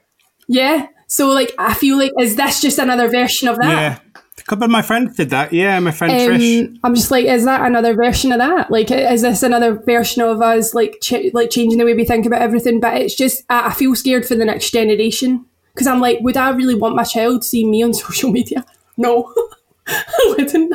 Yeah. 0.48 0.86
So 1.06 1.28
like 1.28 1.52
I 1.58 1.74
feel 1.74 1.96
like 1.98 2.12
is 2.20 2.36
this 2.36 2.60
just 2.60 2.78
another 2.78 3.08
version 3.08 3.48
of 3.48 3.56
that? 3.58 4.00
A 4.40 4.44
couple 4.44 4.64
of 4.64 4.70
my 4.70 4.82
friends 4.82 5.16
did 5.16 5.30
that. 5.30 5.52
Yeah, 5.52 5.78
my 5.80 5.90
friend 5.90 6.12
Trish. 6.12 6.66
Um, 6.66 6.78
I'm 6.82 6.94
just 6.94 7.10
like, 7.10 7.26
is 7.26 7.44
that 7.44 7.64
another 7.64 7.94
version 7.94 8.32
of 8.32 8.38
that? 8.38 8.70
Like, 8.70 8.90
is 8.90 9.22
this 9.22 9.42
another 9.42 9.74
version 9.74 10.22
of 10.22 10.40
us 10.42 10.74
like 10.74 10.98
ch- 11.02 11.32
like 11.32 11.50
changing 11.50 11.78
the 11.78 11.84
way 11.84 11.94
we 11.94 12.04
think 12.04 12.26
about 12.26 12.42
everything? 12.42 12.80
But 12.80 12.96
it's 13.00 13.14
just 13.14 13.44
I, 13.48 13.68
I 13.68 13.72
feel 13.72 13.94
scared 13.94 14.26
for 14.26 14.34
the 14.34 14.44
next 14.44 14.70
generation 14.70 15.44
because 15.74 15.86
I'm 15.86 16.00
like, 16.00 16.20
would 16.20 16.36
I 16.36 16.50
really 16.50 16.74
want 16.74 16.96
my 16.96 17.04
child 17.04 17.42
to 17.42 17.48
see 17.48 17.64
me 17.64 17.82
on 17.82 17.94
social 18.06 18.30
media? 18.30 18.64
No. 18.96 19.32
I 20.08 20.34
wouldn't. 20.36 20.74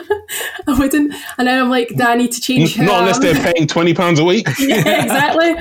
I 0.67 0.79
wouldn't. 0.79 1.13
And 1.37 1.47
then 1.47 1.61
I'm 1.61 1.69
like, 1.69 1.89
do 1.89 2.03
I 2.03 2.15
need 2.15 2.31
to 2.31 2.41
change? 2.41 2.77
Not 2.77 3.01
unless 3.01 3.19
they're 3.19 3.33
paying 3.33 3.67
twenty 3.67 3.93
pounds 3.93 4.19
a 4.19 4.23
week. 4.23 4.47
yeah, 4.59 5.03
exactly. 5.03 5.55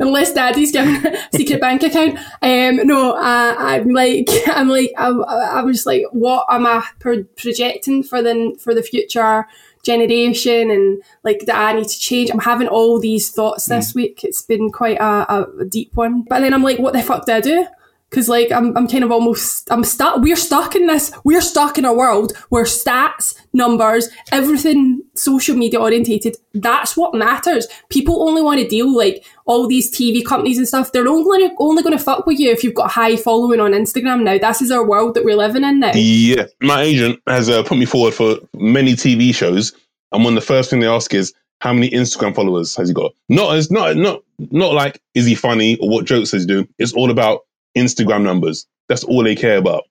Unless 0.00 0.34
daddy's 0.34 0.72
giving 0.72 0.94
a 1.06 1.18
secret 1.34 1.60
bank 1.66 1.82
account. 1.82 2.18
Um, 2.42 2.86
no, 2.86 3.12
uh, 3.12 3.54
I'm 3.58 3.90
like, 3.90 4.28
I'm 4.46 4.68
like, 4.68 4.92
I'm, 4.96 5.24
I'm 5.24 5.72
just 5.72 5.86
like, 5.86 6.04
what 6.12 6.46
am 6.48 6.66
I 6.66 6.84
pro- 6.98 7.24
projecting 7.36 8.02
for 8.02 8.22
the 8.22 8.56
for 8.60 8.74
the 8.74 8.82
future 8.82 9.46
generation? 9.82 10.70
And 10.70 11.02
like, 11.24 11.40
that 11.46 11.56
I 11.56 11.72
need 11.72 11.88
to 11.88 11.98
change. 11.98 12.30
I'm 12.30 12.40
having 12.40 12.68
all 12.68 13.00
these 13.00 13.30
thoughts 13.30 13.66
this 13.66 13.94
week. 13.94 14.24
It's 14.24 14.42
been 14.42 14.70
quite 14.70 14.98
a, 14.98 15.48
a 15.58 15.64
deep 15.64 15.94
one. 15.94 16.22
But 16.22 16.40
then 16.40 16.54
I'm 16.54 16.62
like, 16.62 16.78
what 16.78 16.92
the 16.92 17.02
fuck 17.02 17.26
do 17.26 17.32
I 17.32 17.40
do? 17.40 17.66
Because 18.10 18.28
like 18.28 18.50
I'm, 18.50 18.76
I'm 18.76 18.88
kind 18.88 19.04
of 19.04 19.12
almost 19.12 19.70
I'm 19.70 19.84
stuck. 19.84 20.20
We're 20.20 20.36
stuck 20.36 20.74
in 20.74 20.86
this. 20.86 21.12
We're 21.24 21.40
stuck 21.40 21.78
in 21.78 21.84
a 21.84 21.92
world 21.92 22.36
where 22.48 22.64
stats, 22.64 23.40
numbers, 23.52 24.08
everything 24.32 25.02
social 25.14 25.56
media 25.56 25.80
orientated. 25.80 26.36
That's 26.52 26.96
what 26.96 27.14
matters. 27.14 27.68
People 27.88 28.28
only 28.28 28.42
want 28.42 28.60
to 28.60 28.66
deal 28.66 28.94
like 28.94 29.24
all 29.46 29.68
these 29.68 29.94
TV 29.94 30.24
companies 30.24 30.58
and 30.58 30.66
stuff. 30.66 30.90
They're 30.90 31.06
only 31.06 31.50
only 31.58 31.82
going 31.82 31.96
to 31.96 32.02
fuck 32.02 32.26
with 32.26 32.40
you 32.40 32.50
if 32.50 32.64
you've 32.64 32.74
got 32.74 32.90
high 32.90 33.16
following 33.16 33.60
on 33.60 33.72
Instagram. 33.72 34.24
Now 34.24 34.38
this 34.38 34.60
is 34.60 34.72
our 34.72 34.84
world 34.84 35.14
that 35.14 35.24
we're 35.24 35.36
living 35.36 35.62
in 35.62 35.78
now. 35.78 35.92
Yeah, 35.94 36.46
my 36.60 36.82
agent 36.82 37.20
has 37.28 37.48
uh, 37.48 37.62
put 37.62 37.78
me 37.78 37.86
forward 37.86 38.14
for 38.14 38.38
many 38.54 38.94
TV 38.94 39.32
shows, 39.32 39.72
and 40.10 40.24
one 40.24 40.36
of 40.36 40.42
the 40.42 40.46
first 40.46 40.70
thing 40.70 40.80
they 40.80 40.88
ask 40.88 41.14
is, 41.14 41.32
how 41.60 41.72
many 41.72 41.90
Instagram 41.90 42.34
followers 42.34 42.74
has 42.76 42.88
he 42.88 42.94
got? 42.94 43.12
Not 43.28 43.54
as 43.54 43.70
not 43.70 43.96
not 43.96 44.22
not 44.38 44.72
like 44.72 45.00
is 45.14 45.26
he 45.26 45.34
funny 45.34 45.76
or 45.78 45.88
what 45.88 46.06
jokes 46.06 46.30
does 46.30 46.42
he 46.42 46.46
do. 46.46 46.66
It's 46.78 46.92
all 46.92 47.10
about 47.10 47.42
Instagram 47.76 48.22
numbers. 48.22 48.66
That's 48.88 49.04
all 49.04 49.22
they 49.22 49.34
care 49.36 49.58
about. 49.58 49.84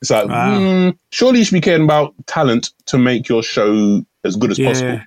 It's 0.00 0.10
like, 0.10 0.28
Wow. 0.28 0.58
mm, 0.58 0.98
surely 1.10 1.38
you 1.40 1.44
should 1.44 1.54
be 1.54 1.60
caring 1.60 1.84
about 1.84 2.14
talent 2.26 2.70
to 2.86 2.98
make 2.98 3.28
your 3.28 3.42
show 3.42 4.04
as 4.24 4.36
good 4.36 4.50
as 4.50 4.58
Yeah. 4.58 4.68
possible. 4.68 5.00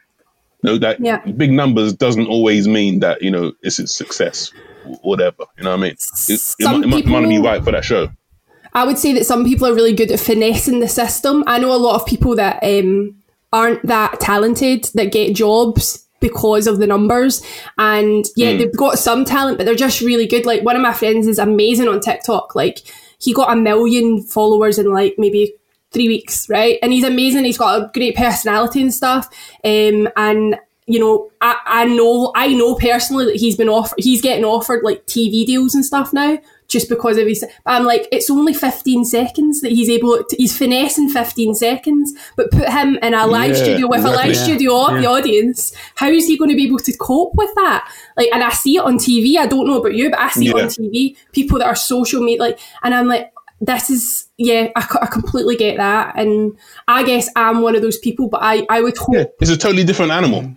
No, 0.63 0.77
that 0.79 0.99
Yeah. 0.99 1.17
big 1.25 1.51
numbers 1.51 1.93
doesn't 1.93 2.27
always 2.27 2.67
mean 2.67 2.99
that 3.01 3.21
you 3.21 3.29
know 3.31 3.51
it's 3.61 3.79
a 3.79 3.87
success, 3.87 4.51
whatever. 5.01 5.43
You 5.57 5.63
know 5.65 5.71
what 5.71 5.79
I 5.79 5.81
mean? 5.83 5.91
It, 5.91 6.29
it, 6.33 6.39
Some 6.39 6.81
might- 6.89 7.05
it 7.05 7.07
might 7.07 7.27
be 7.27 7.37
right 7.37 7.63
for 7.63 7.71
that 7.71 7.85
show. 7.85 8.09
I 8.73 8.83
would 8.83 8.97
say 8.97 9.13
that 9.13 9.25
some 9.25 9.45
people 9.45 9.67
are 9.67 9.73
really 9.73 9.93
good 9.93 10.11
at 10.11 10.19
finessing 10.19 10.79
the 10.81 10.87
system. 10.87 11.43
I 11.47 11.57
know 11.59 11.73
a 11.73 11.77
lot 11.77 11.95
of 11.95 12.05
people 12.05 12.35
that 12.35 12.59
um, 12.63 13.15
aren't 13.53 13.85
that 13.87 14.19
talented 14.19 14.89
that 14.95 15.11
get 15.11 15.35
jobs 15.35 16.05
because 16.19 16.67
of 16.67 16.79
the 16.79 16.87
numbers. 16.87 17.43
And 17.77 18.25
yeah, 18.35 18.57
they've 18.57 18.75
got 18.75 18.99
some 18.99 19.25
talent, 19.25 19.57
but 19.57 19.65
they're 19.65 19.75
just 19.75 20.01
really 20.01 20.27
good. 20.27 20.45
Like 20.45 20.63
one 20.63 20.75
of 20.75 20.81
my 20.81 20.93
friends 20.93 21.27
is 21.27 21.39
amazing 21.39 21.87
on 21.87 21.99
TikTok. 21.99 22.55
Like 22.55 22.79
he 23.19 23.33
got 23.33 23.51
a 23.51 23.59
million 23.59 24.21
followers 24.23 24.77
in 24.77 24.91
like 24.91 25.15
maybe 25.17 25.53
three 25.91 26.07
weeks, 26.07 26.49
right? 26.49 26.79
And 26.81 26.91
he's 26.91 27.03
amazing. 27.03 27.45
He's 27.45 27.57
got 27.57 27.81
a 27.81 27.91
great 27.93 28.15
personality 28.15 28.81
and 28.81 28.93
stuff. 28.93 29.27
Um, 29.63 30.09
and 30.15 30.57
you 30.85 30.99
know, 30.99 31.29
I, 31.41 31.57
I 31.65 31.85
know 31.85 32.31
I 32.35 32.53
know 32.53 32.75
personally 32.75 33.25
that 33.25 33.35
he's 33.35 33.57
been 33.57 33.69
offered 33.69 33.99
he's 33.99 34.21
getting 34.21 34.45
offered 34.45 34.83
like 34.83 35.05
TV 35.05 35.45
deals 35.45 35.75
and 35.75 35.85
stuff 35.85 36.13
now 36.13 36.39
just 36.67 36.89
because 36.89 37.17
of 37.17 37.27
his 37.27 37.45
I'm 37.65 37.83
like, 37.85 38.07
it's 38.11 38.29
only 38.29 38.53
fifteen 38.53 39.05
seconds 39.05 39.61
that 39.61 39.71
he's 39.71 39.89
able 39.89 40.23
to 40.23 40.35
he's 40.37 40.57
finessing 40.57 41.09
fifteen 41.09 41.55
seconds, 41.55 42.13
but 42.35 42.51
put 42.51 42.69
him 42.69 42.97
in 43.01 43.13
a 43.13 43.25
live 43.27 43.55
Yeah, 43.55 43.63
studio 43.63 43.87
with 43.87 44.03
a 44.05 44.09
live 44.11 44.29
exactly. 44.29 44.53
studio 44.53 44.85
of 44.87 45.01
the 45.01 45.07
audience. 45.07 45.73
How 45.95 46.09
is 46.09 46.27
he 46.27 46.37
going 46.37 46.49
to 46.49 46.55
be 46.55 46.65
able 46.65 46.79
to 46.79 46.97
cope 46.97 47.35
with 47.35 47.53
that? 47.55 47.91
Like 48.15 48.29
and 48.33 48.43
I 48.43 48.49
see 48.49 48.75
it 48.77 48.83
on 48.83 48.97
TV. 48.97 49.37
I 49.37 49.47
don't 49.47 49.67
know 49.67 49.79
about 49.79 49.93
you, 49.95 50.09
but 50.09 50.19
I 50.19 50.29
see 50.29 50.49
it 50.49 50.55
on 50.55 50.67
TV. 50.67 51.15
People 51.31 51.59
that 51.59 51.65
are 51.67 51.75
social 51.75 52.21
media 52.21 52.41
like 52.41 52.59
and 52.83 52.93
I'm 52.93 53.07
like 53.07 53.31
this 53.59 53.89
is 53.89 54.27
yeah 54.37 54.67
I, 54.75 54.85
I 55.01 55.07
completely 55.07 55.55
get 55.55 55.77
that 55.77 56.13
and 56.15 56.55
i 56.87 57.01
guess 57.03 57.27
i'm 57.35 57.61
one 57.61 57.75
of 57.75 57.81
those 57.81 57.97
people 57.97 58.29
but 58.29 58.39
i 58.43 58.63
i 58.69 58.81
would 58.81 58.95
hope 58.95 59.15
Yeah, 59.15 59.23
it's 59.41 59.49
a 59.49 59.57
totally 59.57 59.83
different 59.83 60.11
animal. 60.11 60.55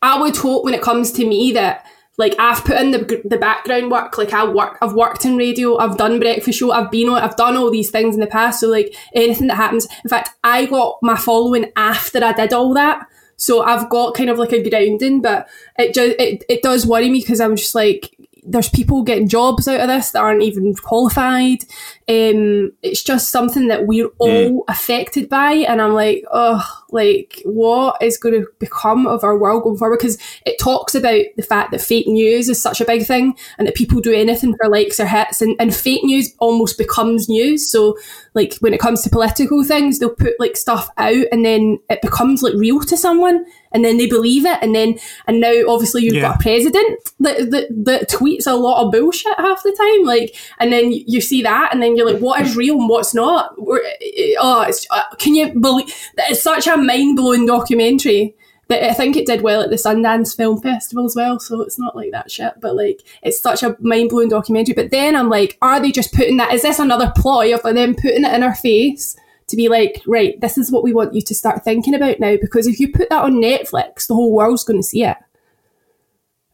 I 0.00 0.18
would 0.18 0.34
hope 0.36 0.64
when 0.64 0.72
it 0.72 0.80
comes 0.80 1.12
to 1.12 1.26
me 1.26 1.52
that 1.52 1.84
like 2.20 2.34
I've 2.38 2.62
put 2.64 2.76
in 2.76 2.90
the, 2.90 3.22
the 3.24 3.38
background 3.38 3.90
work. 3.90 4.18
Like 4.18 4.34
I 4.34 4.44
work, 4.44 4.76
I've 4.82 4.92
worked 4.92 5.24
in 5.24 5.38
radio. 5.38 5.78
I've 5.78 5.96
done 5.96 6.20
breakfast 6.20 6.58
show. 6.58 6.70
I've 6.70 6.90
been 6.90 7.08
on. 7.08 7.22
I've 7.22 7.36
done 7.36 7.56
all 7.56 7.70
these 7.70 7.90
things 7.90 8.14
in 8.14 8.20
the 8.20 8.26
past. 8.26 8.60
So 8.60 8.68
like 8.68 8.94
anything 9.14 9.46
that 9.46 9.56
happens. 9.56 9.88
In 10.04 10.10
fact, 10.10 10.28
I 10.44 10.66
got 10.66 10.98
my 11.00 11.16
following 11.16 11.72
after 11.76 12.22
I 12.22 12.34
did 12.34 12.52
all 12.52 12.74
that. 12.74 13.06
So 13.36 13.62
I've 13.62 13.88
got 13.88 14.14
kind 14.14 14.28
of 14.28 14.38
like 14.38 14.52
a 14.52 14.68
grounding, 14.68 15.22
but 15.22 15.48
it 15.78 15.94
just 15.94 16.14
it, 16.20 16.44
it 16.50 16.62
does 16.62 16.86
worry 16.86 17.08
me 17.08 17.20
because 17.20 17.40
I'm 17.40 17.56
just 17.56 17.74
like 17.74 18.14
there's 18.44 18.68
people 18.68 19.02
getting 19.02 19.28
jobs 19.28 19.66
out 19.66 19.80
of 19.80 19.88
this 19.88 20.10
that 20.10 20.22
aren't 20.22 20.42
even 20.42 20.74
qualified. 20.74 21.62
Um, 22.06 22.72
it's 22.82 23.02
just 23.02 23.30
something 23.30 23.68
that 23.68 23.86
we're 23.86 24.10
all 24.18 24.64
affected 24.68 25.30
by, 25.30 25.52
and 25.52 25.80
I'm 25.80 25.94
like, 25.94 26.24
oh, 26.30 26.79
like 26.92 27.40
what 27.44 28.00
is 28.02 28.18
going 28.18 28.34
to 28.40 28.46
become 28.58 29.06
of 29.06 29.24
our 29.24 29.38
world 29.38 29.62
going 29.62 29.76
forward? 29.76 29.98
Because 29.98 30.18
it 30.44 30.58
talks 30.60 30.94
about 30.94 31.24
the 31.36 31.42
fact 31.42 31.70
that 31.70 31.80
fake 31.80 32.06
news 32.06 32.48
is 32.48 32.60
such 32.62 32.80
a 32.80 32.84
big 32.84 33.06
thing, 33.06 33.34
and 33.58 33.66
that 33.66 33.74
people 33.74 34.00
do 34.00 34.12
anything 34.12 34.54
for 34.56 34.68
likes 34.68 35.00
or 35.00 35.06
hits, 35.06 35.40
and, 35.40 35.56
and 35.60 35.74
fake 35.74 36.04
news 36.04 36.34
almost 36.38 36.76
becomes 36.78 37.28
news. 37.28 37.70
So, 37.70 37.96
like 38.34 38.54
when 38.60 38.74
it 38.74 38.80
comes 38.80 39.02
to 39.02 39.10
political 39.10 39.64
things, 39.64 39.98
they'll 39.98 40.14
put 40.14 40.34
like 40.38 40.56
stuff 40.56 40.90
out, 40.98 41.24
and 41.32 41.44
then 41.44 41.78
it 41.88 42.02
becomes 42.02 42.42
like 42.42 42.54
real 42.54 42.80
to 42.80 42.96
someone, 42.96 43.44
and 43.72 43.84
then 43.84 43.96
they 43.98 44.06
believe 44.06 44.44
it, 44.44 44.58
and 44.62 44.74
then 44.74 44.98
and 45.26 45.40
now 45.40 45.62
obviously 45.68 46.02
you've 46.02 46.14
Yeah. 46.14 46.22
got 46.22 46.36
a 46.36 46.42
president 46.42 46.98
that, 47.20 47.50
that 47.50 47.66
that 47.84 48.10
tweets 48.10 48.46
a 48.46 48.54
lot 48.56 48.84
of 48.84 48.92
bullshit 48.92 49.38
half 49.38 49.62
the 49.62 49.72
time, 49.72 50.06
like, 50.06 50.34
and 50.58 50.72
then 50.72 50.90
you- 50.92 51.20
see 51.20 51.42
that, 51.42 51.68
and 51.72 51.82
then 51.82 51.96
you're 51.96 52.10
like, 52.10 52.20
what 52.22 52.40
is 52.40 52.56
real 52.56 52.76
and 52.80 52.88
what's 52.88 53.14
not? 53.14 53.52
We're- 53.58 54.36
Oh, 54.40 54.62
it's, 54.62 54.86
uh, 54.90 55.02
can 55.18 55.34
you 55.34 55.52
believe 55.60 55.86
that 56.16 56.30
it's 56.30 56.42
such 56.42 56.66
a 56.66 56.76
mind 56.80 57.16
blowing 57.16 57.46
documentary 57.46 58.34
that 58.68 58.88
I 58.88 58.92
think 58.94 59.16
it 59.16 59.26
did 59.26 59.42
well 59.42 59.62
at 59.62 59.70
the 59.70 59.76
Sundance 59.76 60.36
Film 60.36 60.60
Festival 60.60 61.04
as 61.04 61.16
well. 61.16 61.40
So 61.40 61.60
it's 61.62 61.78
not 61.78 61.96
like 61.96 62.12
that 62.12 62.30
shit, 62.30 62.54
but 62.60 62.76
like 62.76 63.00
it's 63.22 63.40
such 63.40 63.62
a 63.64 63.76
mind 63.80 64.10
blowing 64.10 64.28
documentary. 64.28 64.74
But 64.74 64.90
then 64.92 65.16
I'm 65.16 65.28
like, 65.28 65.58
are 65.60 65.80
they 65.80 65.90
just 65.90 66.14
putting 66.14 66.36
that? 66.36 66.52
Is 66.54 66.62
this 66.62 66.78
another 66.78 67.12
ploy 67.16 67.52
of 67.54 67.62
them 67.62 67.94
putting 67.94 68.24
it 68.24 68.32
in 68.32 68.42
our 68.42 68.54
face? 68.54 69.16
To 69.48 69.56
be 69.56 69.68
like, 69.68 70.00
right, 70.06 70.40
this 70.40 70.56
is 70.56 70.70
what 70.70 70.84
we 70.84 70.92
want 70.92 71.12
you 71.12 71.20
to 71.22 71.34
start 71.34 71.64
thinking 71.64 71.92
about 71.92 72.20
now. 72.20 72.36
Because 72.40 72.68
if 72.68 72.78
you 72.78 72.92
put 72.92 73.08
that 73.08 73.24
on 73.24 73.32
Netflix, 73.42 74.06
the 74.06 74.14
whole 74.14 74.30
world's 74.32 74.62
going 74.62 74.78
to 74.78 74.86
see 74.86 75.02
it. 75.02 75.16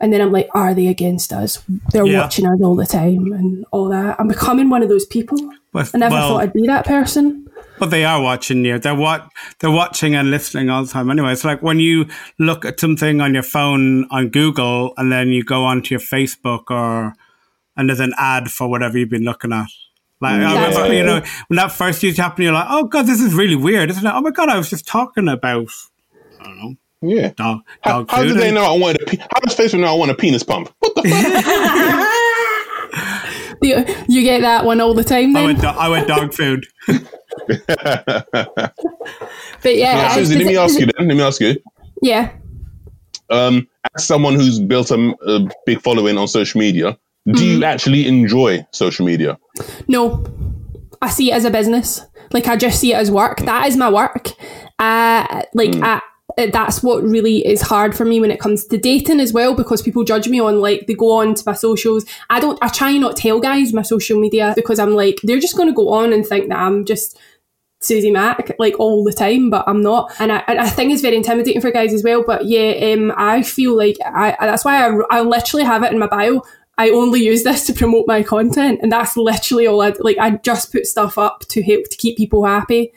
And 0.00 0.12
then 0.12 0.22
I'm 0.22 0.32
like, 0.32 0.48
are 0.54 0.72
they 0.72 0.86
against 0.88 1.30
us? 1.30 1.62
They're 1.92 2.06
Yeah. 2.06 2.20
watching 2.22 2.46
us 2.46 2.58
all 2.62 2.74
the 2.74 2.86
time 2.86 3.32
and 3.32 3.66
all 3.70 3.90
that. 3.90 4.16
I'm 4.18 4.28
becoming 4.28 4.70
one 4.70 4.82
of 4.82 4.88
those 4.88 5.04
people. 5.04 5.38
I 5.74 5.84
never 5.94 6.14
well- 6.14 6.28
thought 6.30 6.42
I'd 6.42 6.52
be 6.54 6.66
that 6.66 6.86
person. 6.86 7.45
But 7.78 7.90
they 7.90 8.04
are 8.04 8.22
watching 8.22 8.64
you. 8.64 8.78
They're 8.78 8.94
what 8.94 9.28
they're 9.60 9.70
watching 9.70 10.14
and 10.14 10.30
listening 10.30 10.70
all 10.70 10.84
the 10.84 10.90
time. 10.90 11.10
Anyway, 11.10 11.32
it's 11.32 11.44
like 11.44 11.62
when 11.62 11.78
you 11.78 12.06
look 12.38 12.64
at 12.64 12.80
something 12.80 13.20
on 13.20 13.34
your 13.34 13.42
phone 13.42 14.06
on 14.10 14.28
Google 14.30 14.94
and 14.96 15.12
then 15.12 15.28
you 15.28 15.44
go 15.44 15.64
onto 15.64 15.92
your 15.94 16.00
Facebook 16.00 16.70
or 16.70 17.12
and 17.76 17.88
there's 17.90 18.00
an 18.00 18.14
ad 18.16 18.50
for 18.50 18.68
whatever 18.68 18.96
you've 18.96 19.10
been 19.10 19.24
looking 19.24 19.52
at. 19.52 19.66
Like 20.22 20.40
I 20.40 20.54
remember, 20.54 20.94
you 20.94 21.02
know, 21.04 21.22
when 21.48 21.56
that 21.56 21.70
first 21.72 22.02
used 22.02 22.16
to 22.16 22.22
happen, 22.22 22.44
you're 22.44 22.52
like, 22.54 22.66
"Oh 22.70 22.84
God, 22.84 23.02
this 23.06 23.20
is 23.20 23.34
really 23.34 23.56
weird, 23.56 23.90
isn't 23.90 24.06
it?" 24.06 24.10
Oh 24.14 24.22
my 24.22 24.30
God, 24.30 24.48
I 24.48 24.56
was 24.56 24.70
just 24.70 24.86
talking 24.86 25.28
about 25.28 25.68
Yeah. 27.02 27.32
dog 27.36 27.60
How, 27.82 27.98
dog 27.98 28.10
how 28.10 28.18
food. 28.22 28.28
do 28.28 28.34
they 28.34 28.50
know 28.50 28.62
I 28.64 28.78
wanted 28.78 29.02
a 29.02 29.04
pe- 29.04 29.18
How 29.18 29.40
does 29.40 29.54
Facebook 29.54 29.80
know 29.80 29.88
I 29.88 29.98
want 29.98 30.10
a 30.10 30.14
penis 30.14 30.42
pump? 30.42 30.70
What 30.78 30.94
the 30.94 31.02
fuck? 31.02 32.12
You, 33.62 33.84
you 34.06 34.22
get 34.22 34.42
that 34.42 34.64
one 34.66 34.82
all 34.82 34.92
the 34.92 35.02
time 35.02 35.34
I 35.34 35.44
went, 35.44 35.60
do- 35.62 35.66
I 35.66 35.88
went 35.88 36.06
dog 36.08 36.34
food. 36.34 36.66
but 39.62 39.76
yeah, 39.76 39.94
Now, 39.94 40.08
Susie, 40.14 40.36
let 40.36 40.46
me 40.46 40.56
ask 40.56 40.78
you 40.78 40.86
then. 40.86 41.08
Let 41.08 41.16
me 41.16 41.22
ask 41.22 41.40
you. 41.40 41.56
Yeah. 42.02 42.32
Um, 43.30 43.66
as 43.96 44.04
someone 44.04 44.34
who's 44.34 44.60
built 44.60 44.90
a, 44.90 45.14
a 45.26 45.48
big 45.64 45.80
following 45.80 46.16
on 46.18 46.28
social 46.28 46.58
media, 46.60 46.98
do 47.26 47.32
Mm. 47.42 47.58
you 47.58 47.64
actually 47.64 48.06
enjoy 48.06 48.64
social 48.70 49.04
media? 49.04 49.36
No, 49.88 50.24
I 51.02 51.08
see 51.10 51.32
it 51.32 51.34
as 51.34 51.44
a 51.44 51.50
business. 51.50 52.04
Like 52.32 52.46
I 52.46 52.56
just 52.56 52.80
see 52.80 52.92
it 52.92 52.96
as 52.96 53.10
work. 53.10 53.38
That 53.40 53.66
is 53.66 53.76
my 53.76 53.90
work. 53.90 54.28
Uh, 54.78 55.42
like 55.54 55.74
I, 55.82 56.00
that's 56.52 56.82
what 56.82 57.02
really 57.02 57.44
is 57.46 57.62
hard 57.62 57.96
for 57.96 58.04
me 58.04 58.20
when 58.20 58.30
it 58.30 58.38
comes 58.38 58.66
to 58.66 58.78
dating 58.78 59.18
as 59.20 59.32
well 59.32 59.54
because 59.54 59.80
people 59.82 60.04
judge 60.04 60.28
me 60.28 60.38
on 60.40 60.60
like 60.60 60.86
they 60.86 60.94
go 60.94 61.12
on 61.12 61.34
to 61.34 61.42
my 61.46 61.52
socials. 61.54 62.04
I 62.30 62.38
don't. 62.40 62.58
I 62.62 62.68
try 62.68 62.96
not 62.96 63.16
tell 63.16 63.40
guys 63.40 63.72
my 63.72 63.82
social 63.82 64.20
media 64.20 64.52
because 64.54 64.78
I'm 64.78 64.94
like 64.94 65.18
they're 65.24 65.40
just 65.40 65.56
going 65.56 65.68
to 65.68 65.74
go 65.74 65.88
on 65.90 66.12
and 66.12 66.24
think 66.24 66.48
that 66.50 66.58
I'm 66.58 66.84
just 66.84 67.18
Susie 67.80 68.10
Mac 68.10 68.54
like 68.58 68.78
all 68.80 69.04
the 69.04 69.12
time, 69.12 69.50
but 69.50 69.64
I'm 69.66 69.82
not, 69.82 70.12
and 70.18 70.32
I, 70.32 70.42
I 70.48 70.68
think 70.68 70.92
it's 70.92 71.02
very 71.02 71.16
intimidating 71.16 71.60
for 71.60 71.70
guys 71.70 71.92
as 71.92 72.02
well. 72.02 72.24
But 72.26 72.46
yeah, 72.46 72.92
um, 72.94 73.12
I 73.16 73.42
feel 73.42 73.76
like 73.76 73.96
I 74.04 74.36
that's 74.40 74.64
why 74.64 74.86
I, 74.86 74.98
I 75.10 75.20
literally 75.20 75.64
have 75.64 75.82
it 75.82 75.92
in 75.92 75.98
my 75.98 76.06
bio. 76.06 76.42
I 76.78 76.90
only 76.90 77.24
use 77.24 77.42
this 77.44 77.66
to 77.66 77.72
promote 77.72 78.06
my 78.06 78.22
content, 78.22 78.80
and 78.82 78.90
that's 78.92 79.16
literally 79.16 79.66
all 79.66 79.80
I 79.82 79.92
like. 80.00 80.18
I 80.18 80.30
just 80.38 80.72
put 80.72 80.86
stuff 80.86 81.16
up 81.18 81.40
to 81.48 81.62
help 81.62 81.84
to 81.90 81.96
keep 81.96 82.16
people 82.16 82.44
happy. 82.44 82.92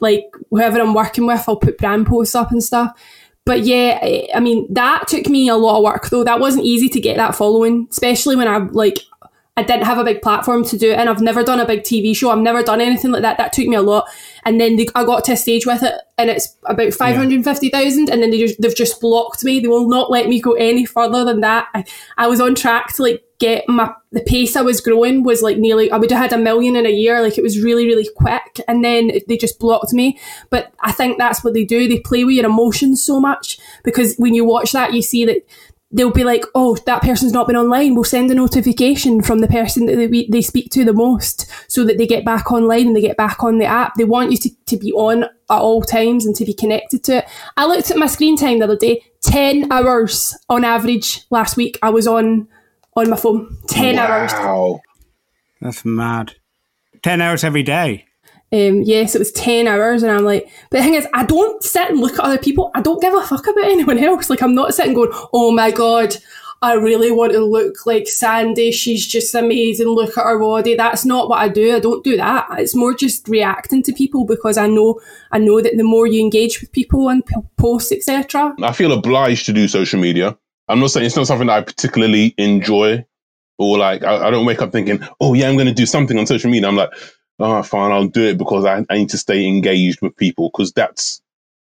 Like 0.00 0.24
whoever 0.50 0.80
I'm 0.80 0.94
working 0.94 1.26
with, 1.26 1.44
I'll 1.48 1.56
put 1.56 1.78
brand 1.78 2.06
posts 2.06 2.34
up 2.34 2.50
and 2.50 2.62
stuff. 2.62 2.98
But 3.44 3.60
yeah, 3.64 3.98
I- 4.02 4.28
I 4.34 4.40
mean 4.40 4.66
that 4.72 5.08
took 5.08 5.28
me 5.28 5.48
a 5.48 5.56
lot 5.56 5.78
of 5.78 5.84
work 5.84 6.08
though. 6.08 6.24
That 6.24 6.40
wasn't 6.40 6.64
easy 6.64 6.88
to 6.88 7.00
get 7.00 7.16
that 7.16 7.34
following, 7.34 7.88
especially 7.90 8.36
when 8.36 8.48
I 8.48 8.58
like 8.58 8.98
I 9.60 9.62
didn't 9.62 9.84
have 9.84 9.98
a 9.98 10.04
big 10.04 10.22
platform 10.22 10.64
to 10.64 10.78
do 10.78 10.90
it, 10.90 10.98
and 10.98 11.08
I've 11.10 11.20
never 11.20 11.42
done 11.42 11.60
a 11.60 11.66
big 11.66 11.82
TV 11.82 12.16
show. 12.16 12.30
I've 12.30 12.38
never 12.38 12.62
done 12.62 12.80
anything 12.80 13.10
like 13.10 13.20
that. 13.20 13.36
That 13.36 13.52
took 13.52 13.66
me 13.66 13.76
a 13.76 13.82
lot, 13.82 14.08
and 14.44 14.58
then 14.58 14.76
they, 14.76 14.86
I 14.94 15.04
got 15.04 15.22
to 15.24 15.32
a 15.32 15.36
stage 15.36 15.66
with 15.66 15.82
it, 15.82 15.94
and 16.16 16.30
it's 16.30 16.56
about 16.64 16.94
five 16.94 17.14
hundred 17.14 17.44
fifty 17.44 17.68
thousand, 17.68 18.08
and 18.08 18.22
then 18.22 18.30
they 18.30 18.38
just, 18.38 18.58
they've 18.58 18.74
just 18.74 19.02
blocked 19.02 19.44
me. 19.44 19.60
They 19.60 19.68
will 19.68 19.86
not 19.86 20.10
let 20.10 20.28
me 20.28 20.40
go 20.40 20.52
any 20.52 20.86
further 20.86 21.26
than 21.26 21.40
that. 21.40 21.68
I, 21.74 21.84
I 22.16 22.26
was 22.26 22.40
on 22.40 22.54
track 22.54 22.94
to 22.94 23.02
like 23.02 23.22
get 23.38 23.66
my 23.68 23.92
the 24.12 24.20
pace 24.20 24.54
I 24.54 24.60
was 24.62 24.80
growing 24.80 25.24
was 25.24 25.40
like 25.42 25.56
nearly 25.56 25.90
I 25.90 25.96
would 25.96 26.10
have 26.10 26.20
had 26.20 26.32
a 26.32 26.42
million 26.42 26.74
in 26.74 26.86
a 26.86 26.90
year. 26.90 27.20
Like 27.20 27.36
it 27.36 27.42
was 27.42 27.62
really 27.62 27.84
really 27.84 28.08
quick, 28.16 28.60
and 28.66 28.82
then 28.82 29.10
they 29.28 29.36
just 29.36 29.58
blocked 29.58 29.92
me. 29.92 30.18
But 30.48 30.72
I 30.80 30.92
think 30.92 31.18
that's 31.18 31.44
what 31.44 31.52
they 31.52 31.64
do. 31.64 31.86
They 31.86 32.00
play 32.00 32.24
with 32.24 32.36
your 32.36 32.46
emotions 32.46 33.04
so 33.04 33.20
much 33.20 33.58
because 33.84 34.16
when 34.16 34.32
you 34.32 34.46
watch 34.46 34.72
that, 34.72 34.94
you 34.94 35.02
see 35.02 35.26
that 35.26 35.46
they'll 35.92 36.12
be 36.12 36.24
like, 36.24 36.44
oh, 36.54 36.76
that 36.86 37.02
person's 37.02 37.32
not 37.32 37.46
been 37.46 37.56
online. 37.56 37.94
We'll 37.94 38.04
send 38.04 38.30
a 38.30 38.34
notification 38.34 39.22
from 39.22 39.40
the 39.40 39.48
person 39.48 39.86
that 39.86 39.96
they, 39.96 40.26
they 40.30 40.42
speak 40.42 40.70
to 40.70 40.84
the 40.84 40.92
most 40.92 41.50
so 41.68 41.84
that 41.84 41.98
they 41.98 42.06
get 42.06 42.24
back 42.24 42.52
online 42.52 42.88
and 42.88 42.96
they 42.96 43.00
get 43.00 43.16
back 43.16 43.42
on 43.42 43.58
the 43.58 43.66
app. 43.66 43.94
They 43.96 44.04
want 44.04 44.30
you 44.30 44.38
to, 44.38 44.50
to 44.66 44.76
be 44.76 44.92
on 44.92 45.24
at 45.24 45.30
all 45.48 45.82
times 45.82 46.26
and 46.26 46.36
to 46.36 46.44
be 46.44 46.54
connected 46.54 47.02
to 47.04 47.18
it. 47.18 47.24
I 47.56 47.66
looked 47.66 47.90
at 47.90 47.96
my 47.96 48.06
screen 48.06 48.36
time 48.36 48.58
the 48.58 48.64
other 48.64 48.76
day, 48.76 49.02
10 49.22 49.72
hours 49.72 50.36
on 50.48 50.64
average 50.64 51.26
last 51.30 51.56
week. 51.56 51.78
I 51.82 51.90
was 51.90 52.06
on 52.06 52.48
on 52.96 53.10
my 53.10 53.16
phone. 53.16 53.56
10 53.68 53.98
hours. 53.98 54.32
Wow. 54.32 54.80
That's 55.60 55.84
mad. 55.84 56.34
Ten 57.02 57.20
hours 57.20 57.44
every 57.44 57.62
day. 57.62 58.06
Um, 58.52 58.82
yes, 58.82 59.14
it 59.14 59.20
was 59.20 59.30
10 59.32 59.68
hours, 59.68 60.02
and 60.02 60.10
I'm 60.10 60.24
like, 60.24 60.48
but 60.70 60.78
the 60.78 60.84
thing 60.84 60.94
is, 60.94 61.06
I 61.14 61.24
don't 61.24 61.62
sit 61.62 61.90
and 61.90 62.00
look 62.00 62.14
at 62.14 62.20
other 62.24 62.38
people. 62.38 62.70
I 62.74 62.80
don't 62.80 63.00
give 63.00 63.14
a 63.14 63.22
fuck 63.22 63.46
about 63.46 63.64
anyone 63.64 63.98
else. 64.04 64.28
Like, 64.28 64.42
I'm 64.42 64.54
not 64.54 64.74
sitting 64.74 64.94
going, 64.94 65.10
oh 65.32 65.52
my 65.52 65.70
god, 65.70 66.16
I 66.62 66.74
really 66.74 67.10
want 67.10 67.32
to 67.32 67.40
look 67.40 67.86
like 67.86 68.06
Sandy. 68.06 68.70
She's 68.70 69.06
just 69.06 69.34
amazing. 69.34 69.86
Look 69.86 70.18
at 70.18 70.24
her 70.24 70.38
body. 70.38 70.74
That's 70.74 71.06
not 71.06 71.28
what 71.28 71.40
I 71.40 71.48
do. 71.48 71.74
I 71.74 71.80
don't 71.80 72.04
do 72.04 72.18
that. 72.18 72.48
It's 72.58 72.74
more 72.74 72.92
just 72.92 73.26
reacting 73.28 73.82
to 73.84 73.92
people 73.92 74.26
because 74.26 74.58
I 74.58 74.66
know 74.66 75.00
I 75.32 75.38
know 75.38 75.62
that 75.62 75.76
the 75.78 75.84
more 75.84 76.06
you 76.06 76.20
engage 76.20 76.60
with 76.60 76.70
people 76.72 77.08
and 77.08 77.22
posts, 77.56 77.92
etc. 77.92 78.54
I 78.62 78.72
feel 78.72 78.92
obliged 78.92 79.46
to 79.46 79.54
do 79.54 79.68
social 79.68 79.98
media. 79.98 80.36
I'm 80.68 80.80
not 80.80 80.90
saying 80.90 81.06
it's 81.06 81.16
not 81.16 81.26
something 81.26 81.46
that 81.46 81.56
I 81.56 81.62
particularly 81.62 82.34
enjoy 82.36 83.06
or 83.58 83.78
like 83.78 84.04
I, 84.04 84.28
I 84.28 84.30
don't 84.30 84.44
wake 84.44 84.60
up 84.60 84.70
thinking, 84.70 85.00
oh 85.20 85.32
yeah, 85.32 85.48
I'm 85.48 85.54
going 85.54 85.66
to 85.66 85.72
do 85.72 85.86
something 85.86 86.18
on 86.18 86.26
social 86.26 86.50
media. 86.50 86.68
I'm 86.68 86.76
like, 86.76 86.90
oh 87.40 87.62
fine, 87.62 87.92
I'll 87.92 88.06
do 88.06 88.26
it 88.28 88.38
because 88.38 88.64
I, 88.64 88.84
I 88.88 88.98
need 88.98 89.10
to 89.10 89.18
stay 89.18 89.46
engaged 89.46 90.00
with 90.02 90.16
people 90.16 90.50
because 90.50 90.72
that's 90.72 91.20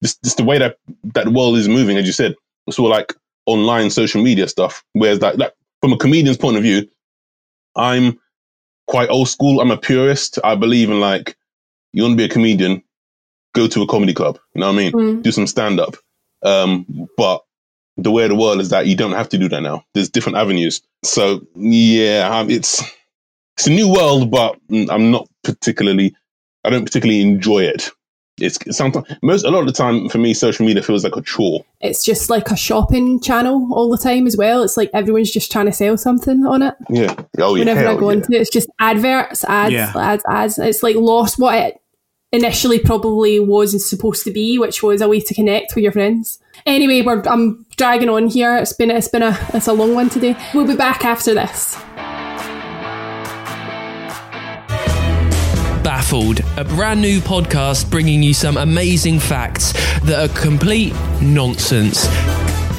just, 0.02 0.22
just 0.22 0.36
the 0.36 0.44
way 0.44 0.58
that 0.58 0.78
that 1.14 1.28
world 1.28 1.56
is 1.56 1.68
moving. 1.68 1.96
As 1.96 2.06
you 2.06 2.12
said, 2.12 2.34
it's 2.66 2.78
all 2.78 2.88
like 2.88 3.14
online 3.46 3.90
social 3.90 4.22
media 4.22 4.48
stuff. 4.48 4.84
Whereas 4.92 5.20
like, 5.20 5.36
like 5.36 5.52
from 5.80 5.92
a 5.92 5.98
comedian's 5.98 6.36
point 6.36 6.56
of 6.56 6.62
view, 6.62 6.88
I'm 7.74 8.18
quite 8.86 9.10
old 9.10 9.28
school. 9.28 9.60
I'm 9.60 9.70
a 9.70 9.76
purist. 9.76 10.38
I 10.42 10.54
believe 10.54 10.90
in 10.90 11.00
like 11.00 11.36
you 11.92 12.02
want 12.02 12.12
to 12.12 12.16
be 12.16 12.24
a 12.24 12.28
comedian, 12.28 12.82
go 13.54 13.66
to 13.66 13.82
a 13.82 13.86
comedy 13.86 14.14
club. 14.14 14.38
You 14.54 14.60
know 14.60 14.66
what 14.66 14.74
I 14.74 14.78
mean? 14.78 14.92
Mm. 14.92 15.22
Do 15.22 15.32
some 15.32 15.46
stand 15.46 15.80
up. 15.80 15.96
Um, 16.42 17.08
but 17.16 17.42
the 17.96 18.10
way 18.10 18.24
of 18.24 18.28
the 18.28 18.36
world 18.36 18.60
is 18.60 18.70
that 18.70 18.86
you 18.86 18.94
don't 18.94 19.12
have 19.12 19.30
to 19.30 19.38
do 19.38 19.48
that 19.48 19.62
now. 19.62 19.84
There's 19.94 20.10
different 20.10 20.38
avenues. 20.38 20.82
So 21.02 21.46
yeah, 21.54 22.28
um, 22.30 22.50
it's 22.50 22.82
it's 23.56 23.66
a 23.66 23.70
new 23.70 23.90
world, 23.90 24.30
but 24.30 24.56
mm, 24.68 24.88
I'm 24.90 25.10
not 25.10 25.28
particularly. 25.44 26.14
I 26.64 26.70
don't 26.70 26.84
particularly 26.84 27.22
enjoy 27.22 27.62
it. 27.62 27.90
It's 28.38 28.58
sometimes 28.76 29.06
most 29.22 29.46
a 29.46 29.50
lot 29.50 29.60
of 29.60 29.66
the 29.66 29.72
time 29.72 30.10
for 30.10 30.18
me, 30.18 30.34
social 30.34 30.66
media 30.66 30.82
feels 30.82 31.04
like 31.04 31.16
a 31.16 31.22
chore. 31.22 31.64
It's 31.80 32.04
just 32.04 32.28
like 32.28 32.50
a 32.50 32.56
shopping 32.56 33.18
channel 33.20 33.66
all 33.72 33.90
the 33.90 33.96
time 33.96 34.26
as 34.26 34.36
well. 34.36 34.62
It's 34.62 34.76
like 34.76 34.90
everyone's 34.92 35.30
just 35.30 35.50
trying 35.50 35.66
to 35.66 35.72
sell 35.72 35.96
something 35.96 36.44
on 36.44 36.60
it. 36.60 36.74
Yeah. 36.90 37.14
Oh 37.38 37.54
yeah. 37.54 37.60
Whenever 37.60 37.88
I 37.88 37.94
go 37.96 38.10
yeah. 38.10 38.16
into 38.16 38.32
it, 38.32 38.42
it's 38.42 38.50
just 38.50 38.68
adverts, 38.78 39.42
ads, 39.44 39.72
Yeah. 39.72 39.92
ads, 39.96 40.22
ads. 40.28 40.58
It's 40.58 40.82
like 40.82 40.96
lost 40.96 41.38
what 41.38 41.54
it 41.54 41.80
initially 42.32 42.78
probably 42.78 43.40
was 43.40 43.72
and 43.72 43.80
supposed 43.80 44.24
to 44.24 44.30
be, 44.30 44.58
which 44.58 44.82
was 44.82 45.00
a 45.00 45.08
way 45.08 45.20
to 45.20 45.32
connect 45.32 45.74
with 45.74 45.82
your 45.82 45.92
friends. 45.92 46.38
Anyway, 46.66 47.00
we're 47.00 47.22
I'm 47.22 47.64
dragging 47.78 48.10
on 48.10 48.28
here. 48.28 48.54
It's 48.58 48.74
been 48.74 48.90
it's 48.90 49.08
been 49.08 49.22
a 49.22 49.38
it's 49.54 49.68
a 49.68 49.72
long 49.72 49.94
one 49.94 50.10
today. 50.10 50.36
We'll 50.52 50.66
be 50.66 50.76
back 50.76 51.06
after 51.06 51.32
this. 51.32 51.78
Baffled, 56.16 56.40
a 56.56 56.64
brand 56.64 57.02
new 57.02 57.20
podcast 57.20 57.90
bringing 57.90 58.22
you 58.22 58.32
some 58.32 58.56
amazing 58.56 59.18
facts 59.18 59.74
that 60.00 60.18
are 60.18 60.34
complete 60.34 60.94
nonsense. 61.20 62.06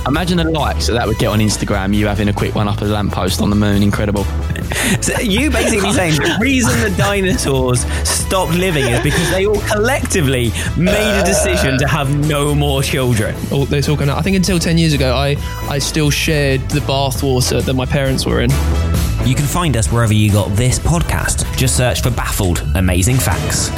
Imagine 0.08 0.38
the 0.38 0.46
likes 0.46 0.88
that 0.88 0.94
that 0.94 1.06
would 1.06 1.20
get 1.20 1.28
on 1.28 1.38
Instagram. 1.38 1.96
You 1.96 2.08
having 2.08 2.30
a 2.30 2.34
quick 2.34 2.56
one 2.56 2.68
up 2.68 2.82
a 2.82 2.86
lamppost 2.86 3.40
on 3.40 3.52
the 3.52 3.56
moon, 3.56 3.84
incredible. 3.84 4.24
So 5.02 5.20
you 5.20 5.52
basically 5.52 5.92
saying 5.92 6.16
the 6.16 6.38
reason 6.42 6.80
the 6.80 6.96
dinosaurs 6.98 7.82
stopped 8.08 8.54
living 8.54 8.86
is 8.86 9.04
because 9.04 9.30
they 9.30 9.46
all 9.46 9.62
collectively 9.62 10.50
made 10.76 11.22
a 11.22 11.24
decision 11.24 11.78
to 11.78 11.88
have 11.88 12.10
no 12.28 12.56
more 12.56 12.82
children. 12.82 13.36
All, 13.52 13.72
it's 13.72 13.88
all 13.88 13.96
going 13.96 14.10
I 14.10 14.22
think 14.22 14.36
until 14.36 14.58
10 14.58 14.80
years 14.80 14.94
ago, 14.94 15.14
I, 15.16 15.36
I 15.70 15.78
still 15.78 16.10
shared 16.10 16.62
the 16.70 16.80
bathwater 16.80 17.62
that 17.64 17.74
my 17.76 17.86
parents 17.86 18.26
were 18.26 18.42
in. 18.42 18.50
You 19.28 19.36
can 19.36 19.46
find 19.46 19.76
us 19.76 19.92
wherever 19.92 20.14
you 20.14 20.32
got 20.32 20.56
this 20.56 20.80
podcast. 20.80 21.54
Just 21.58 21.76
search 21.76 22.02
for 22.02 22.10
Baffled 22.10 22.66
Amazing 22.76 23.18
Facts. 23.18 23.70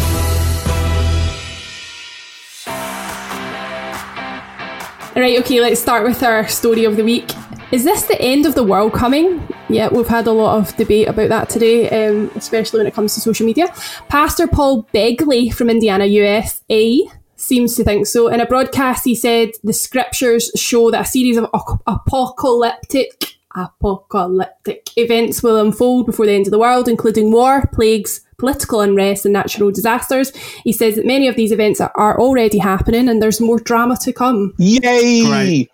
Right, 5.15 5.39
okay, 5.39 5.59
let's 5.59 5.81
start 5.81 6.03
with 6.03 6.21
our 6.21 6.47
story 6.47 6.85
of 6.85 6.97
the 6.97 7.03
week. 7.03 7.31
Is 7.71 7.83
this 7.83 8.03
the 8.03 8.21
end 8.21 8.45
of 8.45 8.53
the 8.53 8.63
world 8.63 8.93
coming? 8.93 9.41
Yeah, 9.69 9.89
we've 9.91 10.07
had 10.07 10.27
a 10.27 10.31
lot 10.31 10.59
of 10.59 10.77
debate 10.77 11.07
about 11.07 11.29
that 11.29 11.49
today, 11.49 11.89
um, 11.89 12.29
especially 12.35 12.81
when 12.81 12.87
it 12.87 12.93
comes 12.93 13.15
to 13.15 13.19
social 13.19 13.47
media. 13.47 13.73
Pastor 14.07 14.45
Paul 14.45 14.83
Begley 14.93 15.51
from 15.51 15.71
Indiana, 15.71 16.05
USA, 16.05 17.01
seems 17.37 17.75
to 17.75 17.83
think 17.83 18.05
so. 18.05 18.27
In 18.27 18.39
a 18.39 18.45
broadcast, 18.45 19.03
he 19.03 19.15
said 19.15 19.49
the 19.63 19.73
scriptures 19.73 20.51
show 20.55 20.91
that 20.91 21.07
a 21.07 21.09
series 21.09 21.37
of 21.37 21.49
ap- 21.55 21.81
apocalyptic 21.87 23.38
apocalyptic 23.55 24.89
events 24.97 25.41
will 25.41 25.57
unfold 25.57 26.05
before 26.05 26.25
the 26.25 26.33
end 26.33 26.47
of 26.47 26.51
the 26.51 26.59
world, 26.59 26.87
including 26.87 27.31
war, 27.31 27.67
plagues, 27.73 28.21
political 28.37 28.81
unrest, 28.81 29.25
and 29.25 29.33
natural 29.33 29.71
disasters. 29.71 30.35
He 30.63 30.71
says 30.71 30.95
that 30.95 31.05
many 31.05 31.27
of 31.27 31.35
these 31.35 31.51
events 31.51 31.81
are, 31.81 31.91
are 31.95 32.19
already 32.19 32.59
happening, 32.59 33.09
and 33.09 33.21
there's 33.21 33.41
more 33.41 33.59
drama 33.59 33.97
to 34.01 34.13
come. 34.13 34.53
Yay! 34.57 35.23
Right. 35.25 35.69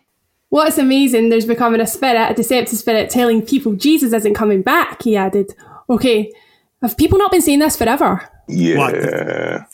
What's 0.50 0.78
amazing, 0.78 1.30
there's 1.30 1.46
becoming 1.46 1.82
a 1.82 1.88
spirit, 1.88 2.32
a 2.32 2.34
deceptive 2.34 2.78
spirit, 2.78 3.10
telling 3.10 3.42
people 3.42 3.74
Jesus 3.74 4.14
isn't 4.14 4.36
coming 4.36 4.62
back, 4.62 5.04
he 5.04 5.18
added. 5.18 5.54
Okay, 5.90 6.32
have 6.82 6.98
people 6.98 7.18
not 7.18 7.32
been 7.32 7.42
saying 7.42 7.60
this 7.60 7.76
forever? 7.76 8.30
Yeah. 8.48 8.78
What? 8.78 8.94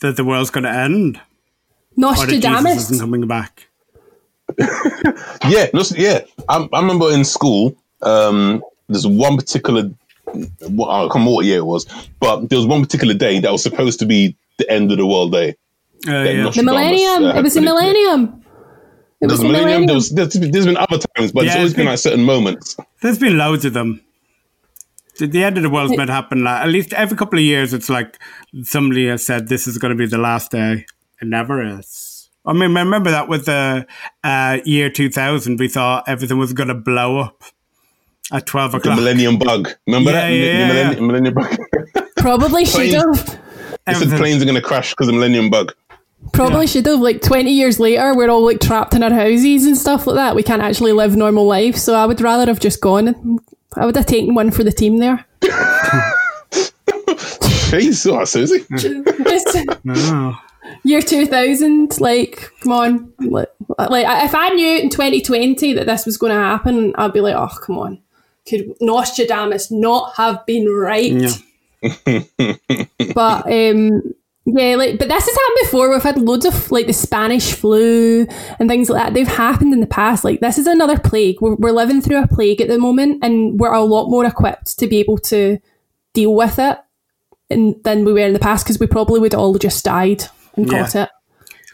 That 0.00 0.14
the 0.16 0.24
world's 0.24 0.50
going 0.50 0.64
to 0.64 0.72
end? 0.72 1.18
Or 1.18 2.14
that 2.14 2.28
Jesus 2.28 2.42
Nostradamus. 2.42 2.90
isn't 2.90 3.00
coming 3.00 3.26
back? 3.26 3.68
Yeah, 5.48 5.66
no, 5.74 5.82
yeah. 5.96 6.20
I, 6.48 6.68
I 6.72 6.80
remember 6.80 7.10
in 7.12 7.24
school, 7.24 7.76
um, 8.02 8.62
there's 8.88 9.06
one 9.06 9.36
particular, 9.36 9.90
well, 10.70 10.90
I 10.90 11.00
can't 11.02 11.14
remember 11.14 11.32
what 11.32 11.44
year 11.44 11.58
it 11.58 11.66
was, 11.66 11.86
but 12.20 12.48
there 12.48 12.58
was 12.58 12.66
one 12.66 12.82
particular 12.82 13.14
day 13.14 13.38
that 13.40 13.50
was 13.52 13.62
supposed 13.62 13.98
to 14.00 14.06
be 14.06 14.36
the 14.58 14.70
end 14.70 14.90
of 14.92 14.98
the 14.98 15.06
world 15.06 15.32
day. 15.32 15.56
Uh, 16.06 16.12
yeah. 16.22 16.50
The 16.50 16.62
millennium. 16.62 17.24
uh, 17.24 17.34
it 17.38 17.42
was 17.42 17.54
the 17.54 17.60
millennium. 17.60 18.42
It 19.20 19.28
There 19.28 19.28
was 19.28 19.32
was 19.32 19.40
the 19.40 19.46
millennium. 19.46 19.82
millennium. 19.82 19.86
There 19.86 19.94
was, 19.94 20.10
there's, 20.10 20.32
there's 20.50 20.66
been 20.66 20.76
other 20.76 20.98
times, 21.16 21.32
but 21.32 21.44
Yeah, 21.44 21.50
it's 21.52 21.56
always 21.56 21.72
been 21.74 21.80
been- 21.82 21.86
like 21.86 21.98
certain 21.98 22.24
moments. 22.24 22.76
There's 23.02 23.18
been 23.18 23.38
loads 23.38 23.64
of 23.64 23.72
them. 23.72 24.00
The, 25.18 25.26
the 25.26 25.44
end 25.44 25.56
of 25.58 25.62
the 25.62 25.70
world's 25.70 25.96
meant 25.96 26.08
to 26.08 26.12
happen. 26.14 26.42
Like, 26.42 26.62
at 26.64 26.68
least 26.70 26.92
every 26.94 27.16
couple 27.16 27.38
of 27.38 27.44
years, 27.44 27.72
it's 27.72 27.88
like 27.88 28.18
somebody 28.62 29.06
has 29.08 29.24
said 29.24 29.48
this 29.48 29.66
is 29.68 29.78
going 29.78 29.90
to 29.90 29.96
be 29.96 30.06
the 30.06 30.18
last 30.18 30.50
day. 30.50 30.86
It 31.20 31.28
never 31.28 31.62
is. 31.78 32.30
I 32.44 32.52
mean, 32.52 32.76
I 32.76 32.80
remember 32.80 33.10
that 33.12 33.28
with 33.28 33.44
the 33.46 33.86
uh, 34.24 34.58
year 34.64 34.90
2000, 34.90 35.60
we 35.60 35.68
thought 35.68 36.04
everything 36.08 36.38
was 36.38 36.52
going 36.52 36.68
to 36.68 36.74
blow 36.74 37.18
up 37.20 37.44
at 38.32 38.46
12 38.46 38.68
o'clock. 38.74 38.82
The 38.82 38.88
o'clock. 38.90 38.96
millennium 38.98 39.38
bug. 39.38 39.68
Remember 39.86 40.10
Yeah, 40.12 40.20
that? 40.20 40.28
yeah, 40.28 40.40
The 40.40 40.46
yeah, 40.46 40.68
millennium, 40.68 41.06
millennium 41.06 41.34
bug. 41.34 41.58
Probably 42.16 42.64
should 42.64 42.90
Planes. 42.90 42.94
have. 43.20 43.38
They 43.86 43.94
said 43.94 44.10
planes 44.18 44.42
are 44.42 44.44
going 44.44 44.54
to 44.56 44.62
crash 44.62 44.90
because 44.90 45.08
of 45.08 45.14
the 45.14 45.18
millennium 45.18 45.50
bug. 45.50 45.74
Probably 46.32 46.66
should 46.68 46.86
have. 46.86 47.00
Like 47.00 47.20
20 47.20 47.50
years 47.50 47.80
later, 47.80 48.14
we're 48.14 48.30
all 48.30 48.44
like 48.44 48.60
trapped 48.60 48.94
in 48.94 49.02
our 49.02 49.10
houses 49.12 49.64
and 49.66 49.76
stuff 49.76 50.06
like 50.06 50.14
that. 50.16 50.36
We 50.36 50.42
can't 50.44 50.62
actually 50.62 50.92
live 50.92 51.16
normal 51.16 51.46
life. 51.46 51.76
So 51.76 51.94
I 51.94 52.06
would 52.06 52.20
rather 52.20 52.46
have 52.46 52.60
just 52.60 52.80
gone. 52.80 53.38
I 53.76 53.86
would 53.86 53.96
have 53.96 54.06
taken 54.06 54.34
one 54.34 54.50
for 54.52 54.62
the 54.62 54.70
team 54.72 54.98
there. 54.98 55.24
Jesus, 57.70 58.06
Suzie. 58.06 58.66
Just- 59.28 59.66
Oh. 59.88 60.38
year 60.84 61.02
2000 61.02 62.00
like 62.00 62.50
come 62.62 62.72
on 62.72 63.12
like, 63.20 63.48
like 63.90 64.24
if 64.24 64.34
i 64.34 64.48
knew 64.50 64.78
in 64.78 64.88
2020 64.88 65.72
that 65.74 65.86
this 65.86 66.06
was 66.06 66.16
going 66.16 66.30
to 66.32 66.38
happen 66.38 66.92
i'd 66.96 67.12
be 67.12 67.20
like 67.20 67.34
oh 67.34 67.48
come 67.64 67.78
on 67.78 67.98
could 68.48 68.74
nostradamus 68.80 69.70
not 69.70 70.14
have 70.16 70.44
been 70.46 70.66
right? 70.68 71.12
But 73.14 73.46
um 73.46 74.02
yeah 74.44 74.74
like 74.74 74.98
but 74.98 75.08
this 75.08 75.24
has 75.26 75.34
happened 75.36 75.56
before. 75.62 75.90
We've 75.90 76.02
had 76.02 76.18
loads 76.18 76.44
of 76.44 76.70
like 76.72 76.86
the 76.86 76.92
spanish 76.92 77.52
flu 77.52 78.26
and 78.58 78.68
things 78.68 78.88
like 78.90 79.02
that. 79.02 79.14
They've 79.14 79.26
happened 79.28 79.72
in 79.72 79.80
the 79.80 79.86
past. 79.86 80.24
Like 80.24 80.40
this 80.40 80.58
is 80.58 80.66
another 80.66 80.98
plague. 80.98 81.40
We're, 81.40 81.54
we're 81.54 81.70
living 81.72 82.00
through 82.00 82.22
a 82.22 82.28
plague 82.28 82.60
at 82.60 82.68
the 82.68 82.78
moment 82.78 83.22
and 83.22 83.58
we're 83.60 83.72
a 83.72 83.82
lot 83.82 84.10
more 84.10 84.24
equipped 84.24 84.78
to 84.78 84.86
be 84.86 84.98
able 84.98 85.18
to 85.18 85.58
deal 86.12 86.34
with 86.34 86.58
it 86.58 86.78
than 87.48 88.04
we 88.04 88.12
were 88.12 88.20
in 88.20 88.32
the 88.32 88.38
past 88.38 88.64
because 88.64 88.80
we 88.80 88.86
probably 88.86 89.20
would 89.20 89.34
all 89.34 89.54
just 89.58 89.84
died 89.84 90.24
and 90.56 90.70
Yeah. 90.70 90.78
caught 90.82 90.94
it 90.96 91.08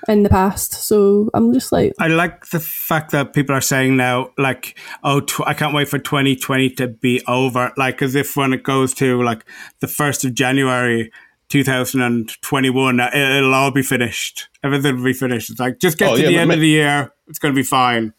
in 0.09 0.23
the 0.23 0.29
past. 0.29 0.73
So 0.73 1.29
I'm 1.35 1.53
just 1.53 1.71
like, 1.71 1.92
I 2.01 2.09
like 2.09 2.47
the 2.47 2.61
fact 2.61 3.11
that 3.12 3.35
people 3.35 3.55
are 3.55 3.61
saying 3.61 3.97
now, 3.97 4.31
like, 4.38 4.79
oh, 5.05 5.21
tw- 5.21 5.47
I 5.47 5.55
can't 5.55 5.75
wait 5.75 5.88
for 5.88 5.99
2020 5.99 6.71
to 6.71 6.88
be 6.88 7.23
over. 7.29 7.73
Like, 7.77 8.01
as 8.03 8.14
if 8.14 8.37
when 8.37 8.53
it 8.53 8.62
goes 8.62 8.95
to 8.95 9.22
like 9.22 9.45
the 9.80 9.87
1st 9.87 10.24
of 10.24 10.35
January 10.35 11.12
2021, 11.51 13.01
uh, 13.01 13.11
it- 13.12 13.37
it'll 13.39 13.55
all 13.55 13.70
be 13.70 13.82
finished. 13.82 14.49
Everything 14.64 14.97
will 14.97 15.05
be 15.05 15.12
finished. 15.12 15.51
It's 15.51 15.61
like, 15.61 15.78
just 15.78 15.99
get 15.99 16.11
Oh, 16.11 16.16
to 16.16 16.22
yeah, 16.22 16.28
the 16.28 16.39
end 16.39 16.49
ma- 16.49 16.55
of 16.55 16.61
the 16.61 16.68
year. 16.68 17.12
It's 17.28 17.39
going 17.39 17.55
to 17.55 17.59
be 17.59 17.62
fine. 17.64 18.12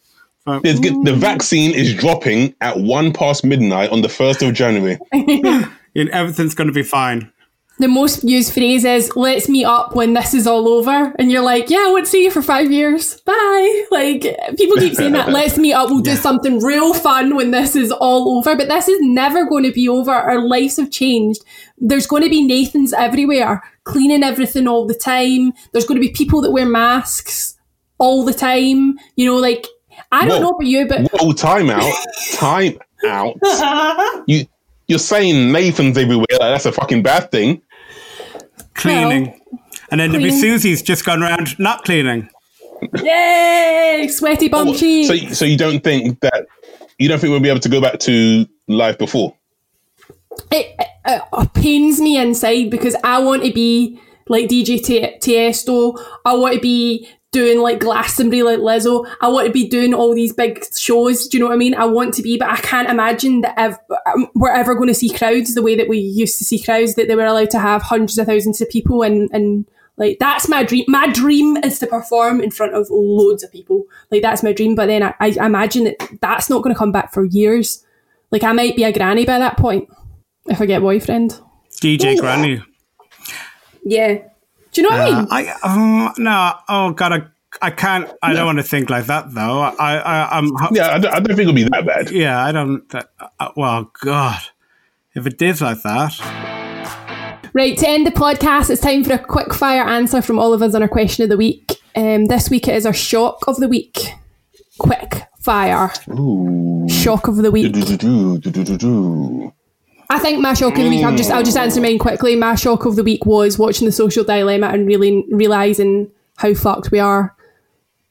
So, 0.46 0.60
There's 0.60 0.80
The 0.80 1.14
vaccine 1.16 1.74
is 1.74 1.94
dropping 1.94 2.54
at 2.60 2.78
one 2.78 3.12
past 3.12 3.44
midnight 3.44 3.90
on 3.90 4.00
the 4.02 4.08
1st 4.08 4.48
of 4.48 4.54
January. 4.54 4.98
and 5.12 6.08
everything's 6.10 6.54
going 6.54 6.68
to 6.68 6.72
be 6.72 6.82
fine. 6.82 7.30
The 7.80 7.88
most 7.88 8.22
used 8.22 8.52
phrase 8.52 8.84
is 8.84 9.16
"Let's 9.16 9.48
meet 9.48 9.64
up 9.64 9.96
when 9.96 10.12
this 10.12 10.34
is 10.34 10.46
all 10.46 10.68
over," 10.68 11.14
and 11.18 11.32
you're 11.32 11.42
like, 11.42 11.70
"Yeah, 11.70 11.84
I 11.86 11.90
won't 11.90 12.06
see 12.06 12.22
you 12.22 12.30
for 12.30 12.42
five 12.42 12.70
years. 12.70 13.20
Bye." 13.22 13.84
Like 13.90 14.22
people 14.56 14.76
keep 14.76 14.94
saying 14.94 15.12
that. 15.12 15.30
Let's 15.30 15.56
meet 15.56 15.72
up. 15.72 15.88
We'll 15.88 16.00
do 16.00 16.14
something 16.28 16.60
real 16.60 16.92
fun 16.92 17.34
when 17.36 17.50
this 17.50 17.74
is 17.74 17.90
all 17.90 18.36
over. 18.36 18.54
But 18.54 18.68
this 18.68 18.86
is 18.86 18.98
never 19.00 19.46
going 19.46 19.64
to 19.64 19.72
be 19.72 19.88
over. 19.88 20.12
Our 20.12 20.46
lives 20.46 20.76
have 20.76 20.90
changed. 20.90 21.42
There's 21.78 22.06
going 22.06 22.22
to 22.22 22.28
be 22.28 22.46
Nathans 22.46 22.92
everywhere, 22.92 23.62
cleaning 23.84 24.22
everything 24.22 24.68
all 24.68 24.86
the 24.86 24.94
time. 24.94 25.54
There's 25.72 25.86
going 25.86 26.00
to 26.00 26.06
be 26.06 26.12
people 26.12 26.42
that 26.42 26.52
wear 26.52 26.66
masks 26.66 27.56
all 27.98 28.24
the 28.24 28.34
time. 28.34 28.98
You 29.16 29.26
know, 29.26 29.36
like 29.36 29.66
I 30.12 30.26
don't 30.28 30.42
Whoa. 30.42 30.50
know 30.50 30.50
about 30.50 30.66
you, 30.66 30.86
but 30.86 31.10
Whoa, 31.12 31.32
time 31.32 31.70
out. 31.70 31.92
Time 32.34 32.78
out. 33.06 33.36
You 34.26 34.44
you're 34.90 34.98
saying 34.98 35.52
Nathan's 35.52 35.96
everywhere, 35.96 36.26
like 36.32 36.40
that's 36.40 36.66
a 36.66 36.72
fucking 36.72 37.04
bad 37.04 37.30
thing. 37.30 37.62
Cleaning. 38.80 39.40
and 39.90 40.00
then 40.00 40.10
there'd 40.10 40.22
be. 40.22 40.30
Suzie's 40.30 40.82
just 40.82 41.04
gone 41.04 41.22
around 41.22 41.58
not 41.58 41.84
cleaning. 41.84 42.28
yay, 43.02 44.08
sweaty 44.10 44.48
bum 44.48 44.68
oh, 44.68 44.74
cheeks. 44.74 45.08
So 45.08 45.34
so 45.34 45.44
you 45.44 45.56
don't 45.56 45.84
think 45.84 46.20
that 46.20 46.46
you 46.98 47.08
don't 47.08 47.18
think 47.18 47.30
we'll 47.30 47.40
be 47.40 47.48
able 47.48 47.60
to 47.60 47.68
go 47.68 47.80
back 47.80 47.98
to 48.00 48.46
life 48.68 48.98
before? 48.98 49.34
it, 50.50 50.74
it, 51.06 51.22
it 51.32 51.54
pains 51.54 52.00
me 52.00 52.18
inside 52.18 52.70
because 52.70 52.96
I 53.04 53.18
want 53.20 53.44
to 53.44 53.52
be 53.52 54.00
like 54.28 54.48
DJ 54.48 54.82
T- 54.82 55.16
Tiesto. 55.20 55.98
I 56.24 56.34
want 56.34 56.54
to 56.54 56.60
be 56.60 57.08
doing 57.32 57.60
like 57.60 57.80
Glastonbury 57.80 58.42
like 58.42 58.58
Lizzo. 58.58 59.08
I 59.20 59.28
want 59.28 59.46
to 59.46 59.52
be 59.52 59.68
doing 59.68 59.94
all 59.94 60.14
these 60.14 60.32
big 60.32 60.64
shows. 60.76 61.28
Do 61.28 61.36
you 61.36 61.42
know 61.42 61.48
what 61.48 61.54
I 61.54 61.58
mean? 61.58 61.74
I 61.74 61.84
want 61.84 62.14
to 62.14 62.22
be, 62.22 62.38
but 62.38 62.48
I 62.48 62.56
can't 62.56 62.90
imagine 62.90 63.42
that 63.42 63.54
ev- 63.56 63.78
um, 64.06 64.28
we're 64.34 64.50
ever 64.50 64.74
going 64.74 64.88
to 64.88 64.94
see 64.94 65.10
crowds 65.10 65.54
the 65.54 65.62
way 65.62 65.76
that 65.76 65.88
we 65.88 65.98
used 65.98 66.38
to 66.38 66.44
see 66.44 66.60
crowds. 66.60 66.94
That 66.94 67.08
they 67.08 67.14
were 67.14 67.24
allowed 67.24 67.50
to 67.50 67.58
have 67.58 67.82
hundreds 67.82 68.18
of 68.18 68.26
thousands 68.26 68.60
of 68.60 68.68
people 68.68 69.02
and 69.02 69.30
and. 69.32 69.66
Like 69.96 70.18
that's 70.18 70.48
my 70.48 70.62
dream. 70.62 70.86
My 70.88 71.08
dream 71.08 71.58
is 71.58 71.78
to 71.80 71.86
perform 71.86 72.40
in 72.40 72.50
front 72.50 72.72
of 72.72 72.86
loads 72.88 73.42
of 73.42 73.52
people. 73.52 73.84
Like 74.10 74.22
that's 74.22 74.42
my 74.42 74.54
dream. 74.54 74.74
But 74.74 74.86
then 74.86 75.02
I, 75.02 75.14
I 75.20 75.44
imagine 75.44 75.84
that 75.84 76.08
that's 76.22 76.48
not 76.48 76.62
going 76.62 76.74
to 76.74 76.78
come 76.78 76.90
back 76.90 77.12
for 77.12 77.26
years. 77.26 77.84
Like 78.30 78.42
I 78.42 78.52
might 78.52 78.76
be 78.76 78.84
a 78.84 78.92
granny 78.94 79.26
by 79.26 79.38
that 79.38 79.58
point 79.58 79.90
if 80.46 80.58
I 80.58 80.64
get 80.64 80.78
a 80.78 80.80
boyfriend. 80.80 81.38
DJ 81.82 82.18
Granny. 82.18 82.62
Yeah. 83.84 84.22
Do 84.72 84.80
you 84.80 84.88
know 84.88 84.96
what 84.96 85.00
I 85.00 85.10
Uh, 85.10 85.16
mean? 85.18 85.26
I 85.30 85.52
um, 85.62 86.12
no. 86.18 86.54
Oh 86.68 86.92
god, 86.92 87.12
I, 87.12 87.22
I 87.66 87.70
can't. 87.70 88.08
I 88.22 88.32
don't 88.34 88.46
want 88.46 88.58
to 88.58 88.62
think 88.64 88.88
like 88.90 89.06
that 89.06 89.32
though. 89.34 89.60
I, 89.60 89.96
I 89.96 90.38
I'm. 90.38 90.50
Yeah, 90.72 90.94
I 90.94 90.98
don't, 90.98 91.12
I 91.14 91.18
don't 91.20 91.36
think 91.36 91.40
it'll 91.40 91.52
be 91.52 91.64
that 91.64 91.84
bad. 91.86 92.10
Yeah, 92.10 92.44
I 92.44 92.52
don't. 92.52 92.88
That, 92.90 93.10
uh, 93.38 93.50
well, 93.56 93.90
God, 94.02 94.40
if 95.14 95.26
it 95.26 95.38
did 95.38 95.60
like 95.60 95.82
that, 95.82 96.12
Right, 97.52 97.76
to 97.78 97.88
end 97.88 98.06
the 98.06 98.12
podcast, 98.12 98.70
it's 98.70 98.80
time 98.80 99.02
for 99.02 99.12
a 99.14 99.18
quick 99.18 99.52
fire 99.52 99.82
answer 99.82 100.22
from 100.22 100.38
all 100.38 100.52
of 100.54 100.62
us 100.62 100.72
on 100.74 100.82
our 100.82 100.88
question 100.88 101.24
of 101.24 101.30
the 101.30 101.36
week. 101.36 101.80
Um, 101.96 102.26
this 102.26 102.48
week 102.48 102.68
it 102.68 102.76
is 102.76 102.86
our 102.86 102.92
shock 102.94 103.42
of 103.48 103.56
the 103.56 103.66
week. 103.66 104.12
Quick 104.78 105.24
fire. 105.40 105.90
Shock 106.88 107.26
of 107.26 107.36
the 107.38 107.50
week. 107.50 107.72
Do-do-do-do-do-do-do. 107.72 109.52
I 110.10 110.18
think 110.18 110.40
my 110.40 110.54
shock 110.54 110.76
of 110.76 110.82
the 110.82 110.90
week. 110.90 111.04
I'll 111.04 111.16
just 111.16 111.30
I'll 111.30 111.44
just 111.44 111.56
answer 111.56 111.80
mine 111.80 112.00
quickly. 112.00 112.34
My 112.34 112.56
shock 112.56 112.84
of 112.84 112.96
the 112.96 113.04
week 113.04 113.24
was 113.26 113.58
watching 113.58 113.86
the 113.86 113.92
Social 113.92 114.24
Dilemma 114.24 114.66
and 114.66 114.84
really 114.84 115.24
realizing 115.30 116.10
how 116.36 116.52
fucked 116.52 116.90
we 116.90 116.98
are. 116.98 117.36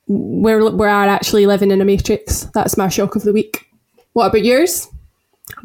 We're 0.07 0.71
we 0.71 0.87
are 0.87 1.07
actually 1.07 1.45
living 1.45 1.71
in 1.71 1.81
a 1.81 1.85
matrix. 1.85 2.45
That's 2.53 2.77
my 2.77 2.87
shock 2.87 3.17
of 3.17 3.23
the 3.23 3.33
week. 3.33 3.67
What 4.13 4.27
about 4.27 4.45
yours, 4.45 4.87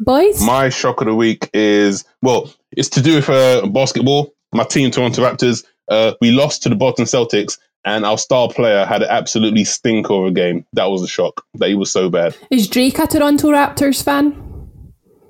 boys? 0.01 0.45
My 0.45 0.67
shock 0.67 0.99
of 0.99 1.07
the 1.07 1.15
week 1.15 1.49
is 1.53 2.03
well, 2.21 2.53
it's 2.71 2.89
to 2.89 3.01
do 3.01 3.15
with 3.15 3.29
uh, 3.29 3.65
basketball. 3.67 4.33
My 4.53 4.65
team, 4.65 4.91
Toronto 4.91 5.21
Raptors, 5.21 5.63
uh, 5.87 6.15
we 6.19 6.31
lost 6.31 6.63
to 6.63 6.69
the 6.69 6.75
Boston 6.75 7.05
Celtics, 7.05 7.57
and 7.85 8.05
our 8.05 8.17
star 8.17 8.49
player 8.49 8.85
had 8.85 9.03
an 9.03 9.09
absolutely 9.09 9.63
stinker 9.63 10.13
of 10.13 10.25
a 10.25 10.31
game. 10.31 10.65
That 10.73 10.85
was 10.85 11.01
a 11.01 11.07
shock. 11.07 11.45
That 11.53 11.69
he 11.69 11.75
was 11.75 11.91
so 11.93 12.09
bad. 12.09 12.35
Is 12.51 12.67
Drake 12.67 12.99
a 12.99 13.07
Toronto 13.07 13.51
Raptors 13.51 14.03
fan? 14.03 14.41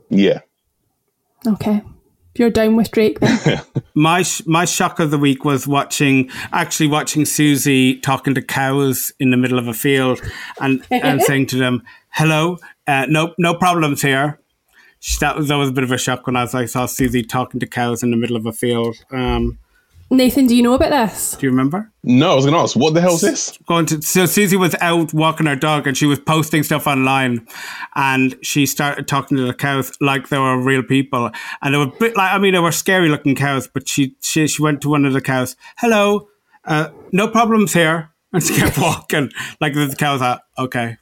Yeah. 0.10 0.42
Okay, 1.48 1.82
if 2.34 2.40
you're 2.40 2.50
down 2.50 2.76
with 2.76 2.92
Drake, 2.92 3.20
then 3.20 3.62
my 3.96 4.24
sh- 4.24 4.46
my 4.46 4.66
shock 4.66 5.00
of 5.00 5.12
the 5.12 5.18
week 5.18 5.46
was 5.46 5.68
watching 5.68 6.30
actually 6.52 6.88
watching 6.88 7.24
Suzie 7.24 8.02
talking 8.02 8.34
to 8.36 8.42
cows 8.42 9.12
in 9.20 9.32
the 9.32 9.38
middle 9.38 9.58
of 9.58 9.68
a 9.68 9.74
field 9.74 10.22
and 10.60 10.86
and 10.92 11.22
saying 11.24 11.48
to 11.48 11.58
them, 11.58 11.84
"Hello, 12.10 12.58
uh, 12.88 13.06
no 13.08 13.34
no 13.38 13.54
problems 13.54 14.02
here." 14.02 14.40
That 15.20 15.38
was 15.38 15.52
always 15.52 15.70
a 15.70 15.72
bit 15.72 15.84
of 15.84 15.92
a 15.92 16.00
shock 16.00 16.26
when 16.26 16.36
I, 16.36 16.42
was, 16.42 16.56
I 16.56 16.66
saw 16.66 16.88
Suzie 16.88 17.28
talking 17.28 17.60
to 17.60 17.68
cows 17.68 18.02
in 18.02 18.10
the 18.10 18.18
middle 18.18 18.36
of 18.36 18.48
a 18.48 18.52
field. 18.52 18.98
Um, 19.12 19.60
Nathan, 20.12 20.46
do 20.46 20.56
you 20.56 20.62
know 20.62 20.74
about 20.74 20.92
this? 20.92 21.36
do 21.36 21.46
you 21.46 21.50
remember? 21.50 21.92
No, 22.04 22.34
I 22.34 22.36
was 22.36 22.46
going 22.46 22.54
to 22.54 22.62
ask, 22.62 22.76
what 22.76 22.94
the 22.94 23.02
hell 23.02 23.16
is 23.16 23.22
this? 23.22 23.58
going 23.68 23.88
to 23.88 24.02
so 24.02 24.24
Suzie 24.24 24.60
was 24.60 24.76
out 24.76 25.14
walking 25.14 25.48
her 25.48 25.56
dog 25.56 25.88
and 25.88 25.98
she 25.98 26.06
was 26.06 26.20
posting 26.20 26.62
stuff 26.62 26.86
online 26.86 27.48
and 27.96 28.36
she 28.44 28.66
started 28.66 29.08
talking 29.08 29.38
to 29.38 29.44
the 29.48 29.54
cows 29.54 29.92
like 30.00 30.30
they 30.30 30.38
were 30.38 30.62
real 30.62 30.84
people 30.84 31.32
and 31.62 31.74
they 31.74 31.78
were 31.78 31.86
a 31.86 32.00
bit 32.00 32.16
like 32.16 32.32
I 32.34 32.38
mean 32.38 32.54
they 32.54 32.60
were 32.60 32.72
scary 32.72 33.10
looking 33.10 33.36
cows 33.36 33.68
but 33.68 33.88
she 33.90 34.16
she, 34.22 34.48
she 34.48 34.62
went 34.62 34.82
to 34.82 34.90
one 34.90 35.06
of 35.06 35.14
the 35.14 35.22
cows 35.22 35.56
hello 35.78 36.28
uh, 36.66 36.90
no 37.12 37.28
problems 37.28 37.74
here 37.74 38.12
and 38.34 38.44
she 38.44 38.56
kept 38.56 38.78
walking 38.78 39.32
like 39.60 39.74
the 39.74 39.96
cows 39.98 40.22
are 40.22 40.42
okay 40.60 40.98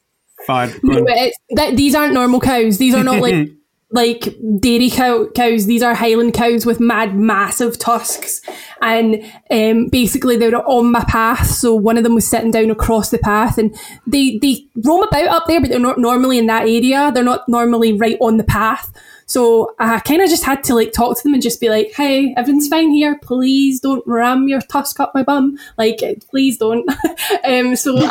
fine 0.45 0.73
No, 0.83 1.03
but 1.03 1.13
it's, 1.15 1.37
that, 1.51 1.75
these 1.75 1.95
aren't 1.95 2.13
normal 2.13 2.39
cows. 2.39 2.77
These 2.77 2.95
are 2.95 3.03
not 3.03 3.21
like 3.21 3.49
like 3.93 4.35
dairy 4.59 4.89
cow, 4.89 5.27
cows. 5.35 5.67
These 5.67 5.83
are 5.83 5.93
Highland 5.93 6.33
cows 6.33 6.65
with 6.65 6.79
mad, 6.79 7.15
massive 7.15 7.77
tusks, 7.77 8.41
and 8.81 9.23
um, 9.51 9.87
basically 9.87 10.35
they 10.35 10.49
were 10.49 10.65
on 10.65 10.91
my 10.91 11.03
path. 11.03 11.45
So 11.45 11.75
one 11.75 11.97
of 11.97 12.03
them 12.03 12.15
was 12.15 12.27
sitting 12.27 12.49
down 12.49 12.71
across 12.71 13.11
the 13.11 13.19
path, 13.19 13.59
and 13.59 13.73
they 14.07 14.39
they 14.39 14.65
roam 14.83 15.03
about 15.03 15.27
up 15.27 15.45
there, 15.45 15.61
but 15.61 15.69
they're 15.69 15.79
not 15.79 15.99
normally 15.99 16.39
in 16.39 16.47
that 16.47 16.63
area. 16.63 17.11
They're 17.13 17.23
not 17.23 17.47
normally 17.47 17.93
right 17.93 18.17
on 18.19 18.37
the 18.37 18.43
path. 18.43 18.91
So 19.27 19.75
I 19.79 19.99
kind 19.99 20.23
of 20.23 20.29
just 20.29 20.43
had 20.43 20.63
to 20.65 20.73
like 20.73 20.91
talk 20.91 21.15
to 21.17 21.23
them 21.23 21.35
and 21.35 21.43
just 21.43 21.61
be 21.61 21.69
like, 21.69 21.91
"Hey, 21.93 22.33
everything's 22.35 22.67
fine 22.67 22.89
here. 22.91 23.19
Please 23.21 23.79
don't 23.79 24.03
ram 24.07 24.47
your 24.47 24.61
tusk 24.61 24.99
up 24.99 25.11
my 25.13 25.21
bum. 25.21 25.59
Like, 25.77 26.01
please 26.31 26.57
don't." 26.57 26.89
um, 27.45 27.75
so. 27.75 27.95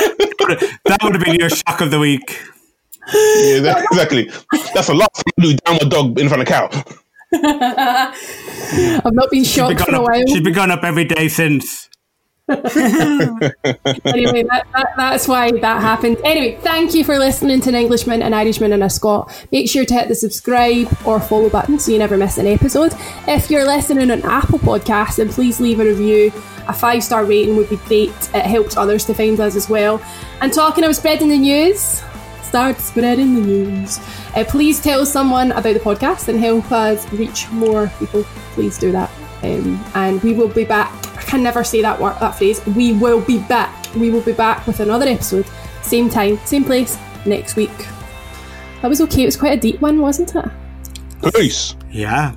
that 0.00 0.98
would 1.02 1.14
have 1.14 1.24
been 1.24 1.34
your 1.34 1.50
shock 1.50 1.82
of 1.82 1.90
the 1.90 1.98
week 1.98 2.40
Yeah, 3.12 3.60
that, 3.60 3.86
exactly. 3.90 4.30
That's 4.74 4.86
the 4.86 4.94
last 4.94 5.14
time 5.14 5.32
I 5.38 5.42
do 5.42 5.56
down 5.56 5.78
my 5.82 5.88
dog 5.88 6.18
in 6.18 6.28
front 6.28 6.42
of 6.42 6.48
cow. 6.48 6.68
I've 9.04 9.14
not 9.14 9.30
been 9.30 9.44
she's 9.44 9.52
shocked 9.52 9.76
been, 9.76 9.84
for 9.86 9.92
going 9.92 9.94
a 9.94 10.02
up, 10.02 10.08
while. 10.08 10.26
she's 10.26 10.42
been 10.42 10.52
going 10.52 10.70
up 10.70 10.82
every 10.82 11.04
day 11.04 11.28
since 11.28 11.90
anyway, 12.50 14.42
that, 14.42 14.66
that, 14.72 14.92
that's 14.96 15.28
why 15.28 15.52
that 15.52 15.80
happened. 15.80 16.16
Anyway, 16.24 16.58
thank 16.62 16.94
you 16.94 17.04
for 17.04 17.16
listening 17.16 17.60
to 17.60 17.68
an 17.68 17.76
Englishman, 17.76 18.22
an 18.22 18.34
Irishman, 18.34 18.72
and 18.72 18.82
a 18.82 18.90
Scot. 18.90 19.46
Make 19.52 19.70
sure 19.70 19.84
to 19.84 19.94
hit 19.94 20.08
the 20.08 20.16
subscribe 20.16 20.88
or 21.06 21.20
follow 21.20 21.48
button 21.48 21.78
so 21.78 21.92
you 21.92 21.98
never 21.98 22.16
miss 22.16 22.38
an 22.38 22.48
episode. 22.48 22.92
If 23.28 23.50
you're 23.50 23.64
listening 23.64 24.10
on 24.10 24.22
Apple 24.22 24.58
Podcasts, 24.58 25.16
then 25.16 25.28
please 25.28 25.60
leave 25.60 25.78
a 25.78 25.84
review. 25.84 26.32
A 26.66 26.72
five 26.72 27.04
star 27.04 27.24
rating 27.24 27.54
would 27.56 27.70
be 27.70 27.76
great. 27.76 28.10
It 28.34 28.46
helps 28.46 28.76
others 28.76 29.04
to 29.04 29.14
find 29.14 29.38
us 29.38 29.54
as 29.54 29.68
well. 29.68 30.02
And 30.40 30.52
talking 30.52 30.82
of 30.82 30.96
spreading 30.96 31.28
the 31.28 31.38
news, 31.38 32.02
start 32.50 32.80
spreading 32.80 33.36
the 33.36 33.40
news. 33.40 34.00
Uh, 34.34 34.44
please 34.44 34.82
tell 34.82 35.06
someone 35.06 35.52
about 35.52 35.72
the 35.72 35.78
podcast 35.78 36.26
and 36.26 36.36
help 36.40 36.72
us 36.72 37.10
reach 37.12 37.48
more 37.50 37.86
people. 38.00 38.24
Please 38.54 38.76
do 38.76 38.90
that. 38.90 39.08
Um, 39.44 39.80
and 39.94 40.20
we 40.24 40.34
will 40.34 40.48
be 40.48 40.64
back. 40.64 40.90
I 41.16 41.22
can 41.22 41.44
never 41.44 41.62
say 41.62 41.80
that 41.80 42.00
word, 42.00 42.16
that 42.18 42.32
phrase. 42.32 42.60
We 42.66 42.94
will 42.94 43.20
be 43.20 43.38
back. 43.38 43.72
We 43.94 44.10
will 44.10 44.22
be 44.22 44.32
back 44.32 44.66
with 44.66 44.80
another 44.80 45.06
episode, 45.06 45.46
same 45.82 46.10
time, 46.10 46.38
same 46.38 46.64
place, 46.64 46.98
next 47.24 47.54
week. 47.54 47.76
That 48.82 48.88
was 48.88 49.00
okay. 49.02 49.22
It 49.22 49.26
was 49.26 49.36
quite 49.36 49.56
a 49.56 49.60
deep 49.60 49.80
one, 49.80 50.00
wasn't 50.00 50.34
it? 50.34 50.50
Peace. 51.32 51.76
yeah 51.88 52.34